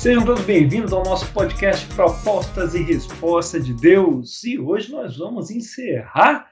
Sejam 0.00 0.24
todos 0.24 0.42
bem-vindos 0.44 0.94
ao 0.94 1.04
nosso 1.04 1.30
podcast 1.30 1.86
Propostas 1.94 2.74
e 2.74 2.82
Respostas 2.82 3.66
de 3.66 3.74
Deus. 3.74 4.42
E 4.44 4.58
hoje 4.58 4.90
nós 4.90 5.18
vamos 5.18 5.50
encerrar 5.50 6.50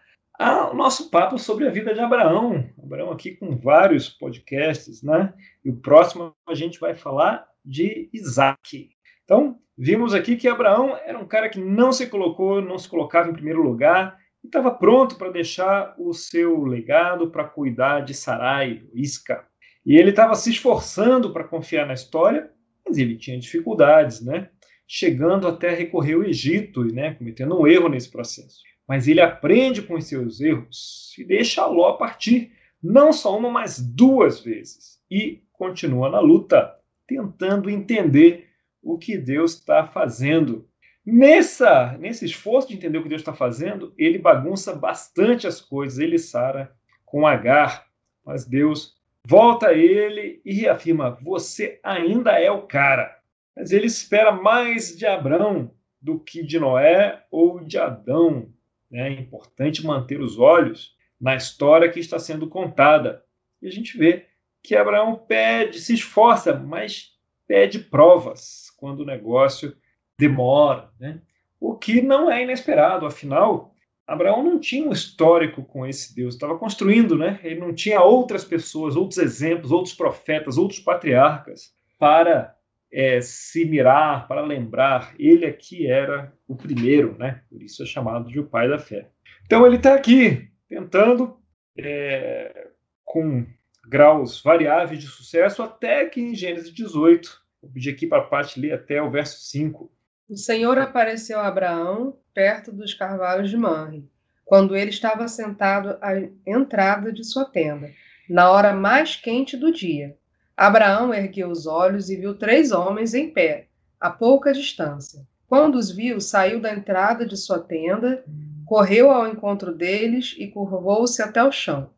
o 0.70 0.74
nosso 0.74 1.08
papo 1.08 1.38
sobre 1.38 1.66
a 1.66 1.70
vida 1.70 1.94
de 1.94 2.00
Abraão. 2.00 2.68
Abraão 2.76 3.10
aqui 3.10 3.30
com 3.30 3.56
vários 3.56 4.06
podcasts, 4.06 5.02
né? 5.02 5.32
E 5.64 5.70
o 5.70 5.76
próximo 5.76 6.36
a 6.46 6.54
gente 6.54 6.78
vai 6.78 6.94
falar 6.94 7.48
de 7.64 8.10
Isaac. 8.12 8.90
Então, 9.24 9.58
vimos 9.78 10.12
aqui 10.12 10.36
que 10.36 10.46
Abraão 10.46 10.94
era 11.06 11.18
um 11.18 11.26
cara 11.26 11.48
que 11.48 11.58
não 11.58 11.90
se 11.90 12.06
colocou, 12.06 12.60
não 12.60 12.76
se 12.76 12.86
colocava 12.86 13.30
em 13.30 13.34
primeiro 13.34 13.62
lugar, 13.62 14.18
e 14.44 14.46
estava 14.46 14.70
pronto 14.72 15.16
para 15.16 15.30
deixar 15.30 15.94
o 15.96 16.12
seu 16.12 16.64
legado 16.64 17.30
para 17.30 17.44
cuidar 17.44 18.00
de 18.00 18.12
Sarai, 18.12 18.82
Isca. 18.92 19.42
E 19.86 19.96
ele 19.96 20.10
estava 20.10 20.34
se 20.34 20.50
esforçando 20.50 21.32
para 21.32 21.44
confiar 21.44 21.86
na 21.86 21.94
história, 21.94 22.52
mas 22.88 22.98
ele 22.98 23.16
tinha 23.16 23.38
dificuldades, 23.38 24.20
né? 24.22 24.48
Chegando 24.86 25.46
até 25.46 25.74
recorrer 25.74 26.14
ao 26.14 26.24
Egito 26.24 26.82
né, 26.82 27.14
cometendo 27.14 27.60
um 27.60 27.66
erro 27.66 27.88
nesse 27.88 28.10
processo. 28.10 28.62
Mas 28.88 29.06
ele 29.06 29.20
aprende 29.20 29.82
com 29.82 29.94
os 29.94 30.06
seus 30.06 30.40
erros 30.40 31.14
e 31.18 31.24
deixa 31.24 31.66
Ló 31.66 31.92
partir, 31.92 32.52
não 32.82 33.12
só 33.12 33.36
uma, 33.36 33.50
mas 33.50 33.78
duas 33.78 34.40
vezes. 34.40 34.98
E 35.10 35.42
continua 35.52 36.08
na 36.08 36.20
luta, 36.20 36.74
tentando 37.06 37.68
entender 37.68 38.48
o 38.82 38.96
que 38.96 39.18
Deus 39.18 39.54
está 39.54 39.86
fazendo. 39.86 40.66
Nessa, 41.04 41.96
nesse 41.98 42.24
esforço 42.24 42.68
de 42.68 42.74
entender 42.74 42.98
o 42.98 43.02
que 43.02 43.08
Deus 43.10 43.20
está 43.20 43.34
fazendo, 43.34 43.92
ele 43.98 44.18
bagunça 44.18 44.74
bastante 44.74 45.46
as 45.46 45.60
coisas, 45.60 45.98
ele 45.98 46.18
Sara, 46.18 46.72
com 47.04 47.26
Agar. 47.26 47.86
Mas 48.24 48.46
Deus 48.46 48.97
volta 49.26 49.72
ele 49.72 50.40
e 50.44 50.54
reafirma: 50.54 51.18
Você 51.22 51.80
ainda 51.82 52.32
é 52.32 52.50
o 52.50 52.62
cara. 52.62 53.18
Mas 53.56 53.72
ele 53.72 53.86
espera 53.86 54.32
mais 54.32 54.96
de 54.96 55.04
Abraão 55.06 55.70
do 56.00 56.18
que 56.18 56.42
de 56.42 56.58
Noé 56.58 57.24
ou 57.30 57.60
de 57.60 57.78
Adão. 57.78 58.48
É 58.92 59.08
importante 59.10 59.84
manter 59.84 60.20
os 60.20 60.38
olhos 60.38 60.96
na 61.20 61.34
história 61.34 61.90
que 61.90 62.00
está 62.00 62.18
sendo 62.18 62.48
contada. 62.48 63.24
E 63.60 63.66
a 63.66 63.70
gente 63.70 63.98
vê 63.98 64.26
que 64.62 64.76
Abraão 64.76 65.16
pede, 65.16 65.80
se 65.80 65.94
esforça, 65.94 66.54
mas 66.54 67.12
pede 67.46 67.78
provas 67.78 68.70
quando 68.76 69.00
o 69.00 69.06
negócio 69.06 69.76
demora. 70.18 70.90
Né? 70.98 71.20
O 71.58 71.74
que 71.74 72.00
não 72.00 72.30
é 72.30 72.42
inesperado, 72.42 73.06
afinal, 73.06 73.74
Abraão 74.08 74.42
não 74.42 74.58
tinha 74.58 74.88
um 74.88 74.90
histórico 74.90 75.62
com 75.62 75.86
esse 75.86 76.16
Deus, 76.16 76.34
estava 76.34 76.58
construindo, 76.58 77.14
né? 77.14 77.38
Ele 77.44 77.60
não 77.60 77.74
tinha 77.74 78.00
outras 78.00 78.42
pessoas, 78.42 78.96
outros 78.96 79.18
exemplos, 79.18 79.70
outros 79.70 79.94
profetas, 79.94 80.56
outros 80.56 80.80
patriarcas 80.80 81.74
para 81.98 82.56
é, 82.90 83.20
se 83.20 83.66
mirar, 83.66 84.26
para 84.26 84.40
lembrar. 84.40 85.14
Ele 85.18 85.44
aqui 85.44 85.86
era 85.86 86.32
o 86.46 86.56
primeiro, 86.56 87.18
né? 87.18 87.42
Por 87.50 87.62
isso 87.62 87.82
é 87.82 87.86
chamado 87.86 88.28
de 88.28 88.40
o 88.40 88.46
pai 88.46 88.66
da 88.66 88.78
fé. 88.78 89.10
Então 89.44 89.66
ele 89.66 89.76
está 89.76 89.94
aqui 89.94 90.48
tentando, 90.66 91.36
é, 91.78 92.68
com 93.04 93.46
graus 93.86 94.42
variáveis 94.42 95.00
de 95.00 95.06
sucesso, 95.06 95.62
até 95.62 96.06
que 96.06 96.18
em 96.18 96.34
Gênesis 96.34 96.72
18, 96.72 97.42
vou 97.60 97.70
pedir 97.70 97.90
aqui 97.90 98.06
para 98.06 98.22
a 98.22 98.26
parte 98.26 98.58
ler 98.58 98.72
até 98.72 99.02
o 99.02 99.10
verso 99.10 99.38
5. 99.50 99.92
O 100.30 100.36
Senhor 100.36 100.78
apareceu 100.78 101.38
a 101.38 101.46
Abraão 101.46 102.18
perto 102.38 102.70
dos 102.70 102.94
carvalhos 102.94 103.50
de 103.50 103.56
Manre, 103.56 104.08
quando 104.44 104.76
ele 104.76 104.90
estava 104.90 105.26
sentado 105.26 105.98
à 106.00 106.12
entrada 106.46 107.12
de 107.12 107.24
sua 107.24 107.44
tenda, 107.44 107.90
na 108.30 108.48
hora 108.52 108.72
mais 108.72 109.16
quente 109.16 109.56
do 109.56 109.72
dia. 109.72 110.16
Abraão 110.56 111.12
ergueu 111.12 111.50
os 111.50 111.66
olhos 111.66 112.08
e 112.08 112.14
viu 112.14 112.38
três 112.38 112.70
homens 112.70 113.12
em 113.12 113.28
pé, 113.28 113.66
a 113.98 114.08
pouca 114.08 114.52
distância. 114.52 115.26
Quando 115.48 115.74
os 115.74 115.90
viu, 115.90 116.20
saiu 116.20 116.60
da 116.60 116.72
entrada 116.72 117.26
de 117.26 117.36
sua 117.36 117.58
tenda, 117.58 118.22
correu 118.64 119.10
ao 119.10 119.26
encontro 119.26 119.74
deles 119.74 120.36
e 120.38 120.46
curvou-se 120.46 121.20
até 121.20 121.42
o 121.42 121.50
chão. 121.50 121.90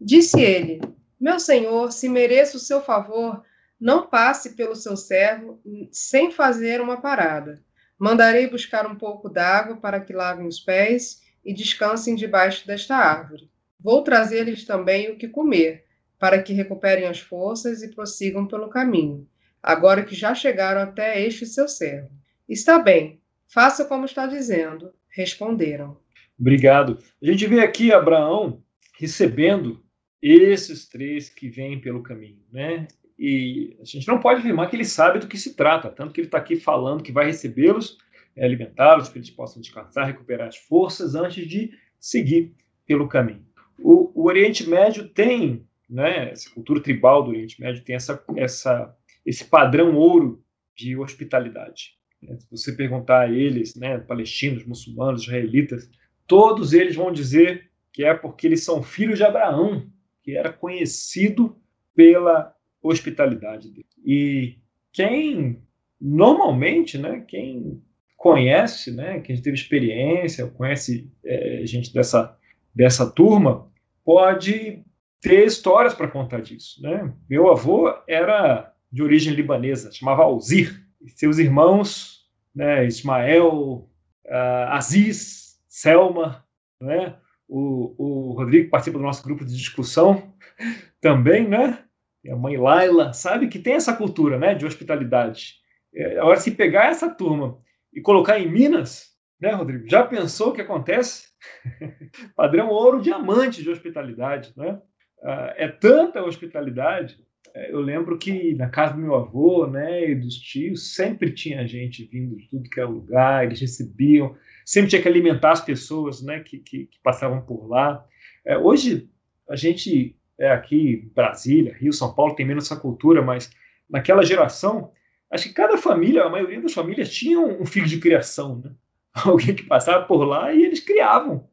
Disse 0.00 0.40
ele: 0.40 0.80
Meu 1.20 1.38
senhor, 1.38 1.92
se 1.92 2.08
mereço 2.08 2.56
o 2.56 2.60
seu 2.60 2.80
favor, 2.80 3.44
não 3.80 4.08
passe 4.08 4.56
pelo 4.56 4.74
seu 4.74 4.96
servo 4.96 5.60
sem 5.92 6.32
fazer 6.32 6.80
uma 6.80 7.00
parada. 7.00 7.62
Mandarei 7.98 8.48
buscar 8.48 8.86
um 8.86 8.94
pouco 8.94 9.28
d'água 9.28 9.76
para 9.76 10.00
que 10.00 10.12
lavem 10.12 10.46
os 10.46 10.60
pés 10.60 11.22
e 11.44 11.52
descansem 11.52 12.14
debaixo 12.14 12.66
desta 12.66 12.96
árvore. 12.96 13.50
Vou 13.80 14.02
trazer-lhes 14.02 14.64
também 14.64 15.10
o 15.10 15.16
que 15.16 15.28
comer, 15.28 15.84
para 16.18 16.42
que 16.42 16.52
recuperem 16.52 17.06
as 17.06 17.20
forças 17.20 17.82
e 17.82 17.94
prossigam 17.94 18.46
pelo 18.46 18.68
caminho, 18.68 19.26
agora 19.62 20.04
que 20.04 20.14
já 20.14 20.34
chegaram 20.34 20.80
até 20.80 21.20
este 21.20 21.46
seu 21.46 21.68
servo. 21.68 22.10
Está 22.48 22.78
bem, 22.78 23.20
faça 23.46 23.84
como 23.84 24.04
está 24.04 24.26
dizendo, 24.26 24.92
responderam. 25.08 25.96
Obrigado. 26.38 26.98
A 27.22 27.26
gente 27.26 27.46
vê 27.46 27.60
aqui 27.60 27.92
Abraão 27.92 28.62
recebendo 28.98 29.82
esses 30.20 30.88
três 30.88 31.28
que 31.28 31.48
vêm 31.48 31.80
pelo 31.80 32.02
caminho, 32.02 32.42
né? 32.52 32.88
E 33.18 33.76
a 33.80 33.84
gente 33.84 34.06
não 34.06 34.20
pode 34.20 34.40
afirmar 34.40 34.70
que 34.70 34.76
ele 34.76 34.84
sabe 34.84 35.18
do 35.18 35.26
que 35.26 35.36
se 35.36 35.54
trata, 35.54 35.90
tanto 35.90 36.12
que 36.12 36.20
ele 36.20 36.28
está 36.28 36.38
aqui 36.38 36.56
falando 36.56 37.02
que 37.02 37.10
vai 37.10 37.26
recebê-los, 37.26 37.98
é, 38.36 38.44
alimentá-los, 38.44 39.08
que 39.08 39.18
eles 39.18 39.30
possam 39.30 39.60
descansar, 39.60 40.06
recuperar 40.06 40.46
as 40.46 40.56
forças 40.56 41.16
antes 41.16 41.46
de 41.46 41.72
seguir 41.98 42.54
pelo 42.86 43.08
caminho. 43.08 43.44
O, 43.80 44.12
o 44.14 44.26
Oriente 44.26 44.68
Médio 44.68 45.08
tem, 45.08 45.66
né, 45.90 46.30
essa 46.30 46.48
cultura 46.50 46.80
tribal 46.80 47.24
do 47.24 47.30
Oriente 47.30 47.60
Médio 47.60 47.82
tem 47.82 47.96
essa, 47.96 48.22
essa, 48.36 48.96
esse 49.26 49.44
padrão 49.44 49.96
ouro 49.96 50.44
de 50.76 50.96
hospitalidade. 50.96 51.98
Se 52.20 52.50
você 52.50 52.72
perguntar 52.72 53.22
a 53.22 53.30
eles, 53.30 53.74
né, 53.74 53.98
palestinos, 53.98 54.64
muçulmanos, 54.64 55.22
israelitas, 55.22 55.90
todos 56.26 56.72
eles 56.72 56.94
vão 56.94 57.12
dizer 57.12 57.70
que 57.92 58.04
é 58.04 58.14
porque 58.14 58.46
eles 58.46 58.64
são 58.64 58.82
filhos 58.82 59.18
de 59.18 59.24
Abraão, 59.24 59.88
que 60.22 60.36
era 60.36 60.52
conhecido 60.52 61.56
pela 61.94 62.54
hospitalidade 62.82 63.70
dele. 63.70 63.86
E 64.04 64.56
quem 64.92 65.62
normalmente, 66.00 66.96
né, 66.96 67.24
quem 67.26 67.82
conhece, 68.16 68.92
né, 68.92 69.20
quem 69.20 69.40
teve 69.40 69.56
experiência, 69.56 70.46
conhece 70.46 71.10
é, 71.24 71.62
gente 71.64 71.92
dessa 71.92 72.36
dessa 72.74 73.10
turma, 73.10 73.68
pode 74.04 74.84
ter 75.20 75.44
histórias 75.44 75.94
para 75.94 76.06
contar 76.06 76.40
disso, 76.40 76.80
né? 76.80 77.12
Meu 77.28 77.50
avô 77.50 77.92
era 78.06 78.72
de 78.90 79.02
origem 79.02 79.34
libanesa, 79.34 79.92
chamava 79.92 80.22
Alzir, 80.22 80.80
seus 81.16 81.38
irmãos, 81.38 82.24
né, 82.54 82.86
Ismael, 82.86 83.90
uh, 84.26 84.68
Aziz, 84.68 85.58
Selma, 85.68 86.44
né? 86.80 87.16
O, 87.48 87.94
o 87.98 88.32
Rodrigo 88.32 88.70
participa 88.70 88.98
do 88.98 89.04
nosso 89.04 89.24
grupo 89.24 89.44
de 89.44 89.56
discussão 89.56 90.32
também, 91.00 91.48
né? 91.48 91.78
A 92.26 92.36
mãe 92.36 92.56
Laila, 92.56 93.12
sabe 93.12 93.48
que 93.48 93.58
tem 93.58 93.74
essa 93.74 93.94
cultura 93.94 94.38
né, 94.38 94.54
de 94.54 94.66
hospitalidade. 94.66 95.54
É, 95.94 96.18
agora, 96.18 96.38
se 96.38 96.50
pegar 96.50 96.90
essa 96.90 97.08
turma 97.08 97.58
e 97.92 98.00
colocar 98.00 98.38
em 98.38 98.50
Minas, 98.50 99.08
né, 99.40 99.52
Rodrigo? 99.52 99.88
Já 99.88 100.04
pensou 100.04 100.50
o 100.50 100.52
que 100.52 100.60
acontece? 100.60 101.28
Padrão 102.36 102.68
ouro 102.68 103.00
diamante 103.00 103.62
de 103.62 103.70
hospitalidade, 103.70 104.52
né? 104.56 104.80
Ah, 105.22 105.54
é 105.56 105.68
tanta 105.68 106.22
hospitalidade. 106.22 107.18
É, 107.54 107.72
eu 107.72 107.80
lembro 107.80 108.18
que 108.18 108.54
na 108.54 108.68
casa 108.68 108.94
do 108.94 109.00
meu 109.00 109.14
avô, 109.14 109.66
né, 109.66 110.10
e 110.10 110.14
dos 110.14 110.34
tios, 110.34 110.94
sempre 110.94 111.32
tinha 111.32 111.66
gente 111.66 112.04
vindo 112.04 112.36
de 112.36 112.48
tudo 112.48 112.68
que 112.68 112.78
era 112.78 112.88
lugar, 112.88 113.44
eles 113.44 113.60
recebiam, 113.60 114.36
sempre 114.64 114.90
tinha 114.90 115.02
que 115.02 115.08
alimentar 115.08 115.52
as 115.52 115.64
pessoas, 115.64 116.22
né, 116.22 116.40
que, 116.40 116.58
que, 116.58 116.86
que 116.86 116.98
passavam 117.02 117.40
por 117.40 117.68
lá. 117.68 118.04
É, 118.44 118.58
hoje 118.58 119.08
a 119.48 119.56
gente 119.56 120.17
é, 120.38 120.50
aqui 120.50 121.10
Brasília, 121.14 121.76
Rio, 121.76 121.92
São 121.92 122.14
Paulo 122.14 122.34
tem 122.34 122.46
menos 122.46 122.64
essa 122.66 122.80
cultura, 122.80 123.22
mas 123.22 123.50
naquela 123.88 124.22
geração, 124.22 124.92
acho 125.30 125.48
que 125.48 125.54
cada 125.54 125.76
família, 125.76 126.24
a 126.24 126.30
maioria 126.30 126.60
das 126.60 126.72
famílias 126.72 127.12
tinha 127.12 127.40
um 127.40 127.66
filho 127.66 127.86
de 127.86 127.98
criação, 127.98 128.60
né? 128.62 128.72
Alguém 129.24 129.54
que 129.54 129.64
passava 129.64 130.04
por 130.04 130.24
lá 130.24 130.52
e 130.52 130.64
eles 130.64 130.80
criavam. 130.80 131.48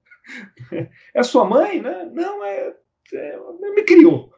É 1.13 1.23
sua 1.23 1.45
mãe, 1.45 1.81
né? 1.81 2.09
Não, 2.11 2.43
é, 2.43 2.73
é 3.13 3.39
me 3.75 3.83
criou. 3.83 4.33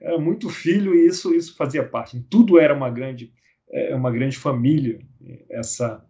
Era 0.00 0.18
muito 0.18 0.48
filho 0.48 0.94
e 0.94 1.06
isso 1.06 1.34
isso 1.34 1.56
fazia 1.56 1.86
parte. 1.86 2.20
Tudo 2.30 2.58
era 2.58 2.74
uma 2.74 2.90
grande 2.90 3.32
é, 3.70 3.94
uma 3.94 4.10
grande 4.10 4.36
família. 4.36 5.00
Essa 5.50 6.04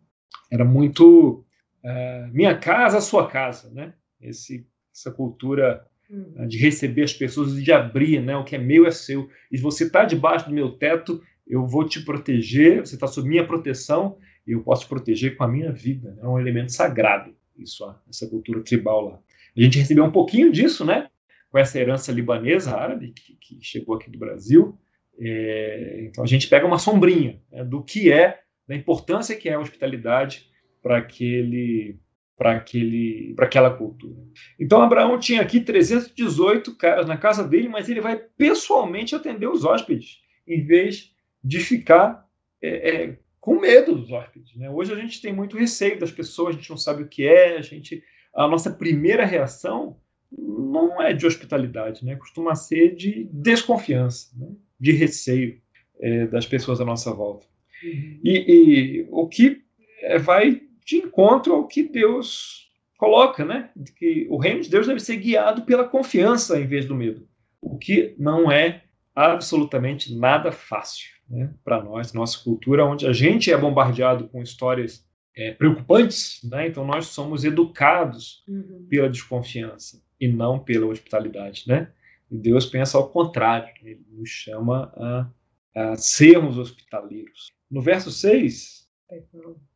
era 0.50 0.64
muito 0.64 1.44
é, 1.84 2.28
minha 2.32 2.56
casa, 2.58 3.00
sua 3.00 3.28
casa, 3.28 3.70
né? 3.70 3.94
Esse, 4.20 4.66
essa 4.94 5.10
cultura 5.10 5.86
né, 6.08 6.46
de 6.46 6.58
receber 6.58 7.02
as 7.02 7.12
pessoas 7.12 7.56
e 7.56 7.62
de 7.62 7.72
abrir, 7.72 8.20
né? 8.22 8.36
O 8.36 8.44
que 8.44 8.56
é 8.56 8.58
meu 8.58 8.86
é 8.86 8.90
seu. 8.90 9.28
E 9.50 9.56
você 9.56 9.84
está 9.84 10.04
debaixo 10.04 10.48
do 10.48 10.54
meu 10.54 10.70
teto, 10.72 11.22
eu 11.46 11.66
vou 11.66 11.86
te 11.86 12.04
proteger, 12.04 12.80
você 12.80 12.94
está 12.94 13.06
sob 13.06 13.28
minha 13.28 13.46
proteção 13.46 14.18
e 14.46 14.52
eu 14.52 14.62
posso 14.62 14.82
te 14.82 14.88
proteger 14.88 15.36
com 15.36 15.44
a 15.44 15.48
minha 15.48 15.72
vida. 15.72 16.12
Né? 16.12 16.22
É 16.22 16.28
um 16.28 16.38
elemento 16.38 16.72
sagrado, 16.72 17.34
isso, 17.56 17.84
essa 18.08 18.28
cultura 18.28 18.62
tribal 18.62 19.04
lá. 19.04 19.20
A 19.56 19.60
gente 19.60 19.78
recebeu 19.78 20.04
um 20.04 20.12
pouquinho 20.12 20.52
disso, 20.52 20.84
né? 20.84 21.08
Com 21.50 21.58
essa 21.58 21.78
herança 21.78 22.12
libanesa, 22.12 22.76
árabe, 22.76 23.12
que, 23.12 23.36
que 23.36 23.58
chegou 23.62 23.94
aqui 23.96 24.10
do 24.10 24.18
Brasil. 24.18 24.78
É, 25.18 26.04
então 26.08 26.22
a 26.22 26.26
gente 26.26 26.46
pega 26.46 26.66
uma 26.66 26.78
sombrinha 26.78 27.40
né, 27.50 27.64
do 27.64 27.82
que 27.82 28.12
é, 28.12 28.40
da 28.68 28.74
importância 28.74 29.34
que 29.34 29.48
é 29.48 29.54
a 29.54 29.60
hospitalidade 29.60 30.50
para 30.82 30.98
aquele 30.98 31.98
para 32.36 32.52
aquele 32.52 33.32
para 33.34 33.46
aquela 33.46 33.70
cultura. 33.70 34.16
Então 34.58 34.82
Abraão 34.82 35.18
tinha 35.18 35.40
aqui 35.40 35.60
318 35.60 36.76
caras 36.76 37.06
na 37.06 37.16
casa 37.16 37.42
dele, 37.42 37.68
mas 37.68 37.88
ele 37.88 38.00
vai 38.00 38.16
pessoalmente 38.16 39.14
atender 39.14 39.48
os 39.48 39.64
hóspedes, 39.64 40.20
em 40.46 40.64
vez 40.64 41.12
de 41.42 41.60
ficar 41.60 42.26
é, 42.62 42.90
é, 42.90 43.18
com 43.40 43.58
medo 43.58 43.94
dos 43.94 44.10
hóspedes. 44.10 44.54
Né? 44.56 44.68
Hoje 44.68 44.92
a 44.92 44.96
gente 44.96 45.22
tem 45.22 45.32
muito 45.32 45.56
receio 45.56 45.98
das 45.98 46.10
pessoas, 46.10 46.54
a 46.54 46.58
gente 46.58 46.70
não 46.70 46.76
sabe 46.76 47.02
o 47.02 47.08
que 47.08 47.26
é, 47.26 47.56
a 47.56 47.62
gente 47.62 48.02
a 48.34 48.46
nossa 48.46 48.70
primeira 48.70 49.24
reação 49.24 49.96
não 50.30 51.00
é 51.00 51.14
de 51.14 51.26
hospitalidade, 51.26 52.04
né? 52.04 52.16
costuma 52.16 52.54
ser 52.54 52.94
de 52.94 53.28
desconfiança, 53.32 54.30
né? 54.36 54.48
de 54.78 54.92
receio 54.92 55.58
é, 56.00 56.26
das 56.26 56.44
pessoas 56.44 56.80
à 56.80 56.84
nossa 56.84 57.12
volta. 57.14 57.46
Uhum. 57.82 58.20
E, 58.22 58.30
e, 58.48 59.08
o 59.10 59.26
que 59.26 59.62
é, 60.02 60.18
vai 60.18 60.60
de 60.86 60.96
encontro 60.96 61.52
ao 61.52 61.66
que 61.66 61.82
Deus 61.82 62.70
coloca, 62.96 63.44
né? 63.44 63.70
que 63.96 64.26
o 64.30 64.38
reino 64.38 64.62
de 64.62 64.70
Deus 64.70 64.86
deve 64.86 65.00
ser 65.00 65.16
guiado 65.16 65.62
pela 65.62 65.88
confiança 65.88 66.58
em 66.58 66.66
vez 66.66 66.86
do 66.86 66.94
medo, 66.94 67.28
o 67.60 67.76
que 67.76 68.14
não 68.18 68.50
é 68.50 68.84
absolutamente 69.14 70.14
nada 70.14 70.52
fácil 70.52 71.10
né? 71.28 71.52
para 71.64 71.82
nós, 71.82 72.12
nossa 72.12 72.42
cultura, 72.42 72.84
onde 72.84 73.06
a 73.06 73.12
gente 73.12 73.52
é 73.52 73.58
bombardeado 73.58 74.28
com 74.28 74.40
histórias 74.40 75.04
é, 75.34 75.52
preocupantes, 75.52 76.40
né? 76.44 76.68
então 76.68 76.86
nós 76.86 77.06
somos 77.06 77.44
educados 77.44 78.44
uhum. 78.48 78.86
pela 78.88 79.10
desconfiança 79.10 80.00
e 80.20 80.28
não 80.28 80.58
pela 80.58 80.86
hospitalidade, 80.86 81.64
né? 81.66 81.92
E 82.30 82.36
Deus 82.38 82.66
pensa 82.66 82.96
ao 82.96 83.10
contrário, 83.10 83.68
ele 83.82 84.00
nos 84.10 84.30
chama 84.30 84.90
a, 84.96 85.30
a 85.74 85.96
sermos 85.96 86.58
hospitaleiros. 86.58 87.52
No 87.70 87.80
verso 87.82 88.10
6, 88.10 88.88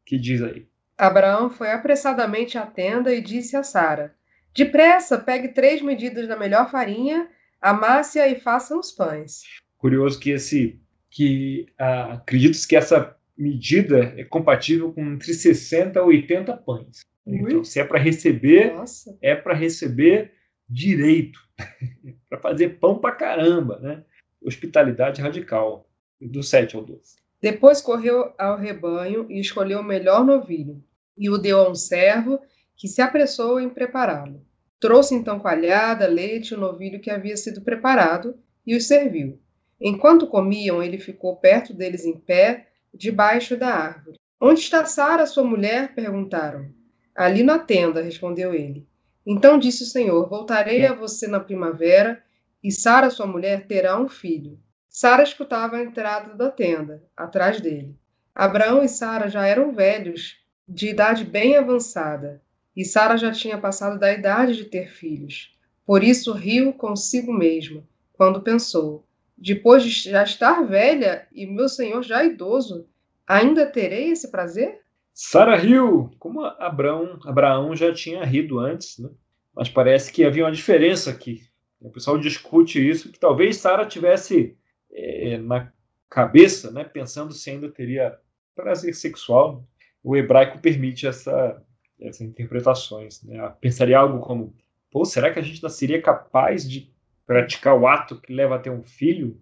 que 0.04 0.18
diz 0.18 0.42
aí? 0.42 0.66
Abraão 1.00 1.48
foi 1.48 1.70
apressadamente 1.70 2.58
à 2.58 2.66
tenda 2.66 3.14
e 3.14 3.22
disse 3.22 3.56
a 3.56 3.62
Sara: 3.62 4.14
Depressa, 4.54 5.16
pegue 5.16 5.48
três 5.48 5.80
medidas 5.80 6.28
da 6.28 6.36
melhor 6.36 6.70
farinha, 6.70 7.26
amasse-a 7.58 8.28
e 8.28 8.38
faça 8.38 8.76
os 8.76 8.92
pães. 8.92 9.44
Curioso 9.78 10.20
que 10.20 10.30
esse 10.30 10.78
que 11.08 11.66
ah, 11.78 12.14
acredito 12.14 12.56
que 12.68 12.76
essa 12.76 13.16
medida 13.36 14.12
é 14.16 14.24
compatível 14.24 14.92
com 14.92 15.14
entre 15.14 15.32
60 15.32 15.98
a 15.98 16.04
80 16.04 16.56
pães. 16.58 17.00
Então, 17.26 17.64
se 17.64 17.80
é 17.80 17.84
para 17.84 17.98
receber, 17.98 18.72
Nossa. 18.72 19.16
é 19.22 19.34
para 19.34 19.54
receber 19.54 20.32
direito, 20.68 21.40
para 22.28 22.38
fazer 22.38 22.78
pão 22.78 22.98
para 22.98 23.14
caramba, 23.14 23.78
né? 23.78 24.04
Hospitalidade 24.42 25.22
radical, 25.22 25.88
do 26.20 26.42
7 26.42 26.76
ao 26.76 26.84
12. 26.84 27.16
Depois 27.40 27.80
correu 27.80 28.34
ao 28.38 28.58
rebanho 28.58 29.26
e 29.30 29.40
escolheu 29.40 29.80
o 29.80 29.84
melhor 29.84 30.24
novilho, 30.24 30.82
e 31.20 31.28
o 31.28 31.36
deu 31.36 31.60
a 31.60 31.68
um 31.68 31.74
servo 31.74 32.40
que 32.74 32.88
se 32.88 33.02
apressou 33.02 33.60
em 33.60 33.68
prepará-lo. 33.68 34.42
Trouxe 34.80 35.14
então 35.14 35.38
coalhada, 35.38 36.06
leite 36.06 36.52
e 36.52 36.54
o 36.54 36.58
novilho 36.58 36.98
que 36.98 37.10
havia 37.10 37.36
sido 37.36 37.60
preparado 37.60 38.38
e 38.66 38.74
os 38.74 38.86
serviu. 38.86 39.38
Enquanto 39.78 40.26
comiam, 40.26 40.82
ele 40.82 40.98
ficou 40.98 41.36
perto 41.36 41.74
deles 41.74 42.06
em 42.06 42.18
pé, 42.18 42.68
debaixo 42.92 43.54
da 43.54 43.68
árvore. 43.68 44.18
Onde 44.40 44.60
está 44.60 44.86
Sara, 44.86 45.26
sua 45.26 45.44
mulher? 45.44 45.94
perguntaram. 45.94 46.70
Ali 47.14 47.42
na 47.42 47.58
tenda, 47.58 48.00
respondeu 48.00 48.54
ele. 48.54 48.88
Então 49.26 49.58
disse 49.58 49.82
o 49.82 49.86
Senhor: 49.86 50.26
Voltarei 50.26 50.86
a 50.86 50.94
você 50.94 51.26
na 51.26 51.38
primavera, 51.38 52.22
e 52.64 52.72
Sara, 52.72 53.10
sua 53.10 53.26
mulher, 53.26 53.66
terá 53.66 54.00
um 54.00 54.08
filho. 54.08 54.58
Sara 54.88 55.22
escutava 55.22 55.76
a 55.76 55.82
entrada 55.82 56.34
da 56.34 56.50
tenda, 56.50 57.04
atrás 57.14 57.60
dele. 57.60 57.94
Abraão 58.34 58.82
e 58.82 58.88
Sara 58.88 59.28
já 59.28 59.46
eram 59.46 59.72
velhos, 59.72 60.39
de 60.70 60.88
idade 60.88 61.24
bem 61.24 61.56
avançada, 61.56 62.40
e 62.76 62.84
Sara 62.84 63.16
já 63.16 63.32
tinha 63.32 63.58
passado 63.58 63.98
da 63.98 64.12
idade 64.12 64.56
de 64.56 64.64
ter 64.64 64.88
filhos. 64.88 65.52
Por 65.84 66.04
isso 66.04 66.32
riu 66.32 66.72
consigo 66.72 67.32
mesma, 67.32 67.82
quando 68.12 68.40
pensou: 68.40 69.04
depois 69.36 69.82
de 69.82 69.90
já 69.90 70.22
estar 70.22 70.62
velha 70.62 71.26
e 71.32 71.44
meu 71.44 71.68
senhor 71.68 72.02
já 72.04 72.24
idoso, 72.24 72.86
ainda 73.26 73.66
terei 73.66 74.10
esse 74.10 74.30
prazer? 74.30 74.80
Sara 75.12 75.56
riu, 75.56 76.14
como 76.20 76.44
Abraão, 76.44 77.18
Abraão 77.24 77.74
já 77.74 77.92
tinha 77.92 78.24
rido 78.24 78.60
antes, 78.60 78.98
né? 78.98 79.10
mas 79.52 79.68
parece 79.68 80.12
que 80.12 80.24
havia 80.24 80.44
uma 80.44 80.52
diferença 80.52 81.10
aqui. 81.10 81.42
O 81.80 81.90
pessoal 81.90 82.16
discute 82.16 82.88
isso, 82.88 83.10
que 83.10 83.18
talvez 83.18 83.56
Sara 83.56 83.84
tivesse 83.84 84.56
é, 84.92 85.36
na 85.38 85.72
cabeça, 86.08 86.70
né, 86.70 86.84
pensando 86.84 87.32
se 87.32 87.50
ainda 87.50 87.68
teria 87.68 88.16
prazer 88.54 88.94
sexual. 88.94 89.64
O 90.02 90.16
hebraico 90.16 90.58
permite 90.58 91.06
essa, 91.06 91.62
essas 92.00 92.22
interpretações. 92.22 93.22
Né? 93.22 93.38
Pensaria 93.60 93.98
algo 93.98 94.20
como: 94.20 94.54
Pô, 94.90 95.04
será 95.04 95.32
que 95.32 95.38
a 95.38 95.42
gente 95.42 95.68
seria 95.70 96.00
capaz 96.00 96.68
de 96.68 96.92
praticar 97.26 97.78
o 97.78 97.86
ato 97.86 98.20
que 98.20 98.32
leva 98.32 98.56
a 98.56 98.58
ter 98.58 98.70
um 98.70 98.82
filho? 98.82 99.40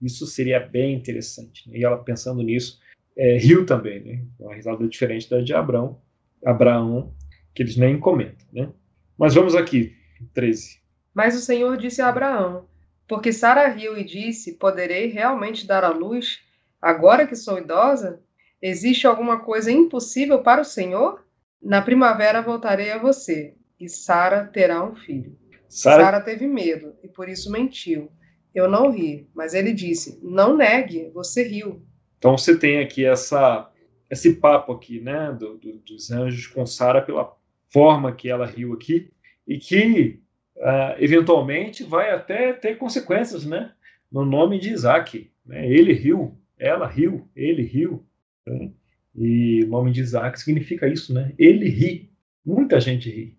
Isso 0.00 0.26
seria 0.26 0.60
bem 0.60 0.94
interessante. 0.94 1.68
Né? 1.70 1.78
E 1.78 1.84
ela 1.84 1.96
pensando 1.96 2.42
nisso, 2.42 2.80
é, 3.16 3.36
riu 3.36 3.64
também, 3.64 4.00
né? 4.00 4.24
Uma 4.38 4.54
risada 4.54 4.86
diferente 4.88 5.28
da 5.28 5.40
de 5.40 5.54
Abraão, 5.54 6.00
Abraão, 6.44 7.14
que 7.54 7.62
eles 7.62 7.76
nem 7.76 7.98
comentam, 7.98 8.46
né? 8.52 8.72
Mas 9.16 9.34
vamos 9.34 9.54
aqui, 9.54 9.94
13. 10.34 10.80
Mas 11.14 11.36
o 11.36 11.40
Senhor 11.40 11.76
disse 11.76 12.00
a 12.00 12.08
Abraão: 12.08 12.66
Porque 13.06 13.32
Sara 13.32 13.68
riu 13.68 13.96
e 13.96 14.04
disse: 14.04 14.54
Poderei 14.54 15.06
realmente 15.06 15.66
dar 15.66 15.84
à 15.84 15.90
luz 15.90 16.40
agora 16.80 17.26
que 17.26 17.36
sou 17.36 17.58
idosa? 17.58 18.20
Existe 18.62 19.08
alguma 19.08 19.40
coisa 19.40 19.72
impossível 19.72 20.40
para 20.40 20.62
o 20.62 20.64
Senhor? 20.64 21.24
Na 21.60 21.82
primavera 21.82 22.40
voltarei 22.40 22.92
a 22.92 22.98
você, 22.98 23.54
e 23.78 23.88
Sara 23.88 24.46
terá 24.46 24.84
um 24.84 24.94
filho. 24.94 25.36
Sara 25.68 26.04
Sarah... 26.04 26.20
teve 26.20 26.46
medo 26.46 26.94
e 27.02 27.08
por 27.08 27.28
isso 27.28 27.50
mentiu. 27.50 28.10
Eu 28.54 28.68
não 28.68 28.90
ri, 28.90 29.28
mas 29.34 29.54
ele 29.54 29.72
disse: 29.72 30.20
Não 30.22 30.56
negue, 30.56 31.10
você 31.12 31.42
riu. 31.42 31.82
Então 32.18 32.38
você 32.38 32.56
tem 32.56 32.78
aqui 32.78 33.04
essa, 33.04 33.68
esse 34.08 34.34
papo 34.34 34.72
aqui, 34.72 35.00
né, 35.00 35.32
do, 35.32 35.56
do, 35.56 35.78
dos 35.78 36.12
anjos 36.12 36.46
com 36.46 36.64
Sara 36.64 37.02
pela 37.02 37.34
forma 37.68 38.14
que 38.14 38.28
ela 38.28 38.46
riu 38.46 38.74
aqui 38.74 39.10
e 39.48 39.58
que 39.58 40.20
uh, 40.58 40.94
eventualmente 40.98 41.82
vai 41.82 42.10
até 42.10 42.52
ter 42.52 42.76
consequências, 42.76 43.44
né, 43.44 43.72
no 44.10 44.24
nome 44.24 44.60
de 44.60 44.70
Isaac. 44.70 45.30
Né? 45.44 45.66
Ele 45.66 45.92
riu, 45.92 46.38
ela 46.58 46.86
riu, 46.86 47.28
ele 47.34 47.62
riu. 47.62 48.06
Né? 48.46 48.70
E 49.14 49.64
o 49.64 49.68
nome 49.68 49.92
de 49.92 50.00
Isaac 50.00 50.40
significa 50.40 50.88
isso, 50.88 51.12
né? 51.12 51.32
Ele 51.38 51.68
ri. 51.68 52.10
Muita 52.44 52.80
gente 52.80 53.10
ri. 53.10 53.36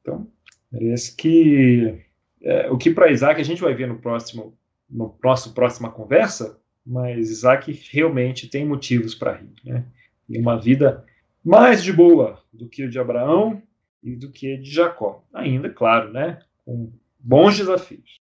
Então, 0.00 0.26
parece 0.70 1.14
que 1.14 2.04
é, 2.42 2.70
o 2.70 2.76
que 2.76 2.90
para 2.90 3.10
Isaac 3.10 3.40
a 3.40 3.44
gente 3.44 3.62
vai 3.62 3.74
ver 3.74 3.86
no 3.86 3.98
próximo, 3.98 4.56
no 4.88 5.16
nosso 5.22 5.54
próxima 5.54 5.90
conversa, 5.90 6.58
mas 6.84 7.30
Isaac 7.30 7.72
realmente 7.90 8.48
tem 8.48 8.66
motivos 8.66 9.14
para 9.14 9.36
rir. 9.36 9.52
Né? 9.64 9.84
E 10.28 10.38
uma 10.38 10.60
vida 10.60 11.04
mais 11.44 11.82
de 11.82 11.92
boa 11.92 12.42
do 12.52 12.68
que 12.68 12.84
o 12.84 12.90
de 12.90 12.98
Abraão 12.98 13.62
e 14.02 14.16
do 14.16 14.30
que 14.30 14.56
de 14.56 14.70
Jacó. 14.70 15.24
Ainda, 15.32 15.70
claro, 15.70 16.12
né? 16.12 16.40
com 16.64 16.92
bons 17.18 17.56
desafios. 17.56 18.20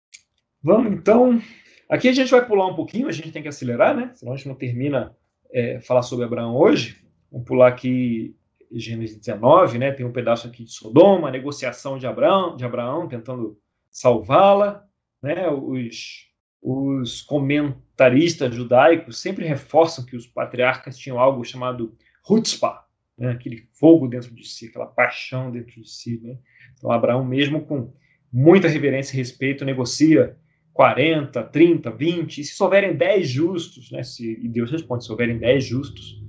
Vamos 0.62 0.94
então. 0.94 1.42
Aqui 1.90 2.08
a 2.10 2.14
gente 2.14 2.32
vai 2.32 2.46
pular 2.46 2.68
um 2.68 2.76
pouquinho, 2.76 3.08
a 3.08 3.12
gente 3.12 3.32
tem 3.32 3.42
que 3.42 3.48
acelerar, 3.48 3.96
né? 3.96 4.12
Senão 4.16 4.34
a 4.34 4.36
gente 4.36 4.48
não 4.48 4.56
termina 4.56 5.16
é, 5.51 5.80
falar 5.80 6.01
sobre 6.01 6.25
Abraão 6.25 6.56
hoje. 6.56 6.98
Vamos 7.32 7.48
pular 7.48 7.68
aqui 7.68 8.36
Gênesis 8.72 9.18
19, 9.18 9.77
né? 9.77 9.92
Tem 9.92 10.06
um 10.06 10.12
pedaço 10.12 10.48
aqui 10.48 10.63
de 10.63 10.72
Sodoma, 10.72 11.32
negociação 11.32 11.98
de 11.98 12.06
Abraão, 12.08 12.56
de 12.56 12.66
Abraão 12.66 13.08
tentando 13.08 13.58
salvá-la, 13.89 14.86
né? 15.22 15.50
Os 15.50 16.27
os 16.62 17.22
comentaristas 17.22 18.54
judaicos 18.54 19.20
sempre 19.20 19.46
reforçam 19.46 20.06
que 20.06 20.16
os 20.16 20.27
patriarcas 20.27 20.98
tinham 20.98 21.20
algo 21.20 21.44
chamado 21.46 21.96
chutzpah, 22.25 22.86
né? 23.18 23.32
aquele 23.32 23.68
fogo 23.72 24.08
dentro 24.08 24.34
de 24.34 24.46
si, 24.46 24.68
aquela 24.68 24.86
paixão 24.86 25.51
dentro 25.51 25.82
de 25.82 25.89
si. 25.89 26.20
Né? 26.22 26.38
Então, 26.77 26.92
Abraão, 26.92 27.24
mesmo 27.24 27.66
com 27.66 27.94
muita 28.32 28.68
reverência 28.68 29.13
e 29.13 29.18
respeito, 29.18 29.63
negocia 29.63 30.38
40, 30.78 31.44
30, 31.46 31.90
20, 31.90 32.38
e 32.38 32.44
se 32.44 32.64
houverem 32.64 32.96
10 32.96 33.28
justos, 33.28 33.92
né? 33.92 34.04
se, 34.04 34.40
e 34.40 34.48
Deus 34.48 34.72
responde: 34.72 35.04
se 35.04 35.12
houverem 35.12 35.40
10 35.40 35.66
justos, 35.66 36.22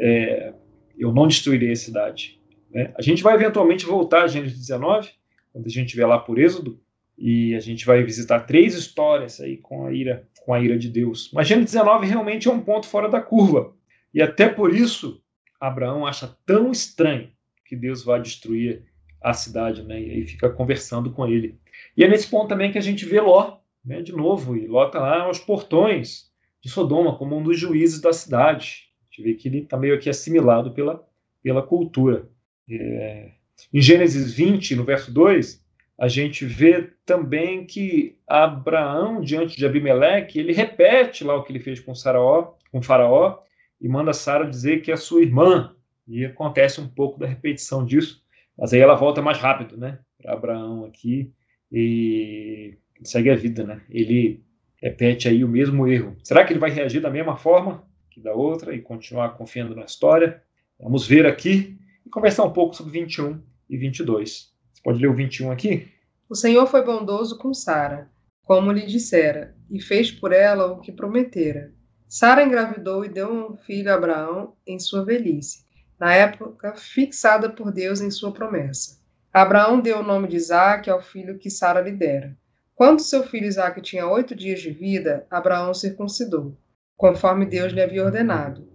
é, 0.00 0.52
eu 0.98 1.12
não 1.12 1.28
destruirei 1.28 1.70
a 1.70 1.76
cidade. 1.76 2.40
Né? 2.72 2.92
A 2.98 3.00
gente 3.00 3.22
vai 3.22 3.36
eventualmente 3.36 3.86
voltar 3.86 4.24
a 4.24 4.26
Gênesis 4.26 4.58
19, 4.58 5.10
quando 5.52 5.66
a 5.66 5.68
gente 5.68 5.86
estiver 5.86 6.06
lá 6.06 6.18
por 6.18 6.40
Êxodo, 6.40 6.80
e 7.16 7.54
a 7.54 7.60
gente 7.60 7.86
vai 7.86 8.02
visitar 8.02 8.40
três 8.40 8.74
histórias 8.74 9.40
aí 9.40 9.58
com 9.58 9.86
a 9.86 9.92
ira, 9.92 10.26
com 10.44 10.52
a 10.52 10.60
ira 10.60 10.76
de 10.76 10.88
Deus. 10.88 11.30
Mas 11.32 11.46
Gênesis 11.46 11.70
19 11.70 12.08
realmente 12.08 12.48
é 12.48 12.50
um 12.50 12.60
ponto 12.60 12.88
fora 12.88 13.08
da 13.08 13.20
curva. 13.20 13.72
E 14.12 14.20
até 14.20 14.48
por 14.48 14.74
isso 14.74 15.22
Abraão 15.60 16.04
acha 16.04 16.36
tão 16.44 16.72
estranho 16.72 17.30
que 17.64 17.76
Deus 17.76 18.02
vai 18.02 18.20
destruir 18.20 18.82
a 19.22 19.32
cidade, 19.32 19.84
né? 19.84 20.02
E 20.02 20.10
aí 20.10 20.26
fica 20.26 20.50
conversando 20.50 21.12
com 21.12 21.28
ele. 21.28 21.61
E 21.96 22.04
é 22.04 22.08
nesse 22.08 22.28
ponto 22.28 22.48
também 22.48 22.70
que 22.72 22.78
a 22.78 22.82
gente 22.82 23.04
vê 23.04 23.20
Ló, 23.20 23.58
né, 23.84 24.02
de 24.02 24.12
novo, 24.12 24.56
e 24.56 24.66
Ló 24.66 24.86
está 24.86 25.00
lá 25.00 25.22
aos 25.22 25.38
portões 25.38 26.30
de 26.60 26.70
Sodoma, 26.70 27.16
como 27.16 27.36
um 27.36 27.42
dos 27.42 27.58
juízes 27.58 28.00
da 28.00 28.12
cidade. 28.12 28.88
A 29.00 29.04
gente 29.04 29.22
vê 29.22 29.34
que 29.34 29.48
ele 29.48 29.58
está 29.58 29.76
meio 29.76 29.94
aqui 29.94 30.08
assimilado 30.08 30.72
pela, 30.72 31.04
pela 31.42 31.62
cultura. 31.62 32.28
É, 32.70 33.32
em 33.72 33.80
Gênesis 33.80 34.32
20, 34.32 34.76
no 34.76 34.84
verso 34.84 35.12
2, 35.12 35.62
a 35.98 36.08
gente 36.08 36.44
vê 36.46 36.90
também 37.04 37.66
que 37.66 38.16
Abraão, 38.26 39.20
diante 39.20 39.56
de 39.56 39.66
Abimeleque, 39.66 40.38
ele 40.38 40.52
repete 40.52 41.24
lá 41.24 41.36
o 41.36 41.42
que 41.42 41.52
ele 41.52 41.60
fez 41.60 41.80
com, 41.80 41.94
Saraó, 41.94 42.54
com 42.70 42.82
Faraó 42.82 43.38
e 43.80 43.88
manda 43.88 44.12
Sara 44.12 44.48
dizer 44.48 44.82
que 44.82 44.90
é 44.90 44.96
sua 44.96 45.22
irmã. 45.22 45.74
E 46.06 46.24
acontece 46.24 46.80
um 46.80 46.88
pouco 46.88 47.18
da 47.18 47.26
repetição 47.26 47.84
disso, 47.84 48.22
mas 48.56 48.72
aí 48.72 48.80
ela 48.80 48.94
volta 48.94 49.22
mais 49.22 49.38
rápido, 49.38 49.76
né? 49.76 49.98
Para 50.20 50.32
Abraão 50.32 50.84
aqui 50.84 51.32
e 51.72 52.76
segue 53.02 53.30
a 53.30 53.36
vida, 53.36 53.64
né? 53.64 53.80
Ele 53.88 54.44
repete 54.76 55.28
aí 55.28 55.42
o 55.42 55.48
mesmo 55.48 55.86
erro. 55.88 56.16
Será 56.22 56.44
que 56.44 56.52
ele 56.52 56.60
vai 56.60 56.70
reagir 56.70 57.00
da 57.00 57.10
mesma 57.10 57.36
forma 57.36 57.84
que 58.10 58.20
da 58.20 58.34
outra 58.34 58.74
e 58.74 58.82
continuar 58.82 59.36
confiando 59.36 59.74
na 59.74 59.84
história? 59.84 60.42
Vamos 60.78 61.06
ver 61.06 61.24
aqui 61.24 61.78
e 62.04 62.10
conversar 62.10 62.44
um 62.44 62.52
pouco 62.52 62.74
sobre 62.74 62.92
21 62.92 63.40
e 63.70 63.76
22. 63.76 64.52
Você 64.72 64.82
pode 64.82 65.00
ler 65.00 65.08
o 65.08 65.14
21 65.14 65.50
aqui? 65.50 65.88
O 66.28 66.34
Senhor 66.34 66.66
foi 66.66 66.84
bondoso 66.84 67.38
com 67.38 67.54
Sara, 67.54 68.10
como 68.44 68.72
lhe 68.72 68.86
dissera, 68.86 69.54
e 69.70 69.80
fez 69.80 70.10
por 70.10 70.32
ela 70.32 70.66
o 70.66 70.80
que 70.80 70.92
prometera. 70.92 71.72
Sara 72.08 72.42
engravidou 72.42 73.04
e 73.04 73.08
deu 73.08 73.32
um 73.32 73.56
filho 73.56 73.90
a 73.90 73.94
Abraão 73.94 74.54
em 74.66 74.78
sua 74.78 75.04
velhice, 75.04 75.64
na 75.98 76.14
época 76.14 76.74
fixada 76.74 77.48
por 77.48 77.72
Deus 77.72 78.00
em 78.00 78.10
sua 78.10 78.32
promessa. 78.32 79.01
Abraão 79.34 79.80
deu 79.80 80.00
o 80.00 80.02
nome 80.02 80.28
de 80.28 80.36
Isaque 80.36 80.90
ao 80.90 81.00
filho 81.00 81.38
que 81.38 81.48
Sara 81.48 81.80
lhe 81.80 81.92
dera. 81.92 82.36
Quando 82.74 83.00
seu 83.00 83.22
filho 83.22 83.46
Isaque 83.46 83.80
tinha 83.80 84.06
oito 84.06 84.34
dias 84.34 84.60
de 84.60 84.70
vida, 84.70 85.26
Abraão 85.30 85.72
circuncidou, 85.72 86.54
conforme 86.98 87.46
Deus 87.46 87.72
lhe 87.72 87.80
havia 87.80 88.04
ordenado. 88.04 88.68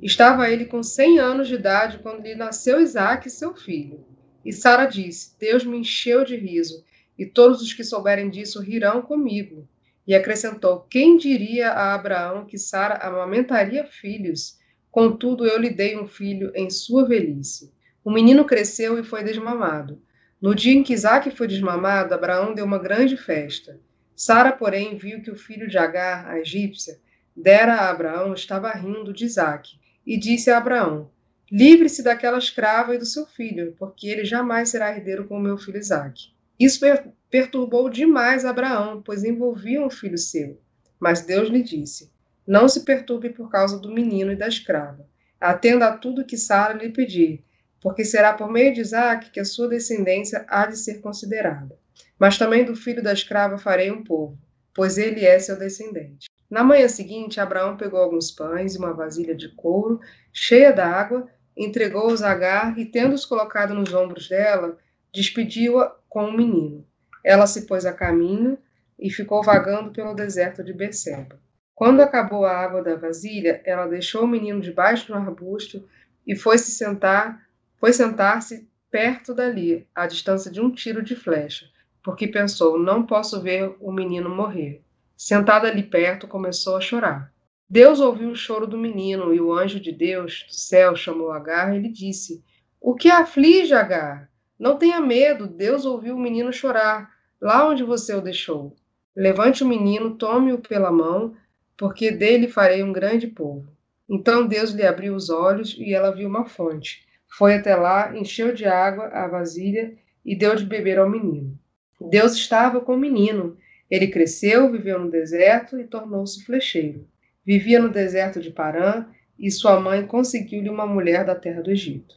Estava 0.00 0.48
ele 0.48 0.64
com 0.66 0.80
cem 0.80 1.18
anos 1.18 1.48
de 1.48 1.56
idade 1.56 1.98
quando 1.98 2.22
lhe 2.22 2.36
nasceu 2.36 2.80
Isaque, 2.80 3.28
seu 3.28 3.52
filho. 3.52 4.06
E 4.44 4.52
Sara 4.52 4.86
disse: 4.86 5.34
Deus 5.40 5.64
me 5.64 5.78
encheu 5.78 6.24
de 6.24 6.36
riso, 6.36 6.84
e 7.18 7.26
todos 7.26 7.60
os 7.60 7.72
que 7.72 7.82
souberem 7.82 8.30
disso 8.30 8.60
rirão 8.60 9.02
comigo. 9.02 9.68
E 10.06 10.14
acrescentou: 10.14 10.86
Quem 10.88 11.16
diria 11.16 11.70
a 11.70 11.94
Abraão 11.94 12.46
que 12.46 12.58
Sara 12.58 12.94
amamentaria 13.04 13.84
filhos? 13.84 14.56
Contudo, 14.88 15.44
eu 15.44 15.58
lhe 15.58 15.70
dei 15.70 15.98
um 15.98 16.06
filho 16.06 16.52
em 16.54 16.70
sua 16.70 17.08
velhice. 17.08 17.74
O 18.06 18.10
menino 18.12 18.44
cresceu 18.44 18.96
e 19.00 19.02
foi 19.02 19.24
desmamado. 19.24 20.00
No 20.40 20.54
dia 20.54 20.72
em 20.72 20.84
que 20.84 20.92
Isaac 20.92 21.28
foi 21.32 21.48
desmamado, 21.48 22.14
Abraão 22.14 22.54
deu 22.54 22.64
uma 22.64 22.78
grande 22.78 23.16
festa. 23.16 23.80
Sara, 24.14 24.52
porém, 24.52 24.96
viu 24.96 25.20
que 25.20 25.30
o 25.32 25.34
filho 25.34 25.66
de 25.66 25.76
Agar, 25.76 26.24
a 26.28 26.38
egípcia, 26.38 27.00
dera 27.34 27.74
a 27.74 27.90
Abraão 27.90 28.32
estava 28.32 28.70
rindo 28.70 29.12
de 29.12 29.24
Isaac, 29.24 29.76
e 30.06 30.16
disse 30.16 30.52
a 30.52 30.58
Abraão: 30.58 31.10
Livre-se 31.50 32.00
daquela 32.00 32.38
escrava 32.38 32.94
e 32.94 32.98
do 32.98 33.04
seu 33.04 33.26
filho, 33.26 33.74
porque 33.76 34.06
ele 34.06 34.24
jamais 34.24 34.68
será 34.68 34.96
herdeiro 34.96 35.26
com 35.26 35.36
o 35.36 35.42
meu 35.42 35.58
filho 35.58 35.78
Isaac. 35.78 36.32
Isso 36.60 36.86
perturbou 37.28 37.90
demais 37.90 38.44
Abraão, 38.44 39.02
pois 39.04 39.24
envolvia 39.24 39.84
um 39.84 39.90
filho 39.90 40.16
seu. 40.16 40.60
Mas 41.00 41.22
Deus 41.22 41.48
lhe 41.48 41.60
disse: 41.60 42.08
Não 42.46 42.68
se 42.68 42.84
perturbe 42.84 43.30
por 43.30 43.50
causa 43.50 43.80
do 43.80 43.90
menino 43.90 44.30
e 44.30 44.36
da 44.36 44.46
escrava. 44.46 45.04
Atenda 45.40 45.88
a 45.88 45.98
tudo 45.98 46.24
que 46.24 46.38
Sara 46.38 46.72
lhe 46.72 46.90
pedir, 46.90 47.44
porque 47.86 48.04
será 48.04 48.32
por 48.32 48.50
meio 48.50 48.74
de 48.74 48.80
Isaac 48.80 49.30
que 49.30 49.38
a 49.38 49.44
sua 49.44 49.68
descendência 49.68 50.44
há 50.48 50.66
de 50.66 50.76
ser 50.76 51.00
considerada. 51.00 51.78
Mas 52.18 52.36
também 52.36 52.64
do 52.64 52.74
filho 52.74 53.00
da 53.00 53.12
escrava 53.12 53.58
farei 53.58 53.92
um 53.92 54.02
povo, 54.02 54.36
pois 54.74 54.98
ele 54.98 55.24
é 55.24 55.38
seu 55.38 55.56
descendente. 55.56 56.26
Na 56.50 56.64
manhã 56.64 56.88
seguinte, 56.88 57.38
Abraão 57.38 57.76
pegou 57.76 58.00
alguns 58.00 58.32
pães 58.32 58.74
e 58.74 58.78
uma 58.78 58.92
vasilha 58.92 59.36
de 59.36 59.50
couro 59.50 60.00
cheia 60.32 60.72
d'água, 60.72 61.28
entregou-os 61.56 62.24
a 62.24 62.32
Agar 62.32 62.76
e, 62.76 62.86
tendo-os 62.86 63.24
colocado 63.24 63.72
nos 63.72 63.94
ombros 63.94 64.28
dela, 64.28 64.76
despediu-a 65.14 65.94
com 66.08 66.24
o 66.24 66.28
um 66.30 66.36
menino. 66.36 66.84
Ela 67.22 67.46
se 67.46 67.66
pôs 67.68 67.86
a 67.86 67.92
caminho 67.92 68.58
e 68.98 69.10
ficou 69.10 69.44
vagando 69.44 69.92
pelo 69.92 70.12
deserto 70.12 70.64
de 70.64 70.72
Beceba. 70.72 71.38
Quando 71.72 72.00
acabou 72.00 72.46
a 72.46 72.50
água 72.50 72.82
da 72.82 72.96
vasilha, 72.96 73.62
ela 73.64 73.86
deixou 73.86 74.24
o 74.24 74.28
menino 74.28 74.60
debaixo 74.60 75.06
do 75.06 75.14
arbusto 75.14 75.88
e 76.26 76.34
foi 76.34 76.58
se 76.58 76.72
sentar 76.72 77.45
foi 77.78 77.92
sentar-se 77.92 78.68
perto 78.90 79.34
dali, 79.34 79.86
à 79.94 80.06
distância 80.06 80.50
de 80.50 80.60
um 80.60 80.70
tiro 80.70 81.02
de 81.02 81.14
flecha, 81.14 81.66
porque 82.02 82.26
pensou: 82.26 82.78
não 82.78 83.04
posso 83.04 83.40
ver 83.40 83.74
o 83.80 83.92
menino 83.92 84.30
morrer. 84.30 84.82
Sentada 85.16 85.68
ali 85.68 85.82
perto, 85.82 86.28
começou 86.28 86.76
a 86.76 86.80
chorar. 86.80 87.32
Deus 87.68 88.00
ouviu 88.00 88.30
o 88.30 88.36
choro 88.36 88.66
do 88.66 88.78
menino 88.78 89.34
e 89.34 89.40
o 89.40 89.52
anjo 89.52 89.80
de 89.80 89.90
Deus 89.90 90.44
do 90.46 90.54
céu 90.54 90.94
chamou 90.94 91.32
Agar 91.32 91.74
e 91.74 91.80
lhe 91.80 91.88
disse: 91.88 92.44
O 92.80 92.94
que 92.94 93.10
aflige, 93.10 93.74
Agar? 93.74 94.30
Não 94.58 94.76
tenha 94.76 95.00
medo, 95.00 95.46
Deus 95.46 95.84
ouviu 95.84 96.16
o 96.16 96.20
menino 96.20 96.52
chorar, 96.52 97.10
lá 97.40 97.68
onde 97.68 97.82
você 97.82 98.14
o 98.14 98.20
deixou. 98.20 98.74
Levante 99.14 99.62
o 99.62 99.66
menino, 99.66 100.14
tome-o 100.14 100.58
pela 100.58 100.90
mão, 100.90 101.34
porque 101.76 102.10
dele 102.10 102.48
farei 102.48 102.82
um 102.82 102.92
grande 102.92 103.26
povo. 103.26 103.66
Então 104.08 104.46
Deus 104.46 104.70
lhe 104.70 104.86
abriu 104.86 105.14
os 105.14 105.28
olhos 105.28 105.74
e 105.78 105.92
ela 105.92 106.10
viu 106.10 106.28
uma 106.28 106.46
fonte. 106.46 107.05
Foi 107.28 107.54
até 107.54 107.74
lá, 107.74 108.16
encheu 108.16 108.54
de 108.54 108.64
água 108.64 109.06
a 109.06 109.28
vasilha 109.28 109.94
e 110.24 110.34
deu 110.36 110.54
de 110.54 110.64
beber 110.64 110.98
ao 110.98 111.08
menino. 111.08 111.58
Deus 112.00 112.34
estava 112.34 112.80
com 112.80 112.94
o 112.94 112.98
menino. 112.98 113.56
Ele 113.90 114.08
cresceu, 114.08 114.70
viveu 114.70 114.98
no 114.98 115.10
deserto 115.10 115.78
e 115.78 115.84
tornou-se 115.84 116.44
flecheiro. 116.44 117.06
Vivia 117.44 117.80
no 117.80 117.88
deserto 117.88 118.40
de 118.40 118.50
Parã 118.50 119.06
e 119.38 119.50
sua 119.50 119.80
mãe 119.80 120.06
conseguiu-lhe 120.06 120.68
uma 120.68 120.86
mulher 120.86 121.24
da 121.24 121.34
terra 121.34 121.62
do 121.62 121.70
Egito. 121.70 122.16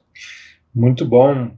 Muito 0.74 1.06
bom, 1.06 1.52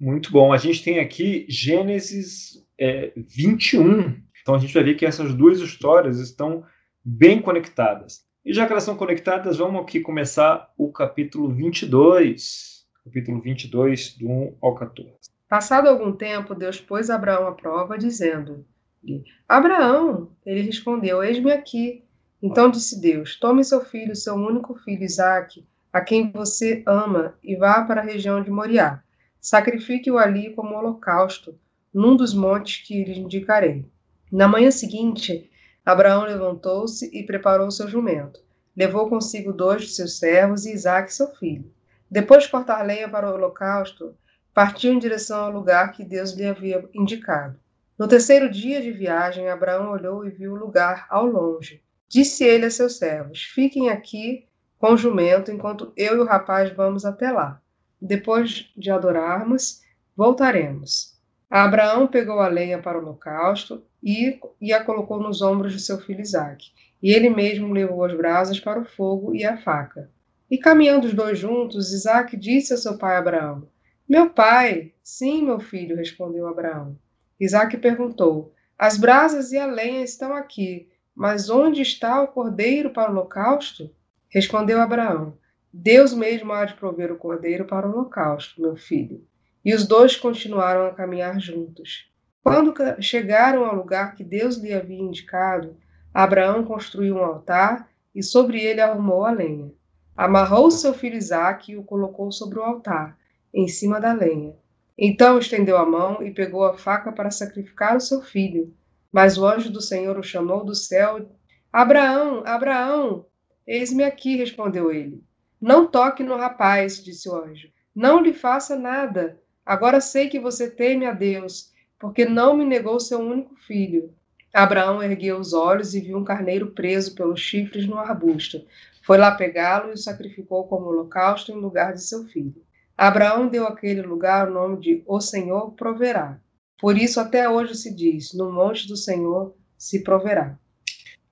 muito 0.00 0.30
bom. 0.30 0.52
A 0.52 0.56
gente 0.56 0.82
tem 0.82 0.98
aqui 0.98 1.44
Gênesis 1.48 2.64
é, 2.78 3.12
21. 3.16 4.16
Então 4.40 4.54
a 4.54 4.58
gente 4.58 4.72
vai 4.72 4.82
ver 4.82 4.94
que 4.94 5.04
essas 5.04 5.34
duas 5.34 5.60
histórias 5.60 6.18
estão 6.18 6.64
bem 7.04 7.42
conectadas. 7.42 8.22
E 8.44 8.52
já 8.52 8.64
que 8.64 8.72
elas 8.72 8.84
estão 8.84 8.96
conectadas, 8.96 9.58
vamos 9.58 9.82
aqui 9.82 10.00
começar 10.00 10.72
o 10.78 10.90
capítulo 10.90 11.52
22 11.52 12.77
capítulo 13.08 13.40
22, 13.40 14.18
do 14.18 14.28
1 14.28 14.56
ao 14.60 14.74
14. 14.74 15.10
Passado 15.48 15.88
algum 15.88 16.12
tempo, 16.12 16.54
Deus 16.54 16.78
pôs 16.78 17.08
Abraão 17.08 17.48
à 17.48 17.52
prova, 17.52 17.96
dizendo-lhe: 17.96 19.24
Abraão, 19.48 20.30
ele 20.44 20.60
respondeu: 20.60 21.24
Eis-me 21.24 21.50
aqui. 21.50 22.04
Então 22.42 22.70
disse 22.70 23.00
Deus: 23.00 23.36
Tome 23.36 23.64
seu 23.64 23.82
filho, 23.82 24.14
seu 24.14 24.34
único 24.34 24.74
filho 24.74 25.02
Isaque, 25.02 25.66
a 25.90 26.02
quem 26.02 26.30
você 26.30 26.82
ama, 26.86 27.34
e 27.42 27.56
vá 27.56 27.82
para 27.82 28.02
a 28.02 28.04
região 28.04 28.42
de 28.42 28.50
Moriá. 28.50 29.02
Sacrifique-o 29.40 30.18
ali 30.18 30.52
como 30.52 30.76
holocausto, 30.76 31.58
num 31.92 32.14
dos 32.14 32.34
montes 32.34 32.86
que 32.86 33.04
lhe 33.04 33.18
indicarei. 33.18 33.86
Na 34.30 34.46
manhã 34.46 34.70
seguinte, 34.70 35.50
Abraão 35.84 36.24
levantou-se 36.24 37.08
e 37.16 37.24
preparou 37.24 37.70
seu 37.70 37.88
jumento. 37.88 38.40
Levou 38.76 39.08
consigo 39.08 39.52
dois 39.52 39.82
de 39.82 39.88
seus 39.88 40.18
servos 40.18 40.66
e 40.66 40.74
Isaque, 40.74 41.12
seu 41.12 41.28
filho. 41.34 41.72
Depois 42.10 42.44
de 42.44 42.50
cortar 42.50 42.82
lenha 42.82 43.08
para 43.08 43.30
o 43.30 43.34
holocausto, 43.34 44.16
partiu 44.54 44.92
em 44.92 44.98
direção 44.98 45.44
ao 45.44 45.52
lugar 45.52 45.92
que 45.92 46.04
Deus 46.04 46.32
lhe 46.32 46.46
havia 46.46 46.88
indicado. 46.94 47.58
No 47.98 48.08
terceiro 48.08 48.50
dia 48.50 48.80
de 48.80 48.92
viagem, 48.92 49.48
Abraão 49.48 49.90
olhou 49.90 50.24
e 50.24 50.30
viu 50.30 50.52
o 50.52 50.58
lugar 50.58 51.06
ao 51.10 51.26
longe. 51.26 51.82
Disse 52.08 52.44
ele 52.44 52.66
a 52.66 52.70
seus 52.70 52.96
servos: 52.96 53.42
Fiquem 53.42 53.90
aqui 53.90 54.46
com 54.78 54.92
o 54.92 54.96
jumento 54.96 55.50
enquanto 55.50 55.92
eu 55.96 56.16
e 56.16 56.20
o 56.20 56.24
rapaz 56.24 56.70
vamos 56.72 57.04
até 57.04 57.30
lá. 57.30 57.60
Depois 58.00 58.70
de 58.76 58.90
adorarmos, 58.90 59.82
voltaremos. 60.16 61.18
Abraão 61.50 62.06
pegou 62.06 62.40
a 62.40 62.48
lenha 62.48 62.80
para 62.80 62.98
o 62.98 63.02
holocausto 63.02 63.82
e, 64.02 64.38
e 64.60 64.72
a 64.72 64.84
colocou 64.84 65.20
nos 65.20 65.42
ombros 65.42 65.72
de 65.72 65.80
seu 65.80 65.98
filho 65.98 66.20
Isaque. 66.20 66.70
E 67.02 67.12
ele 67.12 67.28
mesmo 67.28 67.72
levou 67.72 68.04
as 68.04 68.16
brasas 68.16 68.60
para 68.60 68.80
o 68.80 68.84
fogo 68.84 69.34
e 69.34 69.44
a 69.44 69.56
faca. 69.56 70.10
E 70.50 70.56
caminhando 70.56 71.06
os 71.06 71.12
dois 71.12 71.38
juntos, 71.38 71.92
Isaac 71.92 72.36
disse 72.36 72.72
a 72.72 72.76
seu 72.76 72.96
pai 72.96 73.16
Abraão: 73.16 73.68
Meu 74.08 74.30
pai. 74.30 74.94
Sim, 75.02 75.44
meu 75.44 75.60
filho, 75.60 75.96
respondeu 75.96 76.46
Abraão. 76.46 76.98
Isaac 77.38 77.76
perguntou: 77.76 78.54
As 78.78 78.96
brasas 78.96 79.52
e 79.52 79.58
a 79.58 79.66
lenha 79.66 80.02
estão 80.02 80.34
aqui, 80.34 80.88
mas 81.14 81.50
onde 81.50 81.82
está 81.82 82.22
o 82.22 82.28
cordeiro 82.28 82.90
para 82.90 83.10
o 83.10 83.12
holocausto? 83.12 83.90
Respondeu 84.30 84.80
Abraão: 84.80 85.36
Deus 85.72 86.14
mesmo 86.14 86.52
há 86.52 86.64
de 86.64 86.74
prover 86.74 87.12
o 87.12 87.18
cordeiro 87.18 87.66
para 87.66 87.86
o 87.86 87.92
holocausto, 87.92 88.60
meu 88.60 88.76
filho. 88.76 89.26
E 89.62 89.74
os 89.74 89.86
dois 89.86 90.16
continuaram 90.16 90.86
a 90.86 90.94
caminhar 90.94 91.38
juntos. 91.38 92.10
Quando 92.42 92.72
chegaram 93.02 93.66
ao 93.66 93.76
lugar 93.76 94.14
que 94.14 94.24
Deus 94.24 94.56
lhe 94.56 94.72
havia 94.72 94.98
indicado, 94.98 95.76
Abraão 96.14 96.64
construiu 96.64 97.16
um 97.16 97.24
altar 97.24 97.90
e 98.14 98.22
sobre 98.22 98.60
ele 98.60 98.80
arrumou 98.80 99.26
a 99.26 99.30
lenha. 99.30 99.70
Amarrou 100.18 100.68
seu 100.68 100.92
filho 100.92 101.16
Isaque 101.16 101.70
e 101.70 101.76
o 101.76 101.84
colocou 101.84 102.32
sobre 102.32 102.58
o 102.58 102.62
altar, 102.64 103.16
em 103.54 103.68
cima 103.68 104.00
da 104.00 104.12
lenha. 104.12 104.52
Então 104.98 105.38
estendeu 105.38 105.76
a 105.78 105.86
mão 105.86 106.20
e 106.20 106.32
pegou 106.32 106.64
a 106.64 106.76
faca 106.76 107.12
para 107.12 107.30
sacrificar 107.30 107.96
o 107.96 108.00
seu 108.00 108.20
filho. 108.20 108.74
Mas 109.12 109.38
o 109.38 109.46
anjo 109.46 109.70
do 109.70 109.80
Senhor 109.80 110.18
o 110.18 110.22
chamou 110.24 110.64
do 110.64 110.74
céu. 110.74 111.30
Abraão, 111.72 112.42
Abraão, 112.44 113.26
eis-me 113.64 114.02
aqui, 114.02 114.34
respondeu 114.34 114.90
ele. 114.90 115.22
Não 115.60 115.86
toque 115.86 116.24
no 116.24 116.36
rapaz, 116.36 117.00
disse 117.00 117.28
o 117.28 117.36
anjo. 117.36 117.68
Não 117.94 118.20
lhe 118.20 118.32
faça 118.32 118.74
nada. 118.74 119.40
Agora 119.64 120.00
sei 120.00 120.28
que 120.28 120.40
você 120.40 120.68
teme 120.68 121.06
a 121.06 121.12
Deus, 121.12 121.72
porque 121.96 122.24
não 122.24 122.56
me 122.56 122.64
negou 122.64 122.98
seu 122.98 123.20
único 123.20 123.54
filho. 123.54 124.12
Abraão 124.52 125.00
ergueu 125.00 125.38
os 125.38 125.52
olhos 125.52 125.94
e 125.94 126.00
viu 126.00 126.16
um 126.18 126.24
carneiro 126.24 126.72
preso 126.72 127.14
pelos 127.14 127.38
chifres 127.38 127.86
no 127.86 127.98
arbusto. 127.98 128.66
Foi 129.08 129.16
lá 129.16 129.30
pegá-lo 129.30 129.88
e 129.88 129.94
o 129.94 129.96
sacrificou 129.96 130.68
como 130.68 130.88
holocausto 130.88 131.50
em 131.50 131.54
lugar 131.54 131.94
de 131.94 132.02
seu 132.02 132.26
filho. 132.26 132.62
Abraão 132.94 133.48
deu 133.48 133.66
àquele 133.66 134.02
lugar 134.02 134.46
o 134.46 134.52
nome 134.52 134.78
de 134.80 135.02
O 135.06 135.18
Senhor 135.18 135.70
proverá. 135.70 136.38
Por 136.78 136.94
isso 136.98 137.18
até 137.18 137.48
hoje 137.48 137.74
se 137.74 137.96
diz: 137.96 138.34
No 138.34 138.52
monte 138.52 138.86
do 138.86 138.98
Senhor 138.98 139.56
se 139.78 140.04
proverá. 140.04 140.58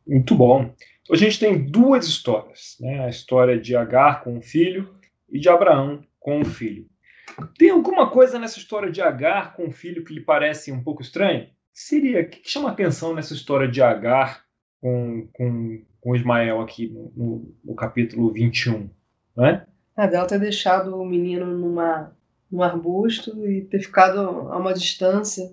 Muito 0.07 0.35
bom. 0.35 0.75
Hoje 1.11 1.27
a 1.27 1.29
gente 1.29 1.39
tem 1.39 1.67
duas 1.67 2.07
histórias, 2.07 2.79
né? 2.81 3.05
A 3.05 3.11
história 3.11 3.61
de 3.61 3.77
Agar 3.77 4.25
com 4.25 4.39
o 4.39 4.41
filho 4.41 4.97
e 5.29 5.39
de 5.39 5.51
Abraão 5.51 6.01
com 6.19 6.41
o 6.41 6.47
filho. 6.47 6.87
Tem 7.59 7.69
alguma 7.69 8.11
coisa 8.11 8.39
nessa 8.39 8.59
história 8.59 8.91
de 8.91 9.03
Agar 9.03 9.55
com 9.55 9.67
o 9.67 9.71
filho 9.71 10.03
que 10.03 10.15
lhe 10.15 10.23
parece 10.23 10.73
um 10.73 10.83
pouco 10.83 11.03
estranha? 11.03 11.51
Seria 11.75 12.23
o 12.23 12.27
que 12.27 12.41
chama 12.43 12.71
atenção 12.71 13.13
nessa 13.13 13.35
história 13.35 13.69
de 13.69 13.83
Agar 13.83 14.46
com, 14.81 15.29
com, 15.33 15.83
com 16.01 16.17
Ismael 16.17 16.61
aqui 16.61 16.89
no, 16.89 17.55
no, 17.65 17.75
capítulo 17.75 18.33
21, 18.33 18.89
né? 19.37 19.67
A 19.97 20.07
dela 20.07 20.27
ter 20.27 20.39
deixado 20.39 20.95
o 20.95 21.05
menino 21.05 21.47
numa 21.47 22.15
num 22.51 22.63
arbusto 22.63 23.47
e 23.47 23.63
ter 23.63 23.81
ficado 23.81 24.21
a 24.21 24.57
uma 24.57 24.73
distância 24.73 25.45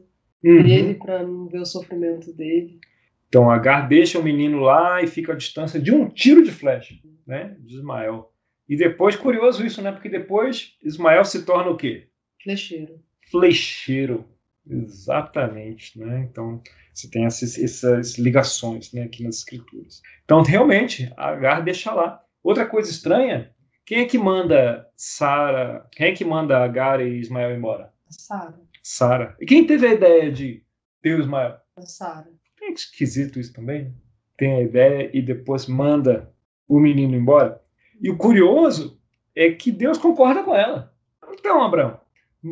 uhum. 0.44 0.64
dele 0.64 0.94
para 0.96 1.24
não 1.24 1.48
ver 1.48 1.60
o 1.60 1.66
sofrimento 1.66 2.32
dele. 2.32 2.80
Então 3.28 3.50
Agar 3.50 3.88
deixa 3.88 4.20
o 4.20 4.24
menino 4.24 4.60
lá 4.60 5.02
e 5.02 5.08
fica 5.08 5.34
à 5.34 5.36
distância 5.36 5.80
de 5.80 5.92
um 5.92 6.08
tiro 6.08 6.44
de 6.44 6.52
flecha, 6.52 6.96
né, 7.26 7.56
de 7.60 7.76
Ismael. 7.76 8.32
E 8.70 8.78
depois, 8.78 9.16
curioso 9.16 9.66
isso, 9.66 9.82
né, 9.82 9.92
porque 9.92 10.08
depois 10.08 10.78
Ismael 10.84 11.26
se 11.26 11.44
torna 11.44 11.72
o 11.72 11.78
quê? 11.78 12.08
Flecheiro. 12.42 13.00
Flecheiro, 13.32 14.26
exatamente, 14.68 16.00
né? 16.00 16.28
Então 16.30 16.62
você 16.94 17.10
tem 17.10 17.26
essas, 17.26 17.58
essas 17.58 18.18
ligações, 18.18 18.92
né, 18.94 19.04
aqui 19.04 19.24
nas 19.24 19.38
escrituras. 19.38 20.02
Então 20.24 20.42
realmente 20.42 21.12
Agar 21.18 21.62
deixa 21.62 21.94
lá. 21.94 22.24
Outra 22.44 22.66
coisa 22.66 22.90
estranha 22.90 23.54
quem 23.86 24.00
é 24.00 24.06
que 24.06 24.18
manda 24.18 24.88
Sara? 24.96 25.86
Quem 25.92 26.08
é 26.08 26.12
que 26.14 26.24
manda 26.24 26.64
Agar 26.64 27.02
e 27.02 27.20
Ismael 27.20 27.56
embora? 27.56 27.94
Sara. 28.10 28.60
Sara. 28.82 29.36
E 29.42 29.46
quem 29.46 29.68
teve 29.68 29.86
a 29.86 29.94
ideia 29.94 30.32
de 30.32 30.64
ter 31.02 31.18
o 31.18 31.22
Ismael? 31.22 31.58
Sara. 31.80 32.32
É 32.62 32.72
esquisito 32.72 33.40
isso 33.40 33.52
também. 33.52 33.94
Tem 34.38 34.56
a 34.56 34.62
ideia 34.62 35.10
e 35.14 35.22
depois 35.22 35.68
manda 35.68 36.34
o 36.68 36.80
menino 36.80 37.14
embora. 37.16 37.62
E 38.02 38.10
o 38.10 38.18
curioso 38.18 39.00
é 39.36 39.52
que 39.52 39.72
Deus 39.72 39.98
concorda 39.98 40.44
com 40.44 40.56
ela. 40.56 40.94
Então, 41.34 41.62
Abraão, 41.62 42.00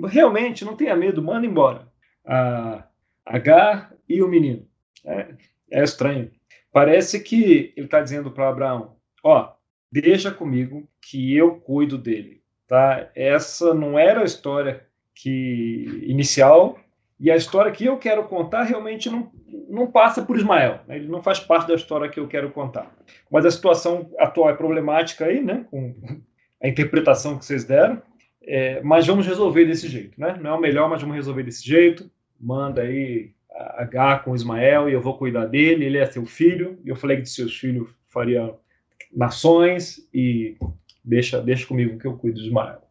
realmente 0.08 0.66
não 0.66 0.76
tenha 0.76 0.96
medo, 0.96 1.24
manda 1.24 1.46
embora 1.46 1.91
a 2.26 2.88
Agar 3.26 3.94
e 4.10 4.22
o 4.22 4.28
menino. 4.28 4.68
É, 5.06 5.28
é 5.72 5.84
estranho. 5.84 6.32
Parece 6.72 7.20
que 7.20 7.74
ele 7.76 7.86
está 7.86 8.02
dizendo 8.02 8.32
para 8.32 8.50
Abraão: 8.50 8.96
ó, 9.24 9.54
deixa 9.92 10.32
comigo 10.32 10.88
que 11.02 11.36
eu 11.36 11.56
cuido 11.56 11.98
dele, 11.98 12.42
tá? 12.68 13.10
Essa 13.16 13.74
não 13.74 13.98
era 13.98 14.22
a 14.22 14.26
história 14.26 14.86
que 15.14 16.04
inicial 16.04 16.80
e 17.20 17.30
a 17.30 17.36
história 17.36 17.72
que 17.72 17.86
eu 17.86 17.98
quero 17.98 18.24
contar 18.24 18.64
realmente 18.64 19.10
não, 19.10 19.32
não 19.70 19.86
passa 19.86 20.24
por 20.24 20.36
Ismael, 20.36 20.80
né? 20.88 20.96
ele 20.96 21.08
não 21.08 21.22
faz 21.22 21.40
parte 21.40 21.68
da 21.68 21.76
história 21.76 22.10
que 22.10 22.20
eu 22.20 22.28
quero 22.28 22.50
contar. 22.52 22.92
Mas 23.30 23.46
a 23.46 23.52
situação 23.52 24.10
atual 24.18 24.50
é 24.50 24.56
problemática 24.56 25.26
aí, 25.26 25.40
né? 25.40 25.66
Com 25.70 25.96
a 26.64 26.68
interpretação 26.68 27.38
que 27.38 27.46
vocês 27.46 27.64
deram, 27.64 28.02
é, 28.44 28.82
mas 28.82 29.06
vamos 29.06 29.28
resolver 29.28 29.66
desse 29.66 29.88
jeito, 29.88 30.20
né? 30.20 30.38
Não 30.42 30.52
é 30.52 30.54
o 30.54 30.60
melhor, 30.60 30.90
mas 30.90 31.02
vamos 31.02 31.16
resolver 31.16 31.44
desse 31.44 31.68
jeito. 31.68 32.10
Manda 32.42 32.82
aí 32.82 33.34
H 33.52 34.20
com 34.20 34.36
Ismael 34.36 34.90
e 34.90 34.94
eu 34.94 35.02
vou 35.02 35.18
cuidar 35.18 35.46
dele, 35.46 35.86
ele 35.86 35.98
é 35.98 36.06
seu 36.06 36.26
filho. 36.26 36.80
E 36.84 36.90
eu 36.90 36.96
falei 36.96 37.18
que 37.18 37.24
de 37.24 37.30
seus 37.30 37.56
filhos 37.58 37.90
faria 38.08 38.54
nações 39.14 40.08
e 40.14 40.58
deixa, 41.04 41.42
deixa 41.42 41.68
comigo 41.68 42.00
que 42.00 42.08
eu 42.08 42.18
cuido 42.18 42.40
de 42.40 42.48
Ismael. 42.48 42.82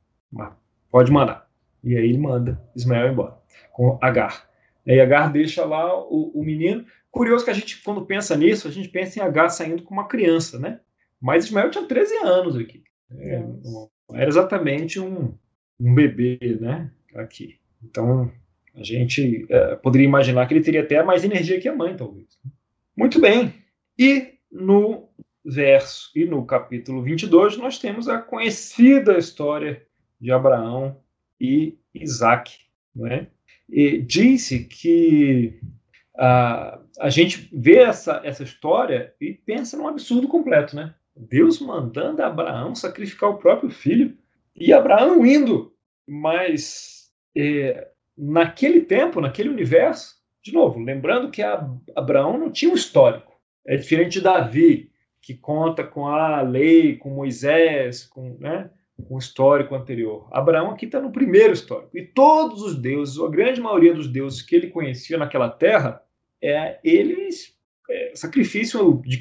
Pode 0.91 1.11
mandar. 1.11 1.49
E 1.83 1.97
aí 1.97 2.09
ele 2.09 2.19
manda 2.19 2.61
Ismael 2.77 3.13
embora, 3.13 3.37
com 3.73 3.99
Agar. 4.03 4.49
E 4.87 4.93
aí 4.93 5.01
Agar 5.01 5.33
deixa 5.33 5.65
lá 5.65 5.99
o, 5.99 6.31
o 6.35 6.45
menino. 6.45 6.85
Curioso 7.11 7.45
que 7.45 7.51
a 7.51 7.55
gente, 7.55 7.83
quando 7.83 8.07
pensa 8.07 8.37
nisso, 8.37 8.69
a 8.69 8.71
gente 8.71 8.89
pensa 8.89 9.19
em 9.19 9.23
Agar 9.23 9.49
saindo 9.49 9.83
com 9.83 9.95
uma 9.95 10.07
criança, 10.07 10.59
né? 10.59 10.81
Mas 11.21 11.47
Ismael 11.47 11.71
tinha 11.71 11.87
13 11.87 12.17
anos 12.19 12.57
aqui. 12.57 12.83
É, 13.13 13.45
era 14.13 14.29
exatamente 14.29 15.01
um, 15.01 15.35
um 15.79 15.95
bebê, 15.95 16.39
né? 16.61 16.91
Aqui. 17.15 17.59
Então, 17.83 18.31
a 18.81 18.83
gente 18.83 19.47
é, 19.51 19.77
poderia 19.77 20.07
imaginar 20.07 20.47
que 20.47 20.55
ele 20.55 20.65
teria 20.65 20.81
até 20.81 21.03
mais 21.03 21.23
energia 21.23 21.61
que 21.61 21.69
a 21.69 21.77
mãe, 21.77 21.95
talvez. 21.95 22.27
Muito 22.97 23.21
bem. 23.21 23.53
E 23.99 24.35
no 24.51 25.07
verso 25.45 26.11
e 26.17 26.25
no 26.25 26.45
capítulo 26.47 27.03
22 27.03 27.57
nós 27.59 27.79
temos 27.79 28.09
a 28.09 28.19
conhecida 28.19 29.19
história 29.19 29.83
de 30.19 30.33
Abraão 30.33 30.97
e 31.39 31.79
Isaac, 31.95 32.59
não 32.95 33.07
é? 33.07 33.27
E 33.69 34.01
disse 34.01 34.65
que 34.65 35.61
a, 36.17 36.81
a 36.99 37.11
gente 37.11 37.51
vê 37.53 37.79
essa, 37.79 38.23
essa 38.25 38.43
história 38.43 39.15
e 39.21 39.33
pensa 39.33 39.77
num 39.77 39.89
absurdo 39.89 40.27
completo, 40.27 40.75
né? 40.75 40.95
Deus 41.15 41.61
mandando 41.61 42.23
Abraão 42.23 42.75
sacrificar 42.75 43.29
o 43.29 43.39
próprio 43.39 43.71
filho 43.71 44.17
e 44.57 44.73
Abraão 44.73 45.25
indo, 45.25 45.75
mas 46.07 47.11
é, 47.37 47.89
naquele 48.21 48.83
tempo, 48.83 49.21
naquele 49.21 49.49
universo, 49.49 50.17
de 50.43 50.53
novo, 50.53 50.79
lembrando 50.79 51.31
que 51.31 51.43
Abraão 51.97 52.37
não 52.37 52.51
tinha 52.51 52.71
um 52.71 52.75
histórico, 52.75 53.33
é 53.67 53.77
diferente 53.77 54.13
de 54.13 54.21
Davi, 54.21 54.91
que 55.23 55.35
conta 55.35 55.85
com 55.85 56.07
a 56.07 56.43
lei, 56.43 56.97
com 56.97 57.11
Moisés, 57.11 58.05
com, 58.05 58.37
né, 58.39 58.71
com 59.07 59.15
o 59.15 59.19
histórico 59.19 59.75
anterior. 59.75 60.29
Abraão 60.33 60.71
aqui 60.71 60.87
está 60.87 61.01
no 61.01 61.13
primeiro 61.13 61.53
histórico. 61.53 61.97
E 61.97 62.03
todos 62.03 62.63
os 62.63 62.75
deuses, 62.75 63.19
ou 63.19 63.27
a 63.27 63.31
grande 63.31 63.61
maioria 63.61 63.95
dos 63.95 64.09
deuses 64.09 64.43
que 64.43 64.55
ele 64.55 64.69
conhecia 64.69 65.19
naquela 65.19 65.49
terra, 65.49 66.03
é, 66.43 66.79
eles 66.83 67.59
é, 67.89 68.13
sacrifício 68.15 69.03
de 69.05 69.21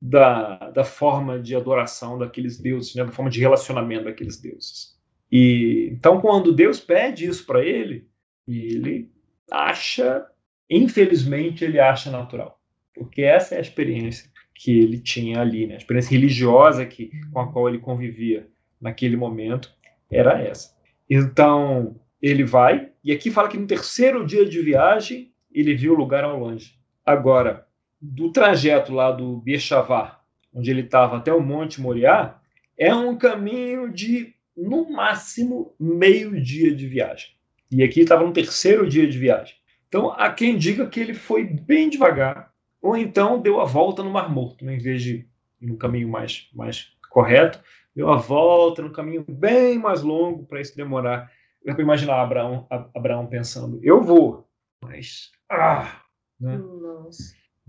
da, 0.00 0.70
da 0.70 0.84
forma 0.84 1.40
de 1.40 1.56
adoração 1.56 2.18
daqueles 2.18 2.60
deuses, 2.60 2.94
né, 2.94 3.04
da 3.04 3.12
forma 3.12 3.30
de 3.30 3.40
relacionamento 3.40 4.04
daqueles 4.04 4.38
deuses. 4.38 4.93
E 5.30 5.88
então, 5.92 6.20
quando 6.20 6.52
Deus 6.52 6.80
pede 6.80 7.26
isso 7.26 7.44
para 7.46 7.64
ele, 7.64 8.06
ele 8.46 9.10
acha, 9.50 10.26
infelizmente, 10.68 11.64
ele 11.64 11.80
acha 11.80 12.10
natural, 12.10 12.60
porque 12.94 13.22
essa 13.22 13.54
é 13.54 13.58
a 13.58 13.62
experiência 13.62 14.30
que 14.54 14.78
ele 14.78 14.98
tinha 14.98 15.40
ali, 15.40 15.66
né? 15.66 15.74
a 15.74 15.78
experiência 15.78 16.10
religiosa 16.10 16.86
que, 16.86 17.10
com 17.32 17.40
a 17.40 17.52
qual 17.52 17.68
ele 17.68 17.78
convivia 17.78 18.48
naquele 18.80 19.16
momento 19.16 19.72
era 20.10 20.40
essa. 20.40 20.74
Então, 21.10 22.00
ele 22.22 22.44
vai, 22.44 22.90
e 23.02 23.12
aqui 23.12 23.30
fala 23.30 23.48
que 23.48 23.58
no 23.58 23.66
terceiro 23.66 24.24
dia 24.24 24.46
de 24.46 24.60
viagem 24.62 25.32
ele 25.52 25.74
viu 25.74 25.92
o 25.92 25.96
lugar 25.96 26.24
ao 26.24 26.38
longe. 26.38 26.78
Agora, 27.04 27.66
do 28.00 28.30
trajeto 28.30 28.92
lá 28.92 29.10
do 29.10 29.38
Bechavá, 29.38 30.20
onde 30.52 30.70
ele 30.70 30.82
estava 30.82 31.16
até 31.16 31.32
o 31.32 31.40
Monte 31.40 31.80
Moriá, 31.80 32.38
é 32.78 32.94
um 32.94 33.16
caminho 33.16 33.92
de, 33.92 34.34
no 34.56 34.90
máximo, 34.90 35.74
meio 35.78 36.40
dia 36.40 36.74
de 36.74 36.86
viagem. 36.86 37.30
E 37.70 37.82
aqui 37.82 38.00
estava 38.00 38.24
no 38.24 38.32
terceiro 38.32 38.88
dia 38.88 39.06
de 39.06 39.18
viagem. 39.18 39.56
Então, 39.88 40.12
há 40.12 40.32
quem 40.32 40.56
diga 40.56 40.86
que 40.86 41.00
ele 41.00 41.14
foi 41.14 41.44
bem 41.44 41.88
devagar, 41.88 42.52
ou 42.80 42.96
então 42.96 43.40
deu 43.40 43.60
a 43.60 43.64
volta 43.64 44.02
no 44.02 44.10
Mar 44.10 44.30
Morto, 44.30 44.64
né? 44.64 44.74
em 44.74 44.78
vez 44.78 45.02
de 45.02 45.26
ir 45.60 45.66
no 45.66 45.76
caminho 45.76 46.08
mais, 46.08 46.48
mais 46.52 46.92
correto, 47.10 47.60
deu 47.94 48.10
a 48.12 48.16
volta 48.16 48.82
no 48.82 48.90
caminho 48.90 49.24
bem 49.26 49.78
mais 49.78 50.02
longo 50.02 50.44
para 50.44 50.60
isso 50.60 50.76
demorar. 50.76 51.30
Eu 51.64 51.74
para 51.74 51.82
imaginar 51.82 52.20
Abraão, 52.20 52.66
Abraão 52.94 53.26
pensando: 53.26 53.80
eu 53.82 54.02
vou, 54.02 54.46
mas 54.82 55.30
ah, 55.48 56.02
né? 56.38 56.60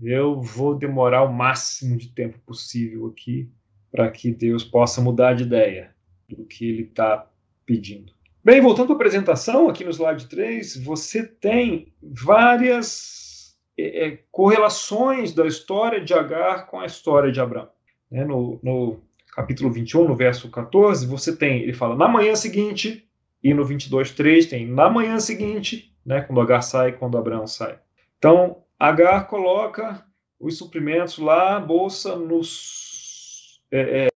eu 0.02 0.40
vou 0.40 0.74
demorar 0.74 1.22
o 1.22 1.32
máximo 1.32 1.96
de 1.96 2.08
tempo 2.08 2.38
possível 2.40 3.06
aqui 3.06 3.50
para 3.90 4.10
que 4.10 4.30
Deus 4.30 4.62
possa 4.62 5.00
mudar 5.00 5.34
de 5.34 5.44
ideia 5.44 5.95
do 6.28 6.44
que 6.44 6.68
ele 6.68 6.82
está 6.82 7.26
pedindo. 7.64 8.12
Bem, 8.44 8.60
voltando 8.60 8.92
à 8.92 8.94
apresentação, 8.94 9.68
aqui 9.68 9.84
no 9.84 9.90
slide 9.90 10.26
3, 10.26 10.76
você 10.84 11.26
tem 11.26 11.92
várias 12.00 13.56
é, 13.76 14.06
é, 14.06 14.18
correlações 14.30 15.32
da 15.32 15.46
história 15.46 16.00
de 16.00 16.14
Agar 16.14 16.66
com 16.66 16.78
a 16.78 16.86
história 16.86 17.32
de 17.32 17.40
Abraão. 17.40 17.68
Né? 18.10 18.24
No, 18.24 18.60
no, 18.62 19.00
capítulo 19.36 19.70
21, 19.70 20.08
no 20.08 20.16
verso 20.16 20.50
14, 20.50 21.06
você 21.06 21.36
tem, 21.36 21.60
ele 21.60 21.74
fala 21.74 21.94
na 21.94 22.08
manhã 22.08 22.34
seguinte, 22.34 23.06
e 23.44 23.52
no 23.52 23.64
22, 23.64 24.12
3 24.12 24.46
tem 24.46 24.66
na 24.66 24.88
manhã 24.88 25.20
seguinte, 25.20 25.94
né, 26.04 26.22
quando 26.22 26.40
Agar 26.40 26.62
sai 26.62 26.92
quando 26.92 27.18
Abraão 27.18 27.46
sai. 27.46 27.78
Então, 28.18 28.62
Agar 28.78 29.26
coloca 29.26 30.04
os 30.40 30.56
suprimentos 30.56 31.18
lá, 31.18 31.60
bolsa 31.60 32.16
nos. 32.16 33.60
É, 33.70 34.06
é, 34.06 34.08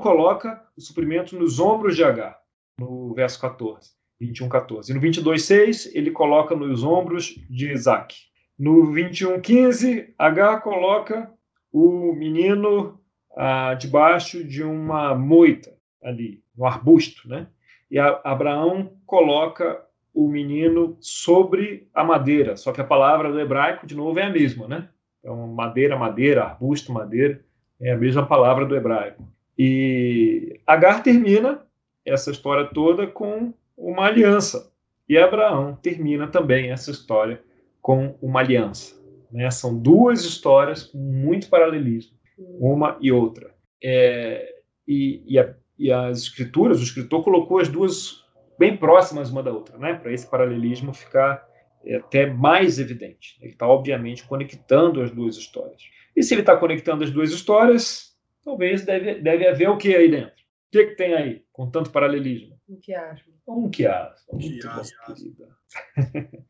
coloca 0.00 0.60
os 0.76 0.86
suprimentos 0.86 1.32
nos 1.34 1.60
ombros 1.60 1.94
de 1.94 2.02
Agar, 2.02 2.38
no 2.78 3.14
verso 3.14 3.40
14, 3.40 3.90
21, 4.20 4.48
14. 4.48 4.90
E 4.90 4.94
no 4.94 5.00
22, 5.00 5.42
6, 5.44 5.94
ele 5.94 6.10
coloca 6.10 6.56
nos 6.56 6.82
ombros 6.82 7.34
de 7.48 7.72
Isaac. 7.72 8.16
No 8.58 8.92
21, 8.92 9.40
15, 9.40 10.14
Agar 10.18 10.60
coloca 10.62 11.32
o 11.72 12.12
menino 12.12 13.00
ah, 13.36 13.74
debaixo 13.74 14.42
de 14.42 14.62
uma 14.62 15.14
moita 15.14 15.72
ali, 16.02 16.42
no 16.56 16.66
arbusto, 16.66 17.28
né? 17.28 17.46
E 17.90 17.98
a, 17.98 18.20
Abraão 18.24 18.92
coloca 19.06 19.82
o 20.12 20.28
menino 20.28 20.96
sobre 21.00 21.88
a 21.94 22.02
madeira, 22.02 22.56
só 22.56 22.72
que 22.72 22.80
a 22.80 22.84
palavra 22.84 23.30
do 23.30 23.40
hebraico, 23.40 23.86
de 23.86 23.94
novo, 23.94 24.18
é 24.18 24.24
a 24.24 24.30
mesma, 24.30 24.66
né? 24.66 24.88
Então, 25.20 25.46
madeira, 25.48 25.96
madeira, 25.96 26.44
arbusto, 26.44 26.92
madeira, 26.92 27.44
é 27.80 27.92
a 27.92 27.96
mesma 27.96 28.26
palavra 28.26 28.66
do 28.66 28.76
hebraico. 28.76 29.22
E 29.62 30.58
Agar 30.66 31.02
termina 31.02 31.60
essa 32.02 32.30
história 32.30 32.64
toda 32.72 33.06
com 33.06 33.52
uma 33.76 34.06
aliança. 34.06 34.72
E 35.06 35.18
Abraão 35.18 35.78
termina 35.82 36.26
também 36.26 36.70
essa 36.70 36.90
história 36.90 37.42
com 37.82 38.16
uma 38.22 38.40
aliança. 38.40 38.98
Né? 39.30 39.50
São 39.50 39.78
duas 39.78 40.24
histórias 40.24 40.84
com 40.84 40.96
muito 40.96 41.50
paralelismo, 41.50 42.16
uma 42.58 42.96
e 43.02 43.12
outra. 43.12 43.54
É, 43.84 44.50
e, 44.88 45.22
e, 45.26 45.38
a, 45.38 45.54
e, 45.78 45.92
as 45.92 46.22
escrituras, 46.22 46.80
o 46.80 46.82
escritor 46.82 47.22
colocou 47.22 47.58
as 47.58 47.68
duas 47.68 48.24
bem 48.58 48.78
próximas 48.78 49.28
uma 49.28 49.42
da 49.42 49.52
outra, 49.52 49.76
né? 49.76 49.92
para 49.92 50.10
esse 50.10 50.26
paralelismo 50.26 50.94
ficar 50.94 51.46
é, 51.84 51.96
até 51.96 52.24
mais 52.24 52.78
evidente. 52.78 53.36
Ele 53.42 53.52
está, 53.52 53.68
obviamente, 53.68 54.24
conectando 54.24 55.02
as 55.02 55.10
duas 55.10 55.36
histórias. 55.36 55.82
E 56.16 56.22
se 56.22 56.32
ele 56.32 56.40
está 56.40 56.56
conectando 56.56 57.04
as 57.04 57.10
duas 57.10 57.30
histórias, 57.30 58.09
talvez 58.44 58.84
deve, 58.84 59.14
deve 59.20 59.46
haver 59.46 59.68
o 59.68 59.76
que 59.76 59.94
aí 59.94 60.10
dentro? 60.10 60.40
O 60.40 60.70
que, 60.70 60.86
que 60.86 60.96
tem 60.96 61.14
aí 61.14 61.44
com 61.52 61.70
tanto 61.70 61.90
paralelismo? 61.90 62.58
Um 62.68 62.76
quiasmo. 62.76 63.32
Um 63.46 63.70
quiasmo. 63.70 64.38
Muito 64.38 64.68
bom, 64.68 64.82
querida. 65.06 65.48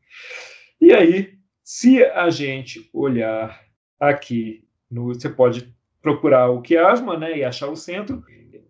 e 0.79 0.93
aí, 0.93 1.39
se 1.63 2.03
a 2.03 2.29
gente 2.29 2.89
olhar 2.93 3.59
aqui, 3.99 4.67
no, 4.89 5.07
você 5.07 5.29
pode 5.29 5.73
procurar 6.01 6.49
o 6.49 6.61
quiasma 6.61 7.17
né, 7.17 7.37
e 7.37 7.43
achar 7.43 7.67
o 7.67 7.75
centro. 7.75 8.23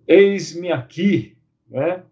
Eis-me 0.07 0.71
aqui. 0.71 1.37
Né? 1.69 2.03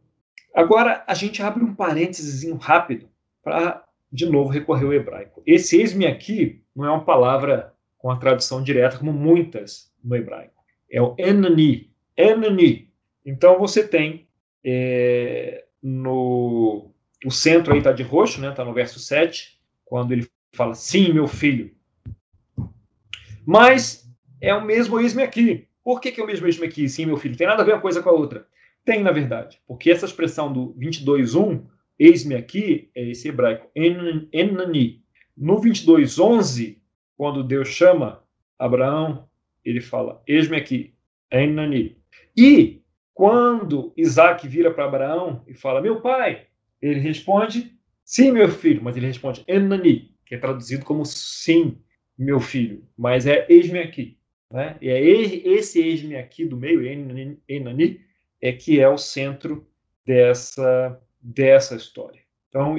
Agora, 0.54 1.04
a 1.06 1.14
gente 1.14 1.42
abre 1.42 1.64
um 1.64 1.76
parênteses 1.76 2.50
rápido 2.62 3.10
para, 3.44 3.86
de 4.12 4.26
novo, 4.26 4.50
recorrer 4.50 4.86
ao 4.86 4.94
hebraico. 4.94 5.44
Esse 5.46 5.78
eis-me 5.78 6.08
aqui 6.08 6.64
não 6.76 6.86
é 6.86 6.90
uma 6.90 7.04
palavra 7.04 7.74
com 7.98 8.10
a 8.10 8.18
tradução 8.18 8.64
direta, 8.64 8.98
como 8.98 9.12
muitas 9.12 9.94
no 10.04 10.16
hebraico. 10.16 10.59
É 10.92 11.02
o 11.02 11.16
enani. 11.18 11.92
Enani. 12.18 12.92
Então, 13.26 13.60
você 13.60 13.88
tem 13.88 14.28
é, 14.64 15.66
no 15.82 16.92
o 17.26 17.32
centro 17.32 17.74
aí 17.74 17.80
está 17.80 17.92
de 17.92 18.04
roxo, 18.04 18.40
né? 18.40 18.50
Está 18.50 18.64
no 18.64 18.74
verso 18.74 19.00
7, 19.00 19.60
quando 19.84 20.14
ele 20.14 20.28
fala, 20.54 20.74
sim, 20.74 21.12
meu 21.12 21.28
filho. 21.28 21.72
Mas 23.46 24.10
é 24.42 24.54
o 24.54 24.64
mesmo 24.64 25.00
eis-me 25.00 25.24
aqui. 25.24 25.68
Por 25.84 26.00
que, 26.00 26.12
que 26.12 26.22
é 26.22 26.24
o 26.24 26.28
mesmo 26.28 26.48
eis-me 26.48 26.66
aqui, 26.66 26.88
sim, 26.88 27.06
meu 27.06 27.18
filho? 27.18 27.36
Tem 27.36 27.48
nada 27.48 27.62
a 27.62 27.66
ver 27.66 27.74
uma 27.74 27.82
coisa 27.82 28.02
com 28.02 28.10
a 28.10 28.14
outra. 28.14 28.48
Tem, 28.86 29.04
na 29.04 29.12
verdade. 29.12 29.60
Porque 29.68 29.92
essa 29.92 30.06
expressão 30.06 30.52
do 30.52 30.74
22.1, 30.76 31.66
eis-me 31.98 32.36
aqui, 32.36 32.90
é 32.96 33.10
esse 33.10 33.28
hebraico, 33.28 33.70
enani. 33.76 35.04
No 35.36 35.60
22.11, 35.60 36.78
quando 37.18 37.44
Deus 37.44 37.68
chama 37.70 38.24
Abraão, 38.58 39.29
ele 39.64 39.82
fala, 39.82 40.22
eis-me 40.28 40.58
aqui, 40.58 40.94
enani. 41.32 41.98
E 42.36 42.82
quando 43.14 43.94
Isaac 43.98 44.48
vira 44.48 44.74
para 44.74 44.86
Abraão 44.86 45.44
e 45.48 45.54
fala, 45.54 45.82
meu 45.82 46.02
pai, 46.02 46.48
ele 46.82 47.00
responde, 47.00 47.78
sim, 48.04 48.32
meu 48.32 48.50
filho, 48.50 48.82
mas 48.84 48.96
ele 48.96 49.08
responde, 49.08 49.44
enani 49.48 50.10
que 50.30 50.36
é 50.36 50.38
traduzido 50.38 50.86
como 50.86 51.04
sim, 51.08 51.82
meu 52.16 52.40
filho, 52.40 52.88
mas 52.96 53.26
é 53.26 53.48
eis-me 53.50 53.80
aqui. 53.80 54.20
Né? 54.54 54.78
E 54.80 54.88
é 54.88 55.02
esse 55.02 55.82
eis-me 55.82 56.16
aqui 56.16 56.46
do 56.46 56.56
meio, 56.56 56.84
Enani, 57.48 58.02
é 58.40 58.52
que 58.52 58.80
é 58.80 58.88
o 58.88 58.98
centro 58.98 59.68
dessa, 60.06 61.02
dessa 61.20 61.76
história. 61.76 62.22
Então, 62.48 62.76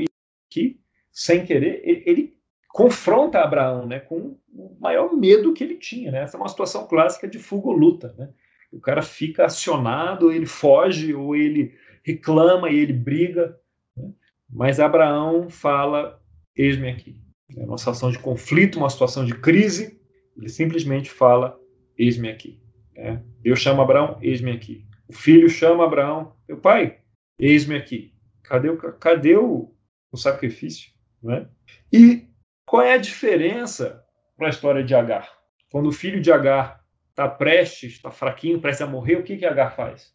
aqui, 0.49 0.81
sem 1.11 1.45
querer, 1.45 1.81
ele, 1.83 2.03
ele 2.07 2.40
confronta 2.73 3.41
Abraão 3.41 3.87
né, 3.87 4.01
com 4.01 4.39
o 4.53 4.77
maior 4.81 5.13
medo 5.15 5.53
que 5.53 5.63
ele 5.63 5.77
tinha. 5.77 6.11
Né? 6.11 6.23
Essa 6.23 6.37
é 6.37 6.41
uma 6.41 6.49
situação 6.49 6.87
clássica 6.87 7.29
de 7.29 7.39
fuga 7.39 7.69
ou 7.69 7.75
luta. 7.75 8.15
Né? 8.17 8.31
O 8.73 8.81
cara 8.81 9.03
fica 9.03 9.45
acionado, 9.45 10.33
ele 10.33 10.47
foge, 10.47 11.15
ou 11.15 11.35
ele 11.35 11.75
reclama 12.05 12.71
e 12.71 12.79
ele 12.79 12.93
briga. 12.93 13.59
Né? 13.97 14.11
Mas 14.49 14.81
Abraão 14.81 15.49
fala: 15.51 16.21
Eis-me 16.57 16.89
aqui. 16.89 17.21
É 17.57 17.65
uma 17.65 17.79
situação 17.79 18.11
de 18.11 18.19
conflito, 18.19 18.79
uma 18.79 18.91
situação 18.91 19.25
de 19.25 19.35
crise, 19.35 20.01
ele 20.37 20.49
simplesmente 20.49 21.11
fala: 21.11 21.59
Eis-me 21.99 22.29
aqui. 22.29 22.61
É. 22.95 23.19
Deus 23.41 23.59
chama 23.59 23.83
Abraão, 23.83 24.19
eis-me 24.21 24.53
aqui. 24.53 24.87
O 25.09 25.13
filho 25.13 25.49
chama 25.49 25.85
Abraão, 25.85 26.37
meu 26.47 26.59
pai, 26.59 26.99
eis-me 27.39 27.75
aqui. 27.75 28.15
Cadê 28.43 28.69
o, 28.69 28.77
cadê 28.77 29.37
o, 29.37 29.75
o 30.13 30.17
sacrifício? 30.17 30.91
Né? 31.23 31.49
E 31.93 32.30
qual 32.71 32.85
é 32.85 32.93
a 32.93 32.99
diferença 32.99 34.01
para 34.37 34.47
a 34.47 34.51
história 34.51 34.85
de 34.85 34.95
Agar? 34.95 35.29
Quando 35.73 35.89
o 35.89 35.93
filho 35.93 36.21
de 36.21 36.31
Agar 36.31 36.81
está 37.09 37.29
prestes, 37.29 37.95
está 37.95 38.13
fraquinho, 38.13 38.61
prestes 38.61 38.87
a 38.87 38.89
morrer, 38.89 39.17
o 39.17 39.25
que, 39.25 39.37
que 39.37 39.45
Agar 39.45 39.75
faz? 39.75 40.15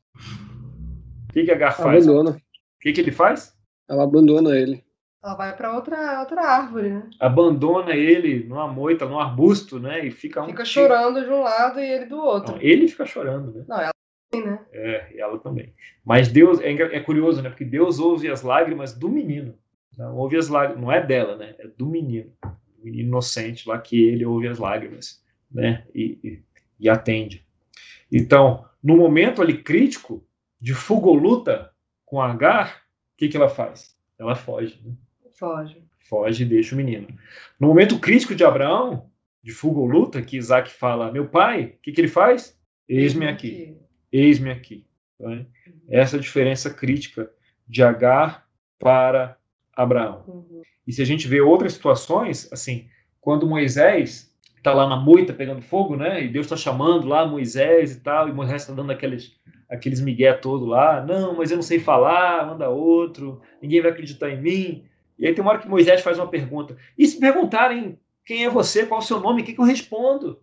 O 1.30 1.34
que, 1.34 1.44
que 1.44 1.52
Agar 1.52 1.76
faz? 1.76 2.08
Abandona. 2.08 2.30
O 2.30 2.80
que, 2.80 2.94
que 2.94 3.02
ele 3.02 3.12
faz? 3.12 3.54
Ela 3.90 4.04
abandona 4.04 4.58
ele. 4.58 4.82
Ela 5.22 5.36
vai 5.36 5.54
para 5.54 5.76
outra, 5.76 6.22
outra 6.22 6.44
árvore, 6.44 6.92
né? 6.92 7.10
Abandona 7.20 7.94
ele 7.94 8.46
numa 8.46 8.70
moita, 8.70 9.06
num 9.06 9.20
arbusto, 9.20 9.78
né? 9.78 10.06
E 10.06 10.10
fica 10.10 10.42
um 10.42 10.48
Fica 10.48 10.64
chorando 10.64 11.26
de 11.26 11.30
um 11.30 11.42
lado 11.42 11.82
e 11.82 11.86
ele 11.86 12.06
do 12.06 12.18
outro. 12.18 12.54
Não, 12.54 12.62
ele 12.62 12.88
fica 12.88 13.06
chorando, 13.06 13.52
né? 13.52 13.66
Não, 13.68 13.82
ela 13.82 13.92
também, 14.32 14.50
né? 14.50 14.66
É, 14.72 15.20
ela 15.20 15.38
também. 15.40 15.74
Mas 16.06 16.30
Deus, 16.30 16.62
é, 16.62 16.72
é, 16.72 17.00
curioso, 17.02 17.42
né? 17.42 17.50
Porque 17.50 17.66
Deus 17.66 18.00
ouve 18.00 18.30
as 18.30 18.44
lágrimas 18.44 18.94
do 18.94 19.10
menino. 19.10 19.58
Não 19.98 20.16
ouve 20.16 20.38
as 20.38 20.48
lágrimas, 20.48 20.82
não 20.82 20.92
é 20.92 21.06
dela, 21.06 21.38
né? 21.38 21.56
É 21.60 21.68
do 21.68 21.86
menino. 21.86 22.32
O 22.80 22.86
menino 22.86 23.10
inocente 23.10 23.68
lá 23.68 23.80
que 23.80 24.02
ele 24.04 24.26
ouve 24.26 24.48
as 24.48 24.60
lágrimas, 24.60 25.24
né? 25.52 25.86
E, 25.94 26.20
e, 26.24 26.44
e 26.80 26.90
atende. 26.90 27.46
Então, 28.12 28.66
no 28.84 28.98
momento 28.98 29.42
ali 29.42 29.62
crítico, 29.62 30.26
de 30.60 30.74
fuga 30.74 31.08
ou 31.08 31.16
luta 31.16 31.72
com 32.06 32.22
Agar, 32.22 32.84
o 33.14 33.18
que, 33.18 33.28
que 33.28 33.38
ela 33.38 33.50
faz? 33.50 33.96
Ela 34.18 34.36
foge, 34.36 34.80
né? 34.84 34.94
Foge. 35.38 35.84
Foge 36.00 36.44
e 36.44 36.48
deixa 36.48 36.76
o 36.76 36.78
menino. 36.78 37.08
No 37.60 37.68
momento 37.68 38.00
crítico 38.00 38.36
de 38.36 38.44
Abraão, 38.44 39.10
de 39.44 39.52
fuga 39.52 39.80
ou 39.80 39.86
luta, 39.86 40.22
que 40.22 40.38
Isaac 40.38 40.72
fala: 40.72 41.12
Meu 41.12 41.28
pai, 41.28 41.66
o 41.66 41.82
que, 41.82 41.92
que 41.92 42.02
ele 42.02 42.08
faz? 42.08 42.60
Eis-me 42.88 43.28
aqui. 43.28 43.76
Eis-me 44.12 44.52
aqui. 44.52 44.86
Né? 45.20 45.46
Essa 45.90 46.16
é 46.16 46.20
a 46.20 46.22
diferença 46.22 46.74
crítica 46.74 47.30
de 47.68 47.84
Agar 47.84 48.48
para 48.80 49.38
Abraão. 49.76 50.24
Uhum. 50.28 50.62
E 50.88 50.94
se 50.94 51.02
a 51.02 51.06
gente 51.06 51.28
vê 51.28 51.42
outras 51.42 51.74
situações, 51.74 52.52
assim, 52.52 52.88
quando 53.20 53.48
Moisés 53.48 54.34
está 54.58 54.74
lá 54.74 54.88
na 54.88 54.96
moita 54.96 55.34
pegando 55.34 55.62
fogo, 55.62 55.96
né? 55.96 56.24
E 56.24 56.28
Deus 56.28 56.46
está 56.46 56.58
chamando 56.58 57.08
lá 57.08 57.26
Moisés 57.26 57.96
e 57.96 58.00
tal, 58.00 58.28
e 58.28 58.34
Moisés 58.34 58.62
está 58.62 58.74
dando 58.74 58.92
aqueles, 58.92 59.36
aqueles 59.70 60.02
migué 60.02 60.34
todo 60.34 60.66
lá. 60.66 61.06
Não, 61.06 61.36
mas 61.36 61.52
eu 61.52 61.58
não 61.58 61.64
sei 61.64 61.80
falar, 61.80 62.48
manda 62.48 62.70
outro, 62.70 63.42
ninguém 63.62 63.82
vai 63.82 63.92
acreditar 63.92 64.30
em 64.30 64.42
mim. 64.42 64.86
E 65.18 65.28
aí 65.28 65.34
tem 65.34 65.42
uma 65.42 65.52
hora 65.52 65.62
que 65.62 65.70
Moisés 65.70 66.02
faz 66.02 66.18
uma 66.18 66.28
pergunta. 66.28 66.76
E 66.98 67.06
se 67.08 67.20
perguntarem 67.20 68.00
quem 68.26 68.44
é 68.44 68.50
você, 68.50 68.86
qual 68.86 69.00
é 69.00 69.04
o 69.04 69.06
seu 69.06 69.20
nome, 69.20 69.42
o 69.42 69.46
que, 69.46 69.54
que 69.54 69.60
eu 69.60 69.66
respondo? 69.66 70.40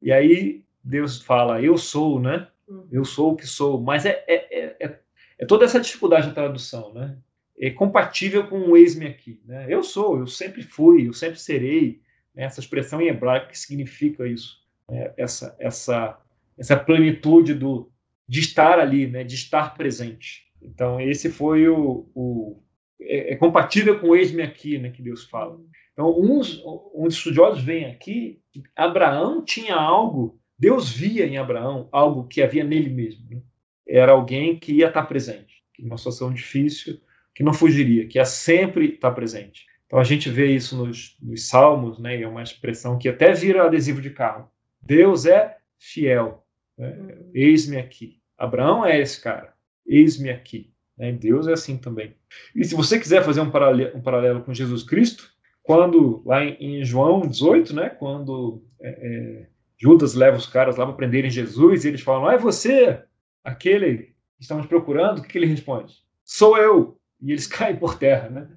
E 0.00 0.10
aí 0.10 0.64
Deus 0.82 1.20
fala, 1.20 1.60
eu 1.60 1.76
sou, 1.76 2.20
né? 2.20 2.48
Uhum. 2.66 2.88
Eu 2.90 3.04
sou 3.04 3.32
o 3.32 3.36
que 3.36 3.46
sou. 3.46 3.80
Mas 3.80 4.06
é, 4.06 4.24
é, 4.26 4.76
é, 4.80 4.98
é 5.38 5.46
toda 5.46 5.64
essa 5.64 5.80
dificuldade 5.80 6.28
da 6.28 6.34
tradução, 6.34 6.92
né? 6.94 7.16
É 7.58 7.70
compatível 7.70 8.46
com 8.46 8.58
o 8.58 8.76
eis-me 8.76 9.06
aqui. 9.06 9.40
Né? 9.44 9.66
Eu 9.68 9.82
sou, 9.82 10.18
eu 10.18 10.26
sempre 10.26 10.62
fui, 10.62 11.08
eu 11.08 11.12
sempre 11.12 11.38
serei. 11.38 12.00
Né? 12.34 12.44
Essa 12.44 12.60
expressão 12.60 13.00
em 13.00 13.08
hebraico 13.08 13.48
que 13.48 13.58
significa 13.58 14.26
isso. 14.26 14.58
Né? 14.90 15.12
Essa, 15.16 15.56
essa, 15.58 16.18
essa 16.58 16.76
plenitude 16.76 17.54
do, 17.54 17.90
de 18.28 18.40
estar 18.40 18.78
ali, 18.78 19.06
né? 19.06 19.24
de 19.24 19.34
estar 19.34 19.74
presente. 19.74 20.46
Então, 20.60 21.00
esse 21.00 21.30
foi 21.30 21.68
o, 21.68 22.08
o 22.14 22.62
é, 23.00 23.32
é 23.32 23.36
compatível 23.36 23.98
com 23.98 24.08
o 24.08 24.16
eis-me 24.16 24.42
aqui, 24.42 24.78
né, 24.78 24.90
que 24.90 25.02
Deus 25.02 25.24
fala. 25.24 25.58
Então, 25.92 26.10
uns, 26.18 26.62
uns 26.94 27.14
estudiosos 27.14 27.62
veem 27.62 27.86
aqui 27.86 28.40
que 28.52 28.62
Abraão 28.74 29.44
tinha 29.44 29.74
algo, 29.74 30.38
Deus 30.58 30.90
via 30.90 31.26
em 31.26 31.38
Abraão 31.38 31.88
algo 31.92 32.26
que 32.26 32.42
havia 32.42 32.64
nele 32.64 32.90
mesmo. 32.90 33.26
Né? 33.30 33.40
Era 33.86 34.12
alguém 34.12 34.58
que 34.58 34.72
ia 34.72 34.88
estar 34.88 35.04
presente, 35.04 35.62
que 35.72 35.82
numa 35.82 35.96
situação 35.96 36.32
difícil, 36.32 37.00
que 37.36 37.42
não 37.42 37.52
fugiria, 37.52 38.08
que 38.08 38.16
ia 38.16 38.24
sempre 38.24 38.94
estar 38.94 39.10
presente. 39.10 39.66
Então 39.84 39.98
a 39.98 40.04
gente 40.04 40.30
vê 40.30 40.46
isso 40.46 40.74
nos, 40.74 41.18
nos 41.22 41.46
salmos, 41.46 41.98
né? 41.98 42.18
É 42.18 42.26
uma 42.26 42.42
expressão 42.42 42.98
que 42.98 43.10
até 43.10 43.30
vira 43.34 43.62
adesivo 43.62 44.00
de 44.00 44.08
carro. 44.08 44.50
Deus 44.80 45.26
é 45.26 45.58
fiel. 45.78 46.46
Né? 46.78 46.88
Uhum. 46.88 47.30
Eis-me 47.34 47.76
aqui. 47.76 48.18
Abraão 48.38 48.86
é 48.86 48.98
esse 48.98 49.20
cara. 49.20 49.52
Eis-me 49.86 50.30
aqui. 50.30 50.72
Né? 50.96 51.12
Deus 51.12 51.46
é 51.46 51.52
assim 51.52 51.76
também. 51.76 52.16
E 52.54 52.64
se 52.64 52.74
você 52.74 52.98
quiser 52.98 53.22
fazer 53.22 53.42
um 53.42 53.50
paralelo, 53.50 53.94
um 53.94 54.00
paralelo 54.00 54.42
com 54.42 54.54
Jesus 54.54 54.82
Cristo, 54.82 55.30
quando 55.62 56.22
lá 56.24 56.42
em, 56.42 56.78
em 56.80 56.84
João 56.86 57.20
18, 57.20 57.76
né? 57.76 57.90
Quando 57.90 58.64
é, 58.80 58.88
é, 58.88 59.46
Judas 59.76 60.14
leva 60.14 60.38
os 60.38 60.46
caras 60.46 60.78
lá 60.78 60.86
para 60.86 60.96
prenderem 60.96 61.30
Jesus 61.30 61.84
e 61.84 61.88
eles 61.88 62.00
falam: 62.00 62.26
Ah, 62.28 62.32
é 62.32 62.38
você, 62.38 63.02
aquele 63.44 63.98
que 63.98 64.14
estamos 64.40 64.64
procurando? 64.66 65.18
O 65.18 65.22
que, 65.22 65.28
que 65.28 65.38
ele 65.38 65.46
responde? 65.46 65.96
Sou 66.24 66.56
eu. 66.56 66.96
E 67.20 67.32
eles 67.32 67.46
caem 67.48 67.76
por 67.76 67.98
terra, 67.98 68.28
né? 68.28 68.48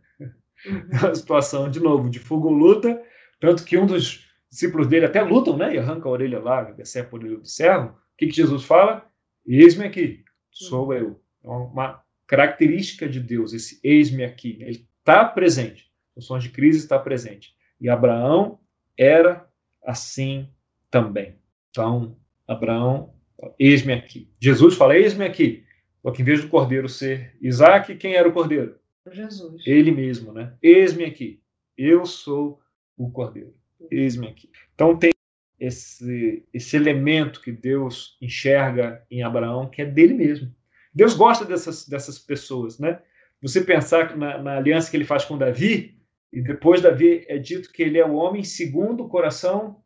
É 0.65 1.05
uma 1.05 1.15
situação, 1.15 1.69
de 1.69 1.79
novo, 1.79 2.09
de 2.09 2.19
fogo 2.19 2.49
luta, 2.49 3.01
tanto 3.39 3.63
que 3.63 3.77
um 3.77 3.85
dos 3.85 4.27
discípulos 4.49 4.87
dele 4.87 5.05
até 5.05 5.21
lutam, 5.21 5.55
né? 5.55 5.73
E 5.73 5.79
arranca 5.79 6.07
a 6.07 6.11
orelha 6.11 6.39
lá, 6.39 6.63
decepa 6.63 7.15
a 7.15 7.19
orelha 7.19 7.37
do 7.37 7.47
servo. 7.47 7.89
O 7.89 8.17
que, 8.17 8.27
que 8.27 8.35
Jesus 8.35 8.65
fala? 8.65 9.05
Eis-me 9.45 9.85
aqui, 9.85 10.23
sou 10.51 10.93
eu. 10.93 11.21
É 11.43 11.47
uma 11.47 12.03
característica 12.27 13.07
de 13.07 13.19
Deus, 13.19 13.53
esse 13.53 13.79
eis-me 13.83 14.23
aqui. 14.23 14.57
Ele 14.61 14.85
está 14.99 15.23
presente. 15.25 15.89
Som 16.19 16.37
de 16.37 16.49
crise 16.49 16.79
está 16.79 16.99
presente. 16.99 17.55
E 17.79 17.89
Abraão 17.89 18.59
era 18.97 19.47
assim 19.85 20.49
também. 20.91 21.35
Então, 21.69 22.17
Abraão, 22.47 23.13
eis-me 23.57 23.93
aqui. 23.93 24.29
Jesus 24.39 24.75
fala, 24.75 24.97
eis-me 24.97 25.25
aqui. 25.25 25.63
Só 26.01 26.11
que 26.11 26.21
em 26.21 26.25
vez 26.25 26.41
do 26.41 26.49
cordeiro 26.49 26.87
ser 26.87 27.35
Isaac, 27.41 27.95
quem 27.95 28.13
era 28.13 28.27
o 28.27 28.33
cordeiro? 28.33 28.77
Jesus. 29.11 29.63
Ele 29.65 29.91
mesmo, 29.91 30.31
né? 30.31 30.53
Eis-me 30.61 31.03
aqui. 31.03 31.41
Eu 31.77 32.05
sou 32.05 32.59
o 32.97 33.09
cordeiro. 33.09 33.53
Eis-me 33.89 34.27
aqui. 34.27 34.49
Então 34.75 34.97
tem 34.97 35.11
esse, 35.59 36.45
esse 36.53 36.75
elemento 36.75 37.41
que 37.41 37.51
Deus 37.51 38.17
enxerga 38.21 39.05
em 39.09 39.23
Abraão, 39.23 39.69
que 39.69 39.81
é 39.81 39.85
dele 39.85 40.13
mesmo. 40.13 40.53
Deus 40.93 41.13
gosta 41.13 41.45
dessas, 41.45 41.87
dessas 41.87 42.17
pessoas, 42.17 42.79
né? 42.79 43.01
Você 43.41 43.61
pensar 43.61 44.17
na, 44.17 44.41
na 44.41 44.57
aliança 44.57 44.89
que 44.89 44.97
ele 44.97 45.05
faz 45.05 45.23
com 45.23 45.37
Davi, 45.37 45.97
e 46.31 46.41
depois 46.41 46.81
Davi 46.81 47.25
é 47.27 47.37
dito 47.37 47.71
que 47.71 47.81
ele 47.81 47.97
é 47.97 48.05
o 48.05 48.13
homem 48.13 48.43
segundo 48.43 49.03
o 49.03 49.09
coração 49.09 49.81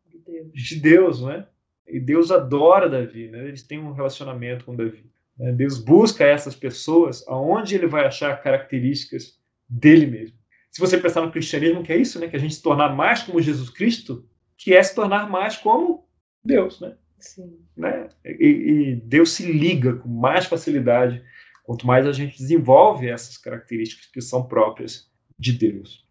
de 0.53 0.79
Deus, 0.79 1.21
né? 1.21 1.47
E 1.87 1.99
Deus 1.99 2.31
adora 2.31 2.89
Davi, 2.89 3.29
né? 3.29 3.47
Eles 3.47 3.63
têm 3.63 3.79
um 3.79 3.93
relacionamento 3.93 4.65
com 4.65 4.75
Davi. 4.75 5.05
Né? 5.37 5.51
Deus 5.51 5.79
busca 5.79 6.25
essas 6.25 6.55
pessoas 6.55 7.23
aonde 7.27 7.75
ele 7.75 7.87
vai 7.87 8.05
achar 8.05 8.41
características 8.41 9.39
dele 9.67 10.05
mesmo. 10.05 10.37
Se 10.71 10.79
você 10.79 10.97
pensar 10.97 11.21
no 11.21 11.31
cristianismo, 11.31 11.83
que 11.83 11.93
é 11.93 11.97
isso, 11.97 12.19
né? 12.19 12.27
Que 12.27 12.35
a 12.35 12.39
gente 12.39 12.55
se 12.55 12.61
tornar 12.61 12.95
mais 12.95 13.21
como 13.21 13.41
Jesus 13.41 13.69
Cristo, 13.69 14.27
que 14.57 14.73
é 14.73 14.81
se 14.81 14.95
tornar 14.95 15.29
mais 15.29 15.55
como 15.55 16.07
Deus, 16.43 16.81
né? 16.81 16.95
Sim. 17.19 17.59
Né? 17.77 18.09
E, 18.25 18.47
e 18.47 18.95
Deus 18.95 19.31
se 19.31 19.51
liga 19.51 19.95
com 19.95 20.09
mais 20.09 20.45
facilidade 20.45 21.23
quanto 21.63 21.87
mais 21.87 22.05
a 22.05 22.11
gente 22.11 22.37
desenvolve 22.37 23.07
essas 23.07 23.37
características 23.37 24.07
que 24.07 24.21
são 24.21 24.47
próprias 24.47 25.09
de 25.39 25.53
Deus. 25.53 26.05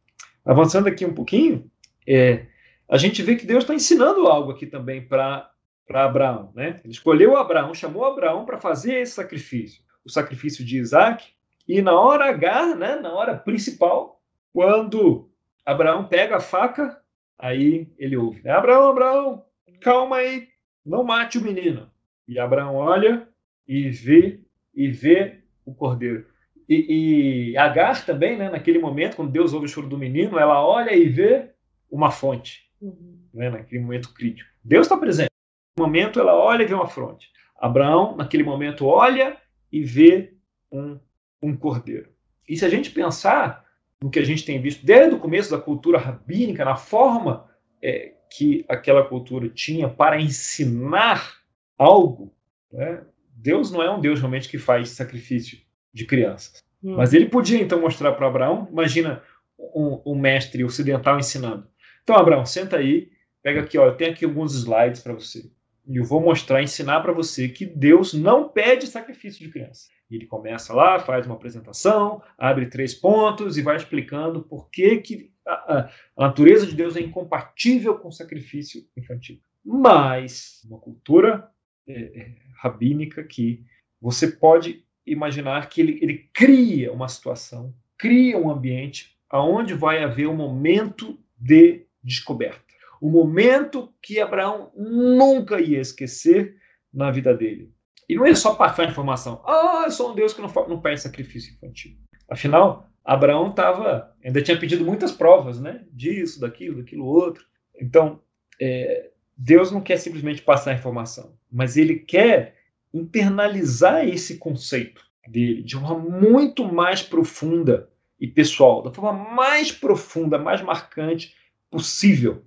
Avançando 0.44 0.88
aqui 0.88 1.04
um 1.04 1.14
pouquinho, 1.14 1.70
é, 2.06 2.46
a 2.88 2.96
gente 2.96 3.22
vê 3.22 3.36
que 3.36 3.46
Deus 3.46 3.64
está 3.64 3.74
ensinando 3.74 4.26
algo 4.26 4.50
aqui 4.50 4.66
também 4.66 5.06
para 5.06 5.51
Abraão. 5.96 6.52
Né? 6.54 6.80
Ele 6.82 6.92
escolheu 6.92 7.36
Abraão, 7.36 7.74
chamou 7.74 8.04
Abraão 8.04 8.44
para 8.44 8.58
fazer 8.58 9.00
esse 9.00 9.12
sacrifício, 9.12 9.82
o 10.04 10.10
sacrifício 10.10 10.64
de 10.64 10.78
Isaac, 10.78 11.32
e 11.68 11.80
na 11.80 11.98
hora 11.98 12.26
H, 12.26 12.74
né, 12.74 12.96
na 12.96 13.12
hora 13.12 13.36
principal, 13.36 14.20
quando 14.52 15.30
Abraão 15.64 16.04
pega 16.04 16.36
a 16.36 16.40
faca, 16.40 17.00
aí 17.38 17.88
ele 17.98 18.16
ouve: 18.16 18.42
né? 18.42 18.50
Abraão, 18.50 18.90
Abraão, 18.90 19.44
calma 19.80 20.16
aí, 20.16 20.48
não 20.84 21.04
mate 21.04 21.38
o 21.38 21.42
menino. 21.42 21.90
E 22.26 22.38
Abraão 22.38 22.74
olha 22.74 23.28
e 23.66 23.90
vê 23.90 24.40
e 24.74 24.88
vê 24.88 25.40
o 25.64 25.74
cordeiro. 25.74 26.26
E, 26.68 27.50
e 27.50 27.56
Agar 27.56 28.04
também, 28.04 28.36
né, 28.36 28.48
naquele 28.48 28.78
momento, 28.78 29.16
quando 29.16 29.30
Deus 29.30 29.52
ouve 29.52 29.66
o 29.66 29.68
choro 29.68 29.88
do 29.88 29.98
menino, 29.98 30.38
ela 30.38 30.64
olha 30.64 30.94
e 30.94 31.08
vê 31.08 31.50
uma 31.90 32.10
fonte, 32.10 32.70
uhum. 32.80 33.18
né, 33.34 33.50
naquele 33.50 33.82
momento 33.82 34.12
crítico. 34.14 34.48
Deus 34.64 34.86
está 34.86 34.96
presente. 34.96 35.30
Momento, 35.78 36.20
ela 36.20 36.34
olha 36.34 36.62
e 36.62 36.66
vê 36.66 36.74
uma 36.74 36.86
fonte. 36.86 37.30
Abraão, 37.58 38.16
naquele 38.16 38.42
momento, 38.42 38.86
olha 38.86 39.36
e 39.70 39.82
vê 39.82 40.34
um, 40.70 40.98
um 41.42 41.56
cordeiro. 41.56 42.10
E 42.48 42.56
se 42.56 42.64
a 42.64 42.68
gente 42.68 42.90
pensar 42.90 43.64
no 44.02 44.10
que 44.10 44.18
a 44.18 44.24
gente 44.24 44.44
tem 44.44 44.60
visto 44.60 44.84
desde 44.84 45.14
o 45.14 45.18
começo 45.18 45.50
da 45.50 45.58
cultura 45.58 45.98
rabínica, 45.98 46.64
na 46.64 46.76
forma 46.76 47.48
é, 47.80 48.12
que 48.30 48.64
aquela 48.68 49.04
cultura 49.04 49.48
tinha 49.48 49.88
para 49.88 50.20
ensinar 50.20 51.40
algo, 51.78 52.34
né? 52.70 53.04
Deus 53.34 53.70
não 53.70 53.82
é 53.82 53.90
um 53.90 54.00
Deus 54.00 54.20
realmente 54.20 54.48
que 54.48 54.58
faz 54.58 54.90
sacrifício 54.90 55.58
de 55.92 56.06
crianças. 56.06 56.62
Hum. 56.82 56.96
Mas 56.96 57.12
ele 57.12 57.26
podia 57.26 57.60
então 57.60 57.80
mostrar 57.80 58.12
para 58.12 58.26
Abraão, 58.26 58.68
imagina 58.70 59.22
um, 59.58 60.00
um, 60.06 60.14
mestre 60.14 60.64
ocidental 60.64 61.18
ensinando. 61.18 61.66
Então, 62.02 62.16
Abraão, 62.16 62.44
senta 62.44 62.76
aí, 62.76 63.10
pega 63.42 63.60
aqui, 63.60 63.78
ó, 63.78 63.86
eu 63.86 63.96
tenho 63.96 64.12
aqui 64.12 64.24
alguns 64.24 64.54
slides 64.54 65.00
para 65.00 65.12
você. 65.12 65.50
E 65.86 65.96
eu 65.96 66.04
vou 66.04 66.20
mostrar, 66.20 66.62
ensinar 66.62 67.00
para 67.00 67.12
você 67.12 67.48
que 67.48 67.66
Deus 67.66 68.14
não 68.14 68.48
pede 68.48 68.86
sacrifício 68.86 69.44
de 69.44 69.50
criança. 69.50 69.88
E 70.10 70.16
ele 70.16 70.26
começa 70.26 70.72
lá, 70.72 71.00
faz 71.00 71.26
uma 71.26 71.34
apresentação, 71.34 72.22
abre 72.38 72.66
três 72.66 72.94
pontos 72.94 73.56
e 73.56 73.62
vai 73.62 73.76
explicando 73.76 74.42
por 74.42 74.70
que, 74.70 74.98
que 74.98 75.32
a, 75.46 75.88
a 76.16 76.22
natureza 76.22 76.66
de 76.66 76.76
Deus 76.76 76.96
é 76.96 77.00
incompatível 77.00 77.98
com 77.98 78.08
o 78.08 78.12
sacrifício 78.12 78.86
infantil. 78.96 79.40
Mas, 79.64 80.60
uma 80.68 80.78
cultura 80.78 81.48
é, 81.88 82.20
é, 82.20 82.34
rabínica 82.60 83.24
que 83.24 83.64
você 84.00 84.28
pode 84.28 84.84
imaginar 85.06 85.68
que 85.68 85.80
ele, 85.80 85.98
ele 86.02 86.30
cria 86.32 86.92
uma 86.92 87.08
situação, 87.08 87.74
cria 87.98 88.38
um 88.38 88.50
ambiente 88.50 89.16
aonde 89.28 89.74
vai 89.74 90.02
haver 90.02 90.28
um 90.28 90.36
momento 90.36 91.18
de 91.36 91.86
descoberta. 92.02 92.71
O 93.02 93.10
momento 93.10 93.92
que 94.00 94.20
Abraão 94.20 94.70
nunca 94.76 95.60
ia 95.60 95.80
esquecer 95.80 96.56
na 96.94 97.10
vida 97.10 97.34
dele. 97.34 97.68
E 98.08 98.14
não 98.14 98.24
é 98.24 98.32
só 98.32 98.54
passar 98.54 98.88
informação. 98.88 99.42
Ah, 99.44 99.82
eu 99.86 99.90
sou 99.90 100.12
um 100.12 100.14
Deus 100.14 100.32
que 100.32 100.40
não, 100.40 100.48
não 100.68 100.80
pede 100.80 101.00
sacrifício 101.00 101.52
infantil. 101.52 101.96
Afinal, 102.30 102.88
Abraão 103.04 103.50
estava, 103.50 104.14
ainda 104.24 104.40
tinha 104.40 104.56
pedido 104.56 104.84
muitas 104.84 105.10
provas, 105.10 105.60
né? 105.60 105.84
Disso, 105.90 106.38
daquilo, 106.38 106.76
daquilo 106.76 107.04
outro. 107.04 107.44
Então, 107.76 108.20
é, 108.60 109.10
Deus 109.36 109.72
não 109.72 109.80
quer 109.80 109.96
simplesmente 109.96 110.40
passar 110.40 110.74
informação, 110.74 111.36
mas 111.50 111.76
ele 111.76 111.96
quer 111.96 112.54
internalizar 112.94 114.06
esse 114.06 114.38
conceito 114.38 115.04
dele 115.26 115.60
de 115.60 115.76
uma 115.76 115.98
muito 115.98 116.64
mais 116.72 117.02
profunda 117.02 117.90
e 118.20 118.28
pessoal, 118.28 118.80
da 118.80 118.92
forma 118.92 119.12
mais 119.12 119.72
profunda, 119.72 120.38
mais 120.38 120.62
marcante 120.62 121.34
possível, 121.68 122.44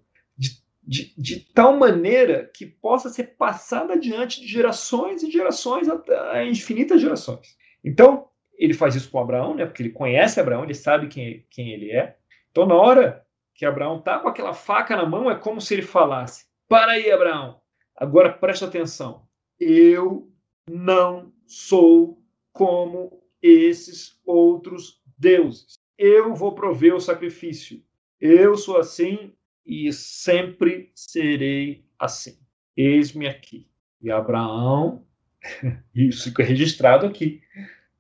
de, 0.87 1.13
de, 1.17 1.39
tal 1.39 1.77
maneira 1.77 2.49
que 2.53 2.65
possa 2.65 3.09
ser 3.09 3.35
passada 3.35 3.93
adiante 3.93 4.41
de 4.41 4.47
gerações 4.47 5.23
e 5.23 5.31
gerações 5.31 5.89
até 5.89 6.45
infinitas 6.47 7.01
gerações. 7.01 7.57
Então, 7.83 8.27
ele 8.57 8.73
faz 8.73 8.95
isso 8.95 9.09
com 9.09 9.19
Abraão, 9.19 9.55
né? 9.55 9.65
Porque 9.65 9.81
ele 9.81 9.89
conhece 9.89 10.39
Abraão, 10.39 10.63
ele 10.63 10.73
sabe 10.73 11.07
quem, 11.07 11.45
quem 11.49 11.71
ele 11.71 11.91
é. 11.91 12.17
Então, 12.51 12.65
na 12.65 12.75
hora 12.75 13.25
que 13.53 13.65
Abraão 13.65 14.01
tá 14.01 14.19
com 14.19 14.27
aquela 14.27 14.53
faca 14.53 14.95
na 14.95 15.05
mão, 15.05 15.29
é 15.29 15.35
como 15.35 15.59
se 15.59 15.73
ele 15.73 15.81
falasse: 15.81 16.45
Para 16.67 16.93
aí, 16.93 17.11
Abraão. 17.11 17.59
Agora 17.95 18.31
presta 18.31 18.65
atenção. 18.65 19.27
Eu 19.59 20.29
não 20.69 21.31
sou 21.47 22.21
como 22.51 23.21
esses 23.41 24.19
outros 24.25 25.01
deuses. 25.17 25.75
Eu 25.97 26.33
vou 26.33 26.53
prover 26.53 26.93
o 26.93 26.99
sacrifício. 26.99 27.81
Eu 28.19 28.57
sou 28.57 28.77
assim 28.77 29.33
e 29.65 29.91
sempre 29.91 30.91
serei 30.93 31.86
assim. 31.99 32.38
Eis-me 32.75 33.28
aqui. 33.28 33.67
E 34.01 34.12
Abraão, 34.12 35.06
isso 35.95 36.25
fica 36.25 36.43
registrado 36.43 37.06
aqui, 37.06 37.41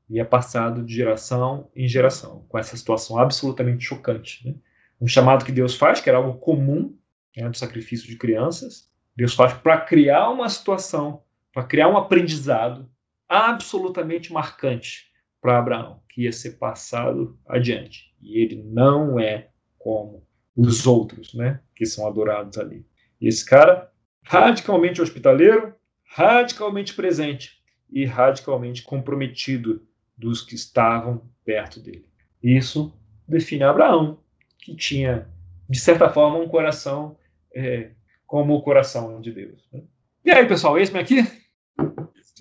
e 0.09 0.19
é 0.19 0.23
passado 0.23 0.83
de 0.83 0.93
geração 0.93 1.69
em 1.75 1.87
geração, 1.87 2.45
com 2.47 2.59
essa 2.59 2.77
situação 2.77 3.17
absolutamente 3.17 3.83
chocante. 3.83 4.47
Né? 4.47 4.55
Um 5.01 5.07
chamado 5.07 5.43
que 5.43 5.51
Deus 5.51 5.75
faz, 5.75 5.99
que 5.99 6.09
era 6.09 6.19
algo 6.19 6.37
comum, 6.39 6.95
né, 7.35 7.49
do 7.49 7.57
sacrifício 7.57 8.07
de 8.07 8.15
crianças, 8.15 8.89
Deus 9.15 9.33
faz 9.33 9.53
para 9.53 9.81
criar 9.81 10.29
uma 10.29 10.47
situação, 10.47 11.23
para 11.51 11.63
criar 11.63 11.87
um 11.87 11.97
aprendizado 11.97 12.89
absolutamente 13.27 14.31
marcante 14.31 15.11
para 15.41 15.57
Abraão, 15.57 16.01
que 16.09 16.23
ia 16.23 16.31
ser 16.31 16.51
passado 16.51 17.37
adiante. 17.47 18.13
E 18.21 18.39
ele 18.39 18.63
não 18.63 19.19
é 19.19 19.49
como 19.77 20.25
os 20.55 20.87
outros, 20.87 21.33
né, 21.33 21.59
que 21.75 21.85
são 21.85 22.07
adorados 22.07 22.57
ali. 22.57 22.85
E 23.19 23.27
esse 23.27 23.45
cara, 23.45 23.91
radicalmente 24.23 25.01
hospitaleiro, 25.01 25.73
radicalmente 26.05 26.93
presente 26.93 27.61
e 27.91 28.05
radicalmente 28.05 28.83
comprometido 28.83 29.85
dos 30.17 30.41
que 30.41 30.55
estavam 30.55 31.21
perto 31.43 31.79
dele. 31.79 32.09
Isso 32.41 32.93
define 33.27 33.63
Abraão, 33.63 34.19
que 34.59 34.75
tinha, 34.75 35.27
de 35.69 35.79
certa 35.79 36.09
forma, 36.09 36.39
um 36.39 36.47
coração 36.47 37.17
é, 37.53 37.91
como 38.25 38.55
o 38.55 38.61
coração 38.61 39.19
de 39.19 39.31
Deus. 39.31 39.67
Né? 39.71 39.83
E 40.23 40.31
aí, 40.31 40.47
pessoal, 40.47 40.77
eis-me 40.77 40.99
aqui? 40.99 41.19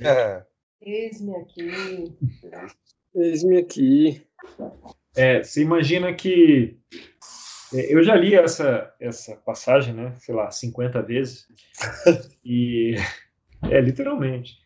É. 0.01 0.45
Eis-me 0.81 1.37
aqui. 1.37 2.17
Eis-me 3.15 3.59
aqui. 3.59 4.27
É, 5.17 5.43
você 5.43 5.63
imagina 5.63 6.13
que 6.13 6.79
eu 7.75 8.03
já 8.03 8.15
li 8.15 8.35
essa, 8.35 8.93
essa 9.01 9.37
passagem, 9.37 9.95
né? 9.95 10.15
Sei 10.19 10.35
lá, 10.35 10.51
50 10.51 11.03
vezes. 11.03 11.47
E 12.47 12.97
é 13.63 13.81
literalmente. 13.81 14.59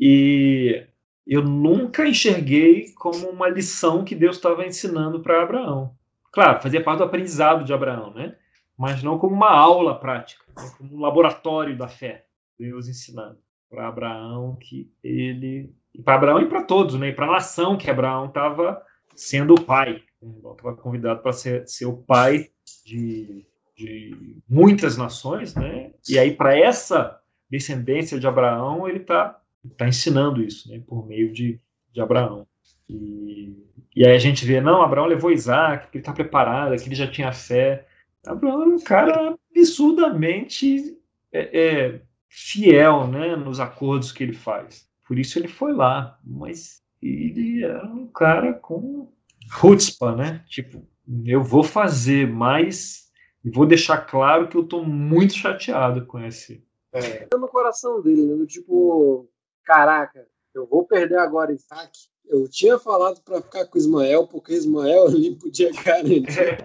E 0.00 0.86
eu 1.26 1.42
nunca 1.42 2.08
enxerguei 2.08 2.86
como 2.94 3.28
uma 3.28 3.48
lição 3.48 4.02
que 4.02 4.14
Deus 4.14 4.36
estava 4.36 4.66
ensinando 4.66 5.20
para 5.20 5.42
Abraão. 5.42 5.94
Claro, 6.32 6.62
fazia 6.62 6.82
parte 6.82 6.98
do 6.98 7.04
aprendizado 7.04 7.64
de 7.64 7.72
Abraão, 7.74 8.14
né? 8.14 8.34
Mas 8.76 9.02
não 9.02 9.18
como 9.18 9.34
uma 9.34 9.50
aula 9.50 10.00
prática, 10.00 10.42
né? 10.56 10.70
como 10.78 10.96
um 10.96 11.00
laboratório 11.00 11.76
da 11.76 11.86
fé. 11.86 12.24
Deus 12.58 12.88
ensinando 12.88 13.38
para 13.68 13.88
Abraão 13.88 14.56
que 14.56 14.90
ele 15.02 15.74
e 15.94 16.02
para 16.02 16.14
Abraão 16.14 16.40
e 16.40 16.48
para 16.48 16.62
todos, 16.62 16.98
né? 16.98 17.08
E 17.08 17.12
para 17.12 17.26
a 17.26 17.32
nação 17.32 17.76
que 17.76 17.90
Abraão 17.90 18.26
estava 18.26 18.82
sendo 19.14 19.54
o 19.54 19.60
pai, 19.60 20.02
estava 20.22 20.76
convidado 20.76 21.20
para 21.20 21.32
ser, 21.32 21.66
ser 21.68 21.86
o 21.86 21.96
pai 21.96 22.50
de, 22.84 23.44
de 23.76 24.36
muitas 24.48 24.96
nações, 24.96 25.54
né? 25.54 25.92
E 26.08 26.18
aí 26.18 26.34
para 26.34 26.56
essa 26.56 27.20
descendência 27.50 28.18
de 28.18 28.26
Abraão 28.26 28.88
ele 28.88 28.98
está 28.98 29.40
tá 29.76 29.88
ensinando 29.88 30.42
isso, 30.42 30.70
né? 30.70 30.82
Por 30.86 31.06
meio 31.06 31.32
de, 31.32 31.60
de 31.92 32.00
Abraão. 32.00 32.46
E, 32.88 33.56
e 33.94 34.06
aí 34.06 34.14
a 34.14 34.18
gente 34.18 34.44
vê, 34.44 34.60
não, 34.60 34.82
Abraão 34.82 35.06
levou 35.06 35.30
Isaac, 35.30 35.90
que 35.90 35.98
ele 35.98 36.02
está 36.02 36.12
preparado, 36.12 36.76
que 36.80 36.88
ele 36.88 36.94
já 36.94 37.06
tinha 37.06 37.32
fé. 37.32 37.86
Abraão 38.26 38.62
é 38.62 38.66
um 38.66 38.80
cara 38.80 39.36
absurdamente 39.50 40.96
é, 41.32 41.60
é, 41.60 42.00
fiel, 42.28 43.06
né? 43.06 43.36
Nos 43.36 43.60
acordos 43.60 44.12
que 44.12 44.22
ele 44.22 44.32
faz. 44.32 44.88
Por 45.06 45.18
isso 45.18 45.38
ele 45.38 45.48
foi 45.48 45.72
lá, 45.72 46.18
mas 46.24 46.82
ele 47.02 47.64
era 47.64 47.84
um 47.84 48.06
cara 48.06 48.54
com 48.54 49.12
chutzpah, 49.60 50.16
né? 50.16 50.44
Tipo, 50.48 50.86
eu 51.26 51.42
vou 51.42 51.62
fazer, 51.62 52.26
mas 52.26 53.10
vou 53.44 53.66
deixar 53.66 53.98
claro 53.98 54.48
que 54.48 54.56
eu 54.56 54.64
tô 54.64 54.82
muito 54.82 55.34
chateado 55.34 56.06
com 56.06 56.18
esse. 56.20 56.64
É. 56.92 57.28
No 57.36 57.48
coração 57.48 58.00
dele, 58.00 58.24
né? 58.24 58.46
Tipo, 58.46 59.28
caraca, 59.64 60.26
eu 60.54 60.66
vou 60.66 60.86
perder 60.86 61.18
agora 61.18 61.52
Isaac. 61.52 61.92
Eu 62.24 62.48
tinha 62.48 62.78
falado 62.78 63.20
para 63.22 63.42
ficar 63.42 63.66
com 63.66 63.76
Ismael, 63.76 64.26
porque 64.26 64.54
Ismael 64.54 65.06
ali 65.08 65.36
podia 65.36 65.70
garantir. 65.84 66.38
É. 66.38 66.56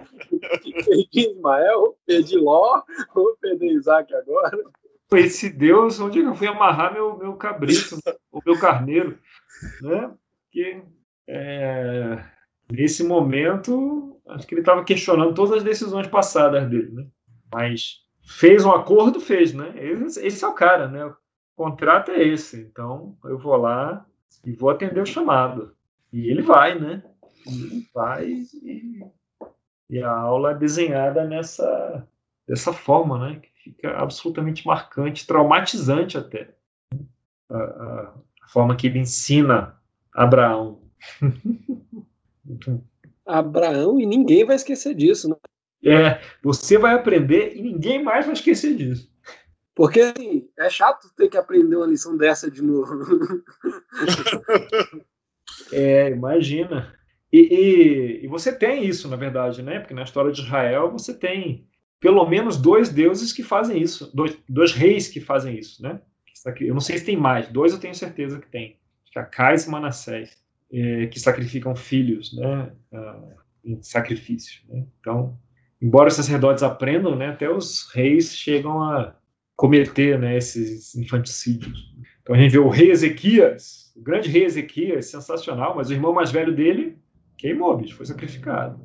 perdi 0.84 1.30
Ismael, 1.30 1.98
perdi 2.06 2.36
Ló, 2.36 2.82
vou 3.14 3.36
perder 3.36 3.72
Isaac 3.72 4.14
agora. 4.14 4.56
Esse 5.12 5.48
Deus, 5.48 5.98
onde 6.00 6.20
é 6.20 6.22
eu 6.22 6.34
fui 6.34 6.46
amarrar 6.46 6.92
meu, 6.92 7.16
meu 7.16 7.34
cabrito, 7.34 7.98
o 8.30 8.40
meu 8.44 8.58
carneiro, 8.60 9.18
né? 9.80 10.14
Que 10.50 10.82
é, 11.26 12.22
nesse 12.70 13.04
momento, 13.04 14.20
acho 14.28 14.46
que 14.46 14.54
ele 14.54 14.60
estava 14.60 14.84
questionando 14.84 15.34
todas 15.34 15.58
as 15.58 15.64
decisões 15.64 16.06
passadas 16.06 16.68
dele, 16.68 16.90
né? 16.92 17.06
Mas 17.52 18.02
fez 18.22 18.64
um 18.64 18.72
acordo, 18.72 19.20
fez, 19.20 19.54
né? 19.54 19.72
Esse, 19.76 20.26
esse 20.26 20.44
é 20.44 20.48
o 20.48 20.54
cara, 20.54 20.88
né? 20.88 21.04
O 21.04 21.16
contrato 21.56 22.10
é 22.10 22.22
esse. 22.22 22.60
Então, 22.60 23.16
eu 23.24 23.38
vou 23.38 23.56
lá 23.56 24.06
e 24.44 24.52
vou 24.52 24.70
atender 24.70 25.00
o 25.00 25.06
chamado. 25.06 25.74
E 26.12 26.28
ele 26.28 26.42
vai, 26.42 26.78
né? 26.78 27.02
Ele 27.46 27.86
vai 27.94 28.26
e, 28.26 29.02
e 29.88 30.02
a 30.02 30.10
aula 30.10 30.52
é 30.52 30.54
desenhada 30.54 31.24
nessa 31.24 32.06
dessa 32.46 32.72
forma, 32.72 33.18
né? 33.18 33.40
Que 33.40 33.50
fica 33.62 33.96
absolutamente 33.96 34.66
marcante, 34.66 35.26
traumatizante 35.26 36.16
até. 36.16 36.54
A, 37.50 37.56
a, 37.56 38.14
a 38.42 38.48
forma 38.48 38.76
que 38.76 38.86
ele 38.86 38.98
ensina 38.98 39.76
Abraão. 40.14 40.80
Abraão 43.26 44.00
e 44.00 44.06
ninguém 44.06 44.44
vai 44.44 44.56
esquecer 44.56 44.94
disso, 44.94 45.28
né? 45.28 45.36
É, 45.84 46.20
você 46.42 46.76
vai 46.76 46.94
aprender 46.94 47.56
e 47.56 47.62
ninguém 47.62 48.02
mais 48.02 48.24
vai 48.24 48.34
esquecer 48.34 48.74
disso. 48.74 49.10
Porque 49.74 50.00
assim, 50.00 50.48
é 50.58 50.68
chato 50.68 51.08
ter 51.16 51.28
que 51.28 51.36
aprender 51.36 51.76
uma 51.76 51.86
lição 51.86 52.16
dessa 52.16 52.50
de 52.50 52.60
novo. 52.62 53.44
é, 55.72 56.10
imagina. 56.10 56.92
E, 57.32 57.38
e, 57.38 58.24
e, 58.24 58.26
você 58.26 58.50
tem 58.50 58.84
isso, 58.84 59.06
na 59.06 59.14
verdade, 59.14 59.62
né? 59.62 59.78
Porque 59.78 59.94
na 59.94 60.02
história 60.02 60.32
de 60.32 60.40
Israel 60.40 60.90
você 60.90 61.14
tem 61.14 61.68
pelo 62.00 62.26
menos 62.26 62.56
dois 62.56 62.88
deuses 62.88 63.32
que 63.32 63.42
fazem 63.42 63.80
isso, 63.80 64.10
dois, 64.14 64.36
dois 64.48 64.72
reis 64.72 65.08
que 65.08 65.20
fazem 65.20 65.56
isso, 65.56 65.82
né? 65.82 66.00
Eu 66.60 66.72
não 66.72 66.80
sei 66.80 66.98
se 66.98 67.04
tem 67.04 67.16
mais, 67.16 67.48
dois 67.48 67.72
eu 67.72 67.80
tenho 67.80 67.94
certeza 67.94 68.40
que 68.40 68.48
tem. 68.48 68.78
Cacais 69.12 69.66
e 69.66 69.70
Manassés 69.70 70.36
é, 70.72 71.06
que 71.06 71.18
sacrificam 71.18 71.74
filhos 71.74 72.36
né, 72.36 72.72
uh, 72.92 73.34
em 73.64 73.82
sacrifício. 73.82 74.62
Né? 74.68 74.84
Então, 75.00 75.38
embora 75.80 76.08
os 76.08 76.14
sacerdotes 76.14 76.62
aprendam, 76.62 77.16
né, 77.16 77.28
até 77.28 77.50
os 77.50 77.90
reis 77.94 78.36
chegam 78.36 78.82
a 78.82 79.14
cometer 79.56 80.18
né, 80.18 80.36
esses 80.36 80.94
infanticídios. 80.94 81.92
Então 82.22 82.34
a 82.34 82.38
gente 82.38 82.52
vê 82.52 82.58
o 82.58 82.68
rei 82.68 82.90
Ezequias, 82.90 83.92
o 83.96 84.02
grande 84.02 84.28
rei 84.28 84.44
Ezequias, 84.44 85.06
sensacional, 85.06 85.74
mas 85.74 85.88
o 85.88 85.92
irmão 85.92 86.12
mais 86.12 86.30
velho 86.30 86.54
dele 86.54 86.98
queimou, 87.36 87.76
bicho, 87.76 87.96
foi 87.96 88.06
sacrificado. 88.06 88.78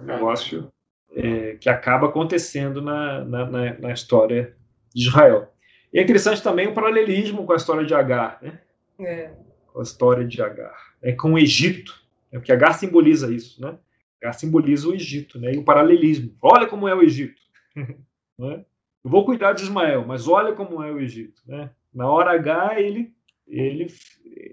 Um 0.00 0.04
negócio 0.04 0.68
é, 1.14 1.56
que 1.56 1.68
acaba 1.68 2.06
acontecendo 2.06 2.80
na, 2.80 3.24
na, 3.24 3.50
na, 3.50 3.78
na, 3.78 3.92
história 3.92 4.54
de 4.94 5.08
Israel. 5.08 5.52
E 5.92 5.98
é 5.98 6.02
interessante 6.02 6.42
também 6.42 6.68
o 6.68 6.74
paralelismo 6.74 7.44
com 7.44 7.52
a 7.52 7.56
história 7.56 7.84
de 7.84 7.94
Agar. 7.94 8.38
Né? 8.40 8.60
É 9.00 9.30
a 9.80 9.82
história 9.82 10.24
de 10.24 10.40
Agar. 10.42 10.76
É 11.02 11.12
com 11.12 11.34
o 11.34 11.38
Egito, 11.38 11.94
é 12.32 12.38
porque 12.38 12.52
Agar 12.52 12.72
simboliza 12.72 13.32
isso, 13.32 13.60
né? 13.60 13.78
Agar 14.20 14.32
simboliza 14.32 14.88
o 14.88 14.94
Egito, 14.94 15.38
né? 15.38 15.54
E 15.54 15.58
o 15.58 15.64
paralelismo. 15.64 16.34
Olha 16.42 16.66
como 16.66 16.88
é 16.88 16.94
o 16.94 17.02
Egito. 17.02 17.40
né? 17.76 18.64
Eu 19.04 19.10
vou 19.10 19.24
cuidar 19.24 19.52
de 19.52 19.62
Ismael, 19.62 20.04
mas 20.06 20.26
olha 20.28 20.52
como 20.52 20.82
é 20.82 20.92
o 20.92 21.00
Egito, 21.00 21.40
né? 21.46 21.70
Na 21.94 22.10
hora 22.10 22.32
H 22.32 22.80
ele 22.80 23.12
ele 23.46 23.86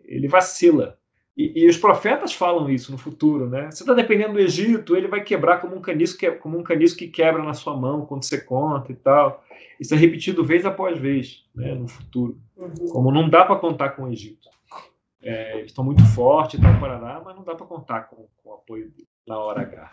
ele 0.06 0.28
vacila. 0.28 0.98
E, 1.38 1.64
e, 1.64 1.68
os 1.68 1.76
profetas 1.76 2.34
falam 2.34 2.70
isso 2.70 2.94
no 2.94 2.98
futuro, 2.98 3.50
né? 3.50 3.70
Você 3.70 3.84
está 3.84 3.94
dependendo 3.94 4.34
do 4.34 4.40
Egito, 4.40 4.96
ele 4.96 5.10
vai 5.10 5.22
quebrar 5.22 5.60
como 5.60 5.76
um 5.76 5.82
canisco 5.82 6.18
que, 6.18 6.32
como 6.32 6.58
um 6.58 6.64
canisco 6.64 7.00
que 7.00 7.10
quebra 7.10 7.44
na 7.44 7.54
sua 7.54 7.76
mão 7.76 8.06
quando 8.06 8.24
você 8.24 8.40
conta 8.40 8.94
e 8.94 8.96
tal. 8.96 9.44
Isso 9.78 9.94
é 9.94 9.98
repetido 9.98 10.46
vez 10.46 10.66
após 10.66 10.98
vez, 10.98 11.44
né? 11.54 11.76
No 11.76 11.90
futuro. 11.90 12.40
Uhum. 12.56 12.88
Como 12.90 13.12
não 13.12 13.30
dá 13.30 13.44
para 13.44 13.58
contar 13.58 13.90
com 13.90 14.04
o 14.04 14.12
Egito. 14.12 14.48
É, 15.26 15.62
estão 15.62 15.84
muito 15.84 16.06
fortes, 16.06 16.54
estão 16.54 16.72
no 16.72 16.80
Paraná, 16.80 17.20
mas 17.26 17.36
não 17.36 17.44
dá 17.44 17.56
para 17.56 17.66
contar 17.66 18.02
com, 18.04 18.28
com, 18.38 18.50
o 18.52 18.54
apoio 18.54 18.94
na 19.28 19.40
hora 19.40 19.64
H. 19.64 19.90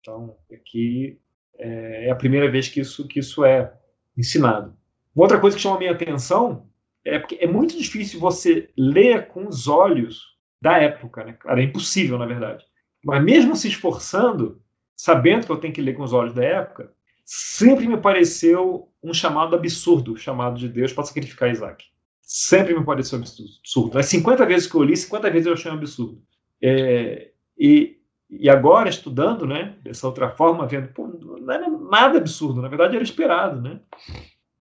Então, 0.00 0.36
aqui 0.52 1.20
é, 1.56 2.08
é, 2.08 2.10
a 2.10 2.16
primeira 2.16 2.50
vez 2.50 2.66
que 2.66 2.80
isso, 2.80 3.06
que 3.06 3.20
isso 3.20 3.44
é 3.44 3.72
ensinado. 4.18 4.76
Uma 5.14 5.26
outra 5.26 5.38
coisa 5.38 5.56
que 5.56 5.62
chama 5.62 5.76
a 5.76 5.78
minha 5.78 5.92
atenção 5.92 6.66
é 7.04 7.16
porque 7.16 7.38
é 7.40 7.46
muito 7.46 7.78
difícil 7.78 8.18
você 8.18 8.70
ler 8.76 9.28
com 9.28 9.46
os 9.46 9.68
olhos 9.68 10.36
da 10.60 10.78
época, 10.78 11.22
né? 11.22 11.34
Claro, 11.34 11.60
é 11.60 11.62
impossível, 11.62 12.18
na 12.18 12.26
verdade. 12.26 12.64
Mas 13.04 13.22
mesmo 13.22 13.54
se 13.54 13.68
esforçando, 13.68 14.60
sabendo 14.96 15.46
que 15.46 15.52
eu 15.52 15.58
tenho 15.58 15.72
que 15.72 15.82
ler 15.82 15.94
com 15.94 16.02
os 16.02 16.12
olhos 16.12 16.34
da 16.34 16.42
época, 16.42 16.92
sempre 17.24 17.86
me 17.86 17.98
pareceu 17.98 18.88
um 19.00 19.14
chamado 19.14 19.54
absurdo, 19.54 20.16
chamado 20.16 20.58
de 20.58 20.68
Deus 20.68 20.92
para 20.92 21.04
sacrificar 21.04 21.52
Isaac 21.52 21.91
sempre 22.32 22.74
me 22.74 22.82
pareceu 22.82 23.18
absurdo. 23.18 23.98
As 23.98 24.06
50 24.06 24.46
vezes 24.46 24.66
que 24.66 24.74
eu 24.74 24.82
li, 24.82 24.96
50 24.96 25.30
vezes 25.30 25.46
eu 25.46 25.52
achei 25.52 25.70
um 25.70 25.74
absurdo. 25.74 26.22
É, 26.62 27.30
e, 27.58 27.98
e 28.30 28.48
agora, 28.48 28.88
estudando, 28.88 29.46
né, 29.46 29.76
dessa 29.82 30.06
outra 30.06 30.30
forma, 30.30 30.66
vendo, 30.66 30.88
pô, 30.94 31.06
não 31.06 31.52
era 31.52 31.68
nada 31.68 32.16
absurdo, 32.16 32.62
na 32.62 32.68
verdade 32.68 32.96
era 32.96 33.04
esperado, 33.04 33.60
né? 33.60 33.80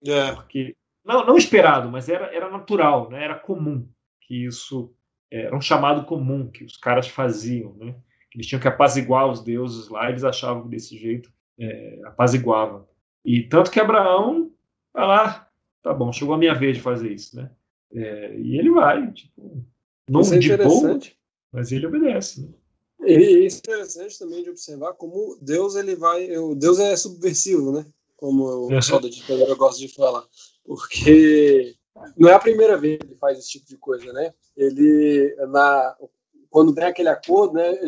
É. 0.04 0.32
Porque, 0.32 0.74
não, 1.04 1.24
não 1.24 1.36
esperado, 1.36 1.88
mas 1.88 2.08
era, 2.08 2.34
era 2.34 2.50
natural, 2.50 3.08
né? 3.08 3.22
era 3.22 3.38
comum 3.38 3.88
que 4.20 4.46
isso 4.46 4.92
era 5.30 5.56
um 5.56 5.60
chamado 5.60 6.04
comum 6.06 6.50
que 6.50 6.64
os 6.64 6.76
caras 6.76 7.06
faziam, 7.06 7.74
né? 7.74 7.94
Eles 8.34 8.48
tinham 8.48 8.60
que 8.60 8.66
apaziguar 8.66 9.28
os 9.28 9.44
deuses 9.44 9.88
lá, 9.88 10.08
eles 10.08 10.24
achavam 10.24 10.64
que 10.64 10.70
desse 10.70 10.98
jeito 10.98 11.32
é, 11.56 12.00
apaziguava. 12.04 12.88
E 13.24 13.44
tanto 13.44 13.70
que 13.70 13.78
Abraão 13.78 14.50
lá, 14.92 15.48
tá 15.84 15.94
bom, 15.94 16.12
chegou 16.12 16.34
a 16.34 16.38
minha 16.38 16.54
vez 16.54 16.76
de 16.76 16.82
fazer 16.82 17.12
isso, 17.12 17.36
né? 17.36 17.48
É, 17.92 18.36
e 18.36 18.58
ele 18.58 18.70
vai, 18.70 19.12
tipo, 19.12 19.64
não 20.08 20.20
isso 20.20 20.34
é 20.34 20.38
de 20.38 20.56
boa, 20.56 20.98
mas 21.52 21.72
ele 21.72 21.86
obedece. 21.86 22.42
Né? 22.42 22.48
E 23.06 23.44
é 23.44 23.46
interessante 23.46 24.18
também 24.18 24.42
de 24.42 24.50
observar 24.50 24.92
como 24.94 25.38
Deus 25.40 25.74
ele 25.74 25.96
vai, 25.96 26.36
o 26.36 26.54
Deus 26.54 26.78
é 26.78 26.94
subversivo, 26.96 27.72
né? 27.72 27.86
Como 28.16 28.66
o 28.66 28.68
pessoal 28.68 29.00
da 29.00 29.08
ditadura 29.08 29.54
gosta 29.54 29.80
de 29.80 29.92
falar, 29.94 30.24
porque 30.64 31.74
não 32.16 32.28
é 32.28 32.34
a 32.34 32.38
primeira 32.38 32.76
vez 32.76 32.98
que 32.98 33.06
ele 33.06 33.16
faz 33.16 33.38
esse 33.38 33.50
tipo 33.50 33.66
de 33.66 33.78
coisa, 33.78 34.12
né? 34.12 34.34
Ele 34.56 35.34
na 35.48 35.96
quando 36.50 36.74
vem 36.74 36.84
aquele 36.84 37.08
acordo, 37.08 37.54
né, 37.54 37.78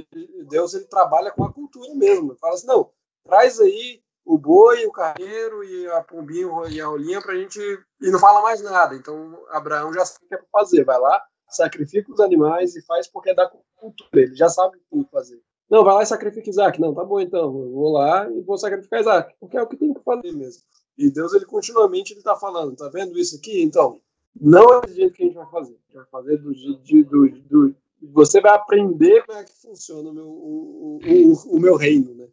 Deus 0.48 0.72
ele 0.72 0.84
trabalha 0.84 1.32
com 1.32 1.44
a 1.44 1.52
cultura 1.52 1.92
mesmo. 1.94 2.30
Ele 2.30 2.38
fala 2.38 2.54
assim, 2.54 2.66
não, 2.66 2.90
traz 3.24 3.60
aí 3.60 4.00
o 4.24 4.38
boi, 4.38 4.86
o 4.86 4.92
carneiro 4.92 5.64
e 5.64 5.86
a 5.88 6.02
pombinha 6.02 6.46
e 6.70 6.80
a 6.80 6.86
rolinha 6.86 7.20
para 7.20 7.32
a 7.32 7.36
gente 7.36 7.58
e 8.00 8.10
não 8.10 8.18
fala 8.18 8.42
mais 8.42 8.62
nada. 8.62 8.94
Então 8.94 9.38
Abraão 9.50 9.92
já 9.92 10.04
sabe 10.04 10.24
o 10.24 10.28
que 10.28 10.34
é 10.34 10.38
para 10.38 10.46
fazer, 10.52 10.84
vai 10.84 10.98
lá, 10.98 11.22
sacrifica 11.48 12.12
os 12.12 12.20
animais 12.20 12.76
e 12.76 12.82
faz 12.82 13.06
porque 13.06 13.30
é 13.30 13.34
da 13.34 13.50
cultura. 13.76 14.22
Ele 14.22 14.34
já 14.34 14.48
sabe 14.48 14.78
o 14.90 15.04
que 15.04 15.10
fazer. 15.10 15.40
Não, 15.70 15.84
vai 15.84 15.94
lá 15.94 16.02
e 16.02 16.06
sacrifica 16.06 16.50
Isaac. 16.50 16.80
Não, 16.80 16.94
tá 16.94 17.04
bom 17.04 17.18
então. 17.20 17.50
Vou 17.50 17.92
lá 17.92 18.30
e 18.30 18.40
vou 18.42 18.58
sacrificar 18.58 19.00
Isaac, 19.00 19.34
porque 19.40 19.56
é 19.56 19.62
o 19.62 19.66
que 19.66 19.76
tem 19.76 19.94
que 19.94 20.02
fazer 20.02 20.32
mesmo. 20.32 20.62
E 20.98 21.10
Deus, 21.10 21.32
ele 21.32 21.46
continuamente 21.46 22.12
ele 22.12 22.22
tá 22.22 22.36
falando, 22.36 22.76
tá 22.76 22.90
vendo 22.90 23.18
isso 23.18 23.36
aqui? 23.36 23.62
Então, 23.62 23.98
não 24.38 24.74
é 24.74 24.80
do 24.82 24.92
jeito 24.92 25.14
que 25.14 25.22
a 25.22 25.26
gente 25.26 25.34
vai 25.34 25.50
fazer. 25.50 25.72
A 25.72 25.82
gente 25.86 25.94
vai 25.94 26.06
fazer 26.06 26.36
do 26.36 26.52
jeito 26.52 27.10
do, 27.10 27.28
do, 27.48 27.76
você 28.12 28.40
vai 28.40 28.52
aprender 28.52 29.24
como 29.24 29.38
é 29.38 29.44
que 29.44 29.52
funciona 29.52 30.10
o 30.10 30.12
meu, 30.12 30.26
o, 30.26 31.00
o, 31.02 31.56
o 31.56 31.60
meu 31.60 31.76
reino, 31.76 32.14
né? 32.14 32.28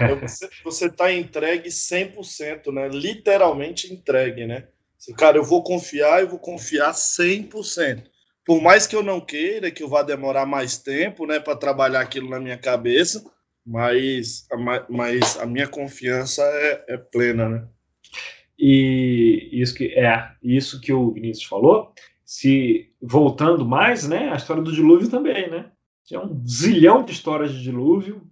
É, 0.00 0.14
você, 0.14 0.48
você 0.64 0.90
tá 0.90 1.12
entregue 1.12 1.68
100%, 1.68 2.72
né? 2.72 2.88
Literalmente 2.88 3.92
entregue, 3.92 4.46
né? 4.46 4.68
Cara, 5.16 5.36
eu 5.36 5.44
vou 5.44 5.62
confiar, 5.62 6.20
eu 6.20 6.28
vou 6.28 6.38
confiar 6.38 6.92
100% 6.92 8.04
por 8.48 8.62
mais 8.62 8.86
que 8.86 8.96
eu 8.96 9.02
não 9.02 9.20
queira, 9.20 9.70
que 9.70 9.82
eu 9.82 9.88
vá 9.90 10.02
demorar 10.02 10.46
mais 10.46 10.78
tempo, 10.78 11.26
né, 11.26 11.38
para 11.38 11.54
trabalhar 11.54 12.00
aquilo 12.00 12.30
na 12.30 12.40
minha 12.40 12.56
cabeça, 12.56 13.22
mas, 13.64 14.48
mas 14.88 15.38
a 15.38 15.44
minha 15.44 15.68
confiança 15.68 16.42
é, 16.42 16.94
é, 16.94 16.96
plena, 16.96 17.46
né? 17.46 17.68
E 18.58 19.50
isso 19.52 19.74
que 19.74 19.88
é 19.88 20.32
isso 20.42 20.80
que 20.80 20.90
o 20.90 21.12
Vinícius 21.12 21.46
falou. 21.46 21.92
Se 22.24 22.90
voltando 23.02 23.66
mais, 23.66 24.08
né, 24.08 24.30
a 24.30 24.36
história 24.36 24.62
do 24.62 24.72
dilúvio 24.72 25.10
também, 25.10 25.50
né? 25.50 25.70
Tinha 26.06 26.20
um 26.20 26.42
zilhão 26.48 27.04
de 27.04 27.12
histórias 27.12 27.52
de 27.52 27.62
dilúvio 27.62 28.26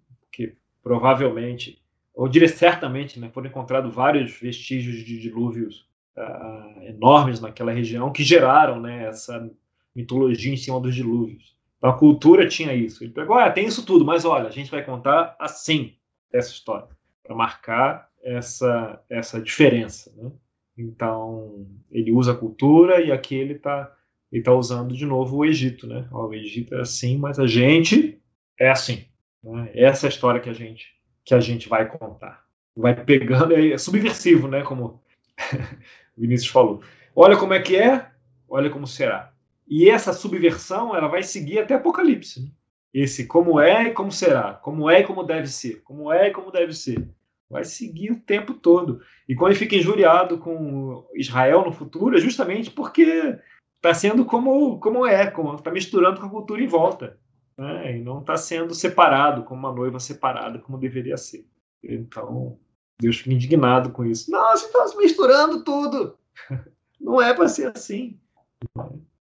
provavelmente, 0.86 1.82
ou 2.14 2.28
diria 2.28 2.46
certamente, 2.46 3.18
né, 3.18 3.28
foram 3.34 3.48
encontrados 3.48 3.92
vários 3.92 4.38
vestígios 4.38 5.04
de 5.04 5.18
dilúvios 5.18 5.84
uh, 6.16 6.80
enormes 6.84 7.40
naquela 7.40 7.72
região 7.72 8.12
que 8.12 8.22
geraram, 8.22 8.80
né, 8.80 9.08
essa 9.08 9.50
mitologia 9.92 10.54
em 10.54 10.56
cima 10.56 10.78
dos 10.78 10.94
dilúvios. 10.94 11.56
Então 11.76 11.90
a 11.90 11.98
cultura 11.98 12.46
tinha 12.46 12.72
isso. 12.72 13.02
Ele 13.02 13.12
pegou, 13.12 13.36
ah, 13.36 13.50
tem 13.50 13.66
isso 13.66 13.84
tudo, 13.84 14.04
mas 14.04 14.24
olha, 14.24 14.46
a 14.46 14.52
gente 14.52 14.70
vai 14.70 14.84
contar 14.84 15.34
assim 15.40 15.96
essa 16.32 16.52
história, 16.52 16.86
para 17.24 17.34
marcar 17.34 18.08
essa, 18.22 19.02
essa 19.10 19.40
diferença. 19.40 20.14
Né? 20.16 20.30
Então 20.78 21.66
ele 21.90 22.12
usa 22.12 22.30
a 22.30 22.36
cultura 22.36 23.00
e 23.00 23.10
aqui 23.10 23.34
ele 23.34 23.54
está 23.54 23.92
ele 24.30 24.42
tá 24.42 24.52
usando 24.52 24.94
de 24.94 25.04
novo 25.04 25.38
o 25.38 25.44
Egito. 25.44 25.88
Né? 25.88 26.06
Ó, 26.12 26.28
o 26.28 26.34
Egito 26.34 26.76
é 26.76 26.80
assim, 26.82 27.18
mas 27.18 27.40
a 27.40 27.46
gente 27.48 28.20
é 28.56 28.70
assim. 28.70 29.04
Né? 29.46 29.70
Essa 29.74 30.06
é 30.06 30.08
a 30.08 30.10
história 30.10 30.40
que 30.40 30.50
a 30.50 30.52
gente, 30.52 30.94
que 31.24 31.34
a 31.34 31.40
gente 31.40 31.68
vai 31.68 31.86
contar. 31.86 32.44
Vai 32.76 32.94
pegando, 32.94 33.54
é 33.54 33.78
subversivo, 33.78 34.48
né? 34.48 34.62
como 34.62 35.02
o 36.16 36.20
Vinícius 36.20 36.50
falou. 36.50 36.82
Olha 37.14 37.36
como 37.36 37.54
é 37.54 37.60
que 37.60 37.76
é, 37.76 38.10
olha 38.48 38.68
como 38.68 38.86
será. 38.86 39.32
E 39.66 39.88
essa 39.88 40.12
subversão 40.12 40.94
ela 40.94 41.08
vai 41.08 41.22
seguir 41.22 41.60
até 41.60 41.74
Apocalipse. 41.74 42.42
Né? 42.42 42.48
Esse 42.92 43.26
como 43.26 43.60
é 43.60 43.88
e 43.88 43.90
como 43.92 44.10
será, 44.10 44.54
como 44.54 44.90
é 44.90 45.00
e 45.00 45.04
como 45.04 45.22
deve 45.22 45.46
ser, 45.46 45.82
como 45.82 46.12
é 46.12 46.28
e 46.28 46.30
como 46.32 46.50
deve 46.50 46.72
ser. 46.72 47.08
Vai 47.48 47.64
seguir 47.64 48.10
o 48.10 48.20
tempo 48.20 48.54
todo. 48.54 49.00
E 49.28 49.34
quando 49.34 49.52
ele 49.52 49.58
fica 49.58 49.76
injuriado 49.76 50.38
com 50.38 51.06
Israel 51.14 51.64
no 51.64 51.72
futuro, 51.72 52.16
é 52.16 52.20
justamente 52.20 52.70
porque 52.70 53.38
está 53.76 53.94
sendo 53.94 54.24
como, 54.24 54.80
como 54.80 55.06
é, 55.06 55.24
está 55.24 55.70
misturando 55.70 56.20
com 56.20 56.26
a 56.26 56.30
cultura 56.30 56.62
em 56.62 56.66
volta. 56.66 57.18
Né? 57.58 57.96
E 57.96 58.02
não 58.02 58.20
está 58.20 58.36
sendo 58.36 58.74
separado, 58.74 59.44
como 59.44 59.60
uma 59.60 59.72
noiva 59.72 59.98
separada, 59.98 60.58
como 60.58 60.78
deveria 60.78 61.16
ser. 61.16 61.46
Então, 61.82 62.58
Deus 63.00 63.18
fica 63.18 63.32
indignado 63.32 63.90
com 63.90 64.04
isso. 64.04 64.30
Nossa, 64.30 64.66
está 64.66 64.98
misturando 64.98 65.62
tudo. 65.62 66.16
Não 67.00 67.20
é 67.20 67.32
para 67.34 67.48
ser 67.48 67.76
assim. 67.76 68.18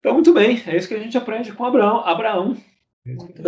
Então, 0.01 0.15
muito 0.15 0.33
bem, 0.33 0.63
é 0.67 0.77
isso 0.77 0.89
que 0.89 0.95
a 0.95 0.99
gente 0.99 1.17
aprende 1.17 1.53
com 1.53 1.65
Abraão. 1.65 2.01
Abraão. 2.01 2.57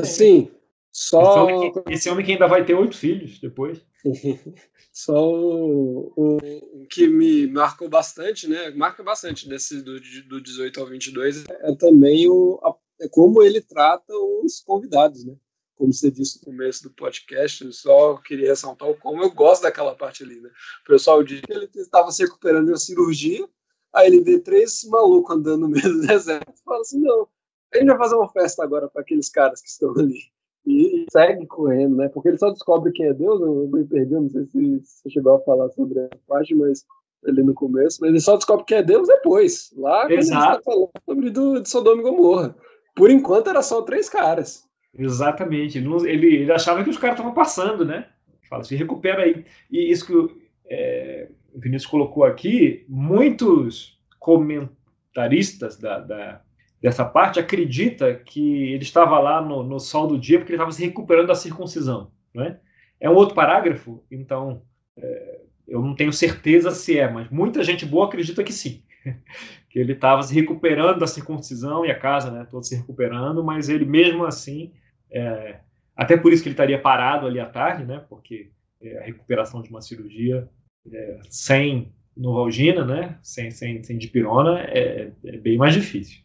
Sim, 0.05 0.51
só. 0.93 1.21
Esse 1.21 1.39
homem, 1.39 1.73
que, 1.73 1.93
esse 1.93 2.11
homem, 2.11 2.27
que, 2.27 2.33
ainda 2.33 2.47
vai 2.47 2.65
ter 2.65 2.75
oito 2.75 2.97
filhos 2.97 3.39
depois. 3.39 3.81
só 4.93 5.33
o, 5.33 6.13
o, 6.15 6.37
o, 6.83 6.87
que 6.89 7.09
me 7.09 7.47
marcou 7.47 7.89
bastante, 7.89 8.47
né? 8.47 8.71
Marca 8.71 9.03
bastante 9.03 9.49
desse 9.49 9.81
do, 9.83 9.99
do 10.29 10.41
18 10.41 10.81
ao 10.81 10.87
22 10.87 11.45
é 11.49 11.75
também 11.77 12.29
o, 12.29 12.61
a, 12.63 12.75
é 13.01 13.09
como 13.09 13.43
ele 13.43 13.61
trata 13.61 14.13
os 14.43 14.61
convidados, 14.61 15.25
né? 15.25 15.35
Como 15.77 15.93
você 15.93 16.11
disse 16.11 16.39
no 16.39 16.53
começo 16.53 16.85
do 16.85 16.91
podcast, 16.91 17.65
eu 17.65 17.73
só 17.73 18.17
queria 18.19 18.51
ressaltar 18.51 18.89
o 18.89 18.97
como 18.97 19.23
eu 19.23 19.31
gosto 19.33 19.63
daquela 19.63 19.95
parte 19.95 20.23
ali, 20.23 20.41
né? 20.41 20.51
O 20.85 20.87
pessoal 20.87 21.23
disse 21.23 21.43
que 21.43 21.53
ele 21.53 21.69
estava 21.75 22.13
se 22.13 22.23
recuperando 22.23 22.67
de 22.67 22.73
uma 22.73 22.79
cirurgia 22.79 23.49
Aí 23.95 24.07
ele 24.07 24.23
vê 24.23 24.39
três 24.39 24.85
malucos 24.85 25.37
andando 25.37 25.63
no 25.63 25.69
meio 25.69 25.93
do 25.93 26.01
deserto 26.07 26.51
e 26.51 26.65
fala 26.65 26.81
assim: 26.81 27.01
não, 27.01 27.29
a 27.73 27.79
gente 27.79 27.89
vai 27.89 27.99
fazer 27.99 28.15
uma 28.15 28.29
festa 28.29 28.65
agora 28.65 28.89
para 28.89 29.03
aqueles 29.03 29.29
caras 29.29 29.61
que 29.61 29.69
estão 29.69 29.91
ali. 29.93 30.19
E, 30.65 31.03
e, 31.03 31.07
segue 31.13 31.47
correndo, 31.47 31.97
né? 31.97 32.09
Porque 32.09 32.29
ele 32.29 32.39
só 32.39 32.51
descobre 32.51 32.93
quem 32.93 33.07
é 33.07 33.13
Deus. 33.13 33.41
Eu 33.41 33.69
me 33.69 33.85
perdi, 33.85 34.15
não 34.15 34.31
sei 34.31 34.47
se 34.47 34.81
você 34.81 35.11
chegou 35.11 35.35
a 35.35 35.41
falar 35.41 35.69
sobre 35.71 35.99
a 36.01 36.09
parte, 36.27 36.55
mas 36.55 36.85
ali 37.27 37.43
no 37.43 37.53
começo. 37.53 37.99
Mas 38.01 38.11
ele 38.11 38.21
só 38.21 38.37
descobre 38.37 38.65
quem 38.65 38.79
é 38.79 38.83
Deus 38.83 39.09
depois. 39.09 39.73
Lá 39.77 40.03
quando 40.03 40.13
Exato. 40.13 40.47
ele 40.47 40.59
está 40.59 40.63
falando 40.63 40.91
sobre 41.05 41.31
do, 41.31 41.61
de 41.61 41.69
Sodoma 41.69 42.01
e 42.01 42.05
Gomorra. 42.05 42.57
Por 42.95 43.11
enquanto 43.11 43.51
era 43.51 43.63
só 43.63 43.83
três 43.83 44.09
caras. 44.09 44.69
Exatamente. 44.97 45.79
Ele, 45.79 46.37
ele 46.37 46.53
achava 46.53 46.85
que 46.85 46.91
os 46.91 46.99
caras 46.99 47.17
estavam 47.17 47.35
passando, 47.35 47.85
né? 47.85 48.09
Fala, 48.49 48.65
se 48.65 48.77
recupera 48.77 49.23
aí. 49.23 49.45
E 49.71 49.91
isso 49.91 50.07
que 50.07 50.43
é, 50.69 51.29
o 51.53 51.61
Vinícius 51.61 51.91
colocou 51.91 52.25
aqui, 52.25 52.85
muitos 52.89 53.99
comentaristas 54.19 55.79
da, 55.79 56.01
da, 56.01 56.43
dessa 56.81 57.05
parte 57.05 57.41
acreditam 57.41 58.15
que 58.25 58.73
ele 58.73 58.83
estava 58.83 59.19
lá 59.19 59.41
no, 59.41 59.63
no 59.63 59.79
sol 59.79 60.07
do 60.07 60.19
dia 60.19 60.39
porque 60.39 60.53
ele 60.53 60.57
estava 60.57 60.73
se 60.73 60.85
recuperando 60.85 61.29
da 61.29 61.35
circuncisão. 61.35 62.11
Né? 62.35 62.59
É 63.01 63.11
um 63.11 63.15
outro 63.15 63.35
parágrafo, 63.35 64.03
então 64.11 64.63
é, 64.97 65.41
eu 65.67 65.81
não 65.83 65.95
tenho 65.95 66.13
certeza 66.13 66.71
se 66.71 66.99
é, 66.99 67.11
mas 67.11 67.31
muita 67.31 67.63
gente 67.63 67.87
boa 67.87 68.07
acredita 68.07 68.45
que 68.45 68.53
sim. 68.53 68.83
que 69.69 69.79
ele 69.79 69.93
estava 69.93 70.23
se 70.23 70.35
recuperando 70.35 71.01
da 71.01 71.07
circuncisão 71.07 71.85
e 71.85 71.91
a 71.91 71.99
casa, 71.99 72.31
né, 72.31 72.47
toda 72.51 72.65
se 72.65 72.77
recuperando, 72.77 73.43
mas 73.43 73.69
ele 73.69 73.85
mesmo 73.85 74.25
assim, 74.25 74.73
é, 75.11 75.61
até 75.97 76.17
por 76.17 76.33
isso 76.33 76.43
que 76.43 76.49
ele 76.49 76.55
estaria 76.55 76.81
parado 76.81 77.27
ali 77.27 77.41
à 77.41 77.47
tarde, 77.47 77.85
né, 77.85 78.05
porque 78.09 78.51
é, 78.81 78.99
a 78.99 79.05
recuperação 79.05 79.63
de 79.63 79.71
uma 79.71 79.81
cirurgia 79.81 80.49
é, 80.91 81.21
sem 81.29 81.93
Novalgina, 82.17 82.85
né, 82.85 83.19
sem, 83.23 83.51
sem, 83.51 83.83
sem 83.83 83.97
dipirona, 83.97 84.61
é, 84.61 85.13
é 85.25 85.37
bem 85.39 85.57
mais 85.57 85.75
difícil. 85.75 86.21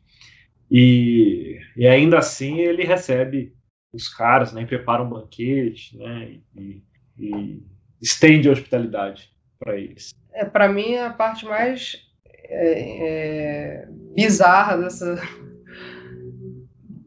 E, 0.70 1.60
e, 1.78 1.88
ainda 1.88 2.18
assim 2.18 2.60
ele 2.60 2.84
recebe 2.84 3.56
os 3.94 4.10
caras, 4.10 4.52
né, 4.52 4.66
prepara 4.66 5.02
um 5.02 5.10
banquete, 5.10 5.98
né, 5.98 6.40
e, 6.56 6.84
e 7.18 7.64
estende 8.02 8.50
a 8.50 8.52
hospitalidade 8.52 9.32
para 9.58 9.78
eles. 9.78 10.14
É, 10.34 10.46
para 10.46 10.68
mim, 10.68 10.96
a 10.98 11.10
parte 11.10 11.46
mais 11.46 12.07
é, 12.50 13.08
é, 13.08 13.88
bizarra 14.16 14.78
dessa, 14.78 15.22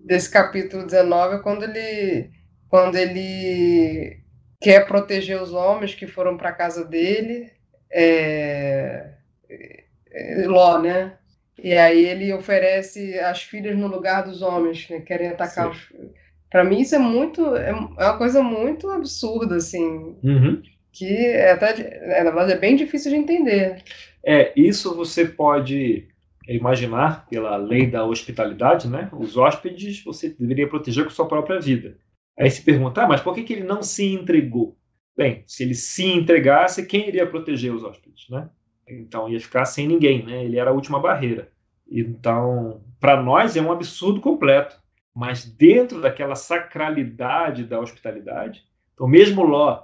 desse 0.04 0.30
capítulo 0.30 0.84
19 0.84 1.36
é 1.36 1.38
quando 1.38 1.64
ele, 1.64 2.30
quando 2.68 2.96
ele 2.96 4.20
quer 4.60 4.86
proteger 4.86 5.40
os 5.40 5.52
homens 5.52 5.94
que 5.94 6.06
foram 6.06 6.36
para 6.36 6.50
a 6.50 6.54
casa 6.54 6.84
dele, 6.84 7.50
é, 7.90 9.10
é, 9.48 10.46
Ló, 10.46 10.78
né? 10.78 11.14
E 11.62 11.74
aí 11.74 12.06
ele 12.06 12.32
oferece 12.32 13.18
as 13.18 13.42
filhas 13.42 13.76
no 13.76 13.86
lugar 13.86 14.24
dos 14.24 14.40
homens 14.42 14.84
que 14.84 14.94
né? 14.94 15.00
querem 15.00 15.28
atacar 15.28 15.66
Sim. 15.66 15.70
os. 15.70 16.10
Para 16.50 16.64
mim 16.64 16.80
isso 16.80 16.94
é 16.94 16.98
muito 16.98 17.54
é, 17.56 17.70
é 17.70 17.72
uma 17.72 18.18
coisa 18.18 18.42
muito 18.42 18.90
absurda 18.90 19.56
assim, 19.56 20.16
uhum. 20.22 20.62
Que 20.92 21.06
é 21.06 21.52
até 21.52 21.70
é, 21.70 22.24
verdade 22.24 22.52
é 22.52 22.58
bem 22.58 22.76
difícil 22.76 23.10
de 23.12 23.18
entender. 23.18 23.82
É 24.24 24.52
isso 24.56 24.94
você 24.94 25.24
pode 25.24 26.08
imaginar 26.48 27.26
pela 27.28 27.56
lei 27.56 27.86
da 27.86 28.04
hospitalidade, 28.04 28.88
né? 28.88 29.08
Os 29.12 29.36
hóspedes 29.36 30.02
você 30.02 30.30
deveria 30.30 30.68
proteger 30.68 31.04
com 31.04 31.10
sua 31.10 31.28
própria 31.28 31.60
vida. 31.60 31.96
Aí 32.38 32.50
se 32.50 32.62
pergunta, 32.62 33.02
ah, 33.02 33.08
mas 33.08 33.20
por 33.20 33.34
que, 33.34 33.42
que 33.42 33.52
ele 33.52 33.64
não 33.64 33.82
se 33.82 34.12
entregou? 34.12 34.76
Bem, 35.16 35.44
se 35.46 35.62
ele 35.62 35.74
se 35.74 36.04
entregasse, 36.06 36.86
quem 36.86 37.08
iria 37.08 37.26
proteger 37.26 37.74
os 37.74 37.84
hóspedes, 37.84 38.28
né? 38.30 38.48
Então 38.88 39.28
ia 39.28 39.38
ficar 39.38 39.64
sem 39.64 39.86
ninguém, 39.86 40.24
né? 40.24 40.44
Ele 40.44 40.58
era 40.58 40.70
a 40.70 40.74
última 40.74 40.98
barreira. 40.98 41.52
Então, 41.90 42.82
para 42.98 43.22
nós 43.22 43.56
é 43.56 43.60
um 43.60 43.72
absurdo 43.72 44.20
completo. 44.20 44.80
Mas 45.14 45.44
dentro 45.44 46.00
daquela 46.00 46.36
sacralidade 46.36 47.64
da 47.64 47.80
hospitalidade, 47.80 48.64
então 48.94 49.08
mesmo 49.08 49.42
Ló, 49.42 49.82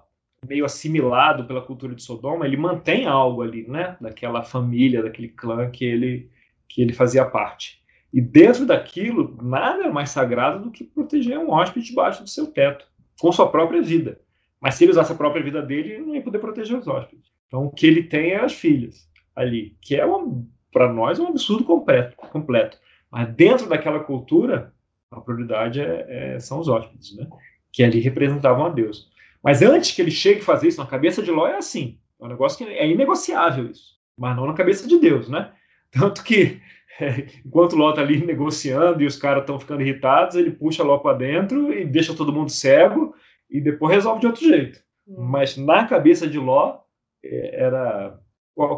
meio 0.49 0.65
assimilado 0.65 1.45
pela 1.45 1.63
cultura 1.63 1.95
de 1.95 2.03
Sodoma, 2.03 2.47
ele 2.47 2.57
mantém 2.57 3.07
algo 3.07 3.43
ali, 3.43 3.67
né? 3.69 3.97
Daquela 4.01 4.43
família, 4.43 5.03
daquele 5.03 5.29
clã 5.29 5.71
que 5.71 5.85
ele 5.85 6.31
que 6.69 6.83
ele 6.83 6.93
fazia 6.93 7.25
parte. 7.25 7.81
E 8.13 8.21
dentro 8.21 8.67
daquilo, 8.67 9.39
nada 9.43 9.85
é 9.85 9.91
mais 9.91 10.11
sagrado 10.11 10.65
do 10.65 10.71
que 10.71 10.85
proteger 10.85 11.39
um 11.39 11.51
hóspede 11.51 11.87
debaixo 11.87 12.23
do 12.23 12.29
seu 12.29 12.47
teto, 12.47 12.87
com 13.21 13.31
sua 13.31 13.51
própria 13.51 13.81
vida. 13.81 14.21
Mas 14.61 14.75
se 14.75 14.85
ele 14.85 14.91
usasse 14.91 15.13
a 15.13 15.17
própria 15.17 15.43
vida 15.43 15.63
dele, 15.63 15.93
ele 15.93 16.05
não 16.05 16.15
ia 16.15 16.23
poder 16.23 16.39
proteger 16.39 16.77
os 16.77 16.89
hóspedes. 16.89 17.31
Então, 17.47 17.67
o 17.67 17.71
que 17.71 17.87
ele 17.87 18.03
tem 18.03 18.33
é 18.33 18.41
as 18.41 18.53
filhas 18.53 19.09
ali, 19.35 19.77
que 19.81 19.95
é, 19.95 20.05
para 20.73 20.93
nós, 20.93 21.19
um 21.19 21.29
absurdo 21.29 21.65
completo, 21.65 22.17
completo. 22.17 22.79
Mas 23.11 23.29
dentro 23.35 23.69
daquela 23.69 24.01
cultura, 24.01 24.73
a 25.11 25.21
prioridade 25.21 25.81
é, 25.81 26.07
é, 26.09 26.41
são 26.41 26.59
os 26.59 26.69
hóspedes, 26.69 27.15
né? 27.17 27.27
que 27.73 27.83
ali 27.83 28.01
representavam 28.01 28.67
a 28.67 28.71
Deus. 28.71 29.11
Mas 29.43 29.63
antes 29.63 29.93
que 29.93 30.03
ele 30.03 30.11
chegue 30.11 30.41
a 30.41 30.45
fazer 30.45 30.69
isso, 30.69 30.81
na 30.81 30.87
cabeça 30.87 31.23
de 31.23 31.31
Ló 31.31 31.47
é 31.47 31.57
assim. 31.57 31.99
É 32.21 32.25
um 32.25 32.29
negócio 32.29 32.59
que 32.59 32.73
é 32.73 32.89
inegociável 32.89 33.71
isso. 33.71 33.97
Mas 34.19 34.37
não 34.37 34.47
na 34.47 34.55
cabeça 34.55 34.87
de 34.87 34.99
Deus, 34.99 35.29
né? 35.29 35.53
Tanto 35.91 36.25
que, 36.25 36.61
é, 37.01 37.27
enquanto 37.45 37.77
Ló 37.77 37.91
está 37.91 38.03
ali 38.03 38.25
negociando 38.25 39.03
e 39.03 39.07
os 39.07 39.17
caras 39.17 39.43
estão 39.43 39.61
ficando 39.61 39.83
irritados, 39.83 40.37
ele 40.37 40.51
puxa 40.51 40.83
Ló 40.83 40.99
para 40.99 41.17
dentro 41.17 41.73
e 41.73 41.85
deixa 41.85 42.15
todo 42.15 42.33
mundo 42.33 42.51
cego 42.51 43.15
e 43.51 43.61
depois 43.61 43.95
resolve 43.95 44.21
de 44.21 44.27
outro 44.27 44.45
jeito. 44.45 44.81
Hum. 45.07 45.23
Mas 45.25 45.57
na 45.57 45.87
cabeça 45.87 46.27
de 46.27 46.39
Ló, 46.39 46.81
é, 47.25 47.65
era. 47.65 48.21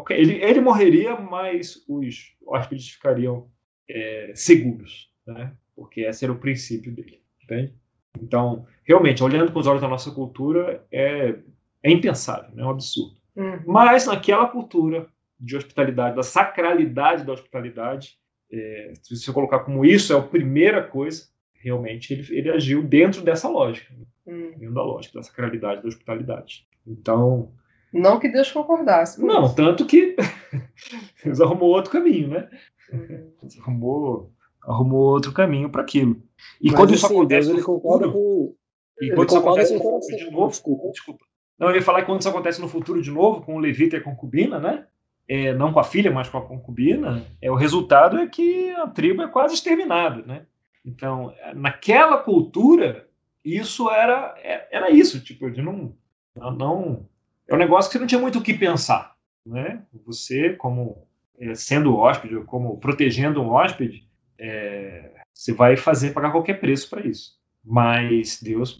Ele, 0.09 0.43
ele 0.43 0.59
morreria, 0.59 1.15
mas 1.15 1.85
os 1.87 2.35
hóspedes 2.45 2.89
ficariam 2.89 3.49
é, 3.89 4.33
seguros, 4.35 5.09
né? 5.25 5.53
Porque 5.73 6.01
esse 6.01 6.25
era 6.25 6.33
o 6.33 6.39
princípio 6.39 6.91
dele, 6.93 7.21
entende? 7.41 7.73
Então, 8.21 8.65
realmente, 8.83 9.23
olhando 9.23 9.51
com 9.51 9.59
os 9.59 9.67
olhos 9.67 9.81
da 9.81 9.87
nossa 9.87 10.11
cultura, 10.11 10.85
é, 10.91 11.35
é 11.83 11.91
impensável, 11.91 12.49
né? 12.55 12.63
é 12.63 12.65
um 12.65 12.69
absurdo. 12.69 13.15
Uhum. 13.35 13.59
Mas 13.65 14.05
naquela 14.05 14.47
cultura 14.47 15.07
de 15.39 15.55
hospitalidade, 15.55 16.15
da 16.15 16.23
sacralidade 16.23 17.23
da 17.23 17.33
hospitalidade, 17.33 18.17
é, 18.51 18.93
se 19.01 19.15
você 19.15 19.31
colocar 19.31 19.59
como 19.59 19.85
isso 19.85 20.11
é 20.11 20.17
a 20.17 20.21
primeira 20.21 20.83
coisa, 20.83 21.27
realmente 21.53 22.13
ele, 22.13 22.25
ele 22.37 22.49
agiu 22.49 22.83
dentro 22.83 23.21
dessa 23.21 23.47
lógica, 23.47 23.93
uhum. 24.25 24.51
dentro 24.57 24.73
da 24.73 24.83
lógica 24.83 25.19
da 25.19 25.23
sacralidade 25.23 25.81
da 25.81 25.87
hospitalidade. 25.87 26.67
Então. 26.85 27.51
Não 27.93 28.19
que 28.19 28.29
Deus 28.29 28.51
concordasse. 28.51 29.23
Não, 29.23 29.45
isso. 29.45 29.55
tanto 29.55 29.85
que 29.85 30.15
Deus 31.23 31.39
arrumou 31.39 31.69
outro 31.69 31.91
caminho, 31.91 32.29
né? 32.29 32.49
Uhum. 32.91 33.31
Arrumou, 33.61 34.33
arrumou 34.63 35.01
outro 35.01 35.31
caminho 35.31 35.69
para 35.69 35.81
aquilo. 35.81 36.21
E 36.61 36.67
Mas, 36.67 36.75
quando 36.75 36.93
isso 36.93 37.05
assim, 37.05 37.15
acontece. 37.15 37.47
Deus, 37.47 37.57
ele 37.57 37.65
concorda 37.65 38.09
com. 38.09 38.55
E 39.01 39.11
quando 39.13 39.29
isso 39.29 39.37
acontece 39.37 39.73
no 39.73 39.79
futuro 39.79 40.17
de 40.17 40.31
novo. 40.31 40.47
Desculpa. 40.49 40.91
desculpa. 40.91 41.25
Não, 41.57 41.69
eu 41.69 41.75
ia 41.75 41.81
falar 41.81 42.01
que 42.01 42.05
quando 42.05 42.21
isso 42.21 42.29
acontece 42.29 42.61
no 42.61 42.69
futuro 42.69 43.01
de 43.01 43.11
novo, 43.11 43.41
com 43.41 43.55
o 43.55 43.59
Levita 43.59 43.97
e 43.97 43.99
a 43.99 44.03
concubina, 44.03 44.59
né? 44.59 44.85
É, 45.27 45.53
não 45.53 45.73
com 45.73 45.79
a 45.79 45.83
filha, 45.83 46.09
mas 46.09 46.29
com 46.29 46.37
a 46.37 46.45
concubina, 46.45 47.25
é, 47.41 47.51
o 47.51 47.55
resultado 47.55 48.17
é 48.17 48.27
que 48.27 48.71
a 48.71 48.87
tribo 48.87 49.21
é 49.21 49.27
quase 49.27 49.53
exterminada, 49.53 50.23
né? 50.25 50.45
Então, 50.83 51.33
naquela 51.53 52.17
cultura, 52.17 53.07
isso 53.43 53.89
era, 53.89 54.33
é, 54.41 54.67
era 54.71 54.89
isso, 54.89 55.21
tipo, 55.21 55.51
de 55.51 55.61
não, 55.61 55.93
não, 56.35 57.05
é 57.47 57.53
um 57.53 57.57
negócio 57.57 57.91
que 57.91 57.97
você 57.97 57.99
não 57.99 58.07
tinha 58.07 58.21
muito 58.21 58.39
o 58.39 58.41
que 58.41 58.53
pensar, 58.53 59.15
né? 59.45 59.83
Você, 60.05 60.53
como 60.53 61.07
é, 61.39 61.53
sendo 61.53 61.95
hóspede, 61.95 62.43
como 62.45 62.79
protegendo 62.79 63.41
um 63.41 63.49
hóspede, 63.49 64.07
é, 64.37 65.18
você 65.39 65.53
vai 65.53 65.77
fazer 65.77 66.11
pagar 66.11 66.33
qualquer 66.33 66.59
preço 66.59 66.89
para 66.89 67.07
isso. 67.07 67.39
Mas 67.63 68.41
Deus 68.43 68.77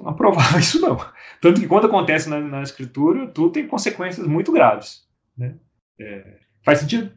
não 0.00 0.08
aprovava 0.08 0.56
isso 0.58 0.80
não. 0.80 0.96
Tanto 1.42 1.60
que 1.60 1.66
quando 1.66 1.88
acontece 1.88 2.26
na, 2.30 2.40
na 2.40 2.62
escritura, 2.62 3.26
tudo 3.28 3.52
tem 3.52 3.68
consequências 3.68 4.26
muito 4.26 4.50
graves. 4.50 5.06
Né? 5.36 5.56
É, 6.00 6.38
faz 6.64 6.78
sentido? 6.78 7.12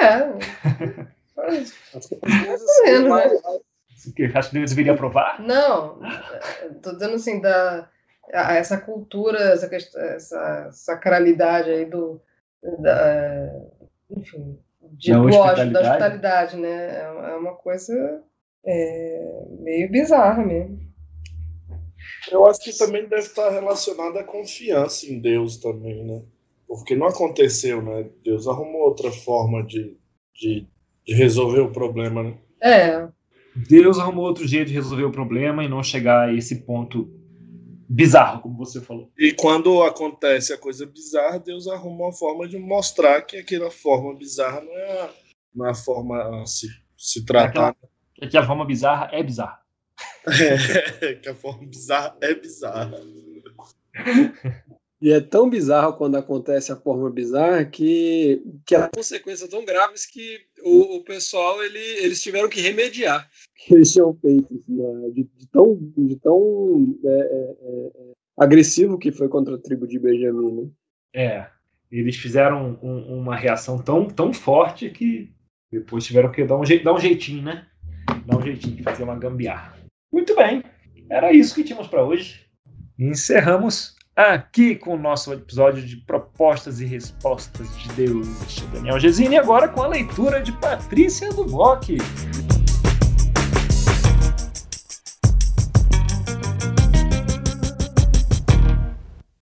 É. 0.00 0.18
Você 3.94 4.24
acha 4.34 4.48
que 4.48 4.54
Deus 4.54 4.70
deveria 4.70 4.92
aprovar? 4.92 5.40
Não. 5.40 6.00
Estou 6.74 6.94
dizendo 6.94 7.14
assim, 7.14 7.40
da, 7.40 7.88
essa 8.32 8.80
cultura, 8.80 9.38
essa, 9.38 9.70
essa 9.98 10.70
sacralidade 10.72 11.70
aí 11.70 11.84
do. 11.84 12.20
Da, 12.80 13.52
enfim, 14.10 14.58
de 14.92 15.10
da 15.10 15.22
hospitalidade. 15.22 15.72
da 15.72 15.80
hospitalidade, 15.80 16.56
né? 16.56 17.00
É 17.32 17.36
uma 17.36 17.54
coisa 17.54 18.22
é, 18.64 19.44
meio 19.60 19.90
bizarra 19.90 20.44
mesmo. 20.44 20.78
Eu 22.30 22.46
acho 22.46 22.60
que 22.60 22.76
também 22.76 23.08
deve 23.08 23.22
estar 23.22 23.50
relacionado 23.50 24.18
à 24.18 24.24
confiança 24.24 25.06
em 25.06 25.20
Deus 25.20 25.58
também, 25.58 26.04
né? 26.04 26.22
Porque 26.66 26.96
não 26.96 27.06
aconteceu, 27.06 27.80
né? 27.80 28.08
Deus 28.24 28.48
arrumou 28.48 28.82
outra 28.82 29.10
forma 29.12 29.64
de, 29.64 29.96
de, 30.34 30.66
de 31.04 31.14
resolver 31.14 31.60
o 31.60 31.72
problema, 31.72 32.22
né? 32.22 32.38
É. 32.60 33.08
Deus 33.68 33.98
arrumou 33.98 34.26
outro 34.26 34.46
jeito 34.46 34.68
de 34.68 34.74
resolver 34.74 35.04
o 35.04 35.12
problema 35.12 35.64
e 35.64 35.68
não 35.68 35.82
chegar 35.82 36.28
a 36.28 36.34
esse 36.34 36.66
ponto 36.66 37.08
bizarro, 37.88 38.42
como 38.42 38.56
você 38.56 38.80
falou. 38.80 39.10
E 39.18 39.32
quando 39.32 39.82
acontece 39.82 40.52
a 40.52 40.58
coisa 40.58 40.86
bizarra, 40.86 41.38
Deus 41.38 41.66
arruma 41.66 42.06
uma 42.06 42.12
forma 42.12 42.48
de 42.48 42.58
mostrar 42.58 43.22
que 43.22 43.36
aquela 43.36 43.70
forma 43.70 44.16
bizarra 44.16 44.60
não 44.60 44.72
é 44.72 45.00
a, 45.00 45.10
não 45.54 45.66
é 45.66 45.70
a 45.70 45.74
forma 45.74 46.42
a 46.42 46.46
se, 46.46 46.68
se 46.96 47.24
tratar. 47.24 47.70
Aquela, 47.70 48.30
que 48.30 48.36
a 48.36 48.46
forma 48.46 48.64
bizarra 48.64 49.08
é 49.12 49.22
bizarra. 49.22 49.60
É, 50.26 51.14
que 51.14 51.28
a 51.28 51.34
forma 51.34 51.66
bizarra 51.66 52.16
é 52.20 52.34
bizarra. 52.34 53.00
E 55.00 55.12
é 55.12 55.20
tão 55.20 55.50
bizarro 55.50 55.94
quando 55.94 56.16
acontece 56.16 56.72
a 56.72 56.76
forma 56.76 57.10
bizarra 57.10 57.64
que, 57.66 58.42
que 58.64 58.74
as 58.74 58.88
consequências 58.88 59.50
tão 59.50 59.64
graves 59.64 60.06
que 60.06 60.40
o, 60.62 60.96
o 60.96 61.04
pessoal 61.04 61.62
ele, 61.62 61.78
eles 61.78 62.22
tiveram 62.22 62.48
que 62.48 62.62
remediar 62.62 63.28
que 63.56 63.74
eles 63.74 63.92
tinham 63.92 64.14
feito 64.14 64.54
assim, 64.54 64.74
né? 64.74 65.10
de, 65.10 65.24
de, 65.24 65.46
tão, 65.48 65.78
de 65.96 66.16
tão 66.16 66.98
é, 67.04 67.08
é, 67.08 67.54
é, 67.64 68.12
agressivo 68.38 68.98
que 68.98 69.12
foi 69.12 69.28
contra 69.28 69.56
a 69.56 69.58
tribo 69.58 69.86
de 69.86 69.98
Benjamim. 69.98 70.62
Né? 70.62 70.70
É, 71.14 71.46
eles 71.90 72.16
fizeram 72.16 72.78
um, 72.82 73.18
uma 73.18 73.36
reação 73.36 73.78
tão, 73.78 74.06
tão 74.06 74.32
forte 74.32 74.88
que 74.90 75.30
depois 75.70 76.04
tiveram 76.04 76.30
que 76.30 76.44
dar 76.44 76.56
um, 76.56 76.64
je, 76.64 76.78
dar 76.78 76.94
um 76.94 77.00
jeitinho, 77.00 77.42
né? 77.42 77.66
Dar 78.24 78.38
um 78.38 78.42
jeitinho 78.42 78.76
de 78.76 78.82
fazer 78.82 79.02
uma 79.02 79.18
gambiarra. 79.18 79.76
Muito 80.12 80.34
bem, 80.34 80.62
era 81.10 81.32
isso 81.32 81.54
que 81.54 81.64
tínhamos 81.64 81.88
para 81.88 82.04
hoje. 82.04 82.46
Encerramos 82.98 83.95
aqui 84.16 84.74
com 84.74 84.94
o 84.94 84.98
nosso 84.98 85.30
episódio 85.34 85.84
de 85.84 85.98
propostas 85.98 86.80
e 86.80 86.86
respostas 86.86 87.68
de 87.76 87.88
Deus, 87.92 88.26
Daniel 88.72 88.98
Gesine, 88.98 89.36
agora 89.36 89.68
com 89.68 89.82
a 89.82 89.88
leitura 89.88 90.40
de 90.40 90.52
Patrícia 90.52 91.28
do 91.28 91.44
Bock. 91.44 91.98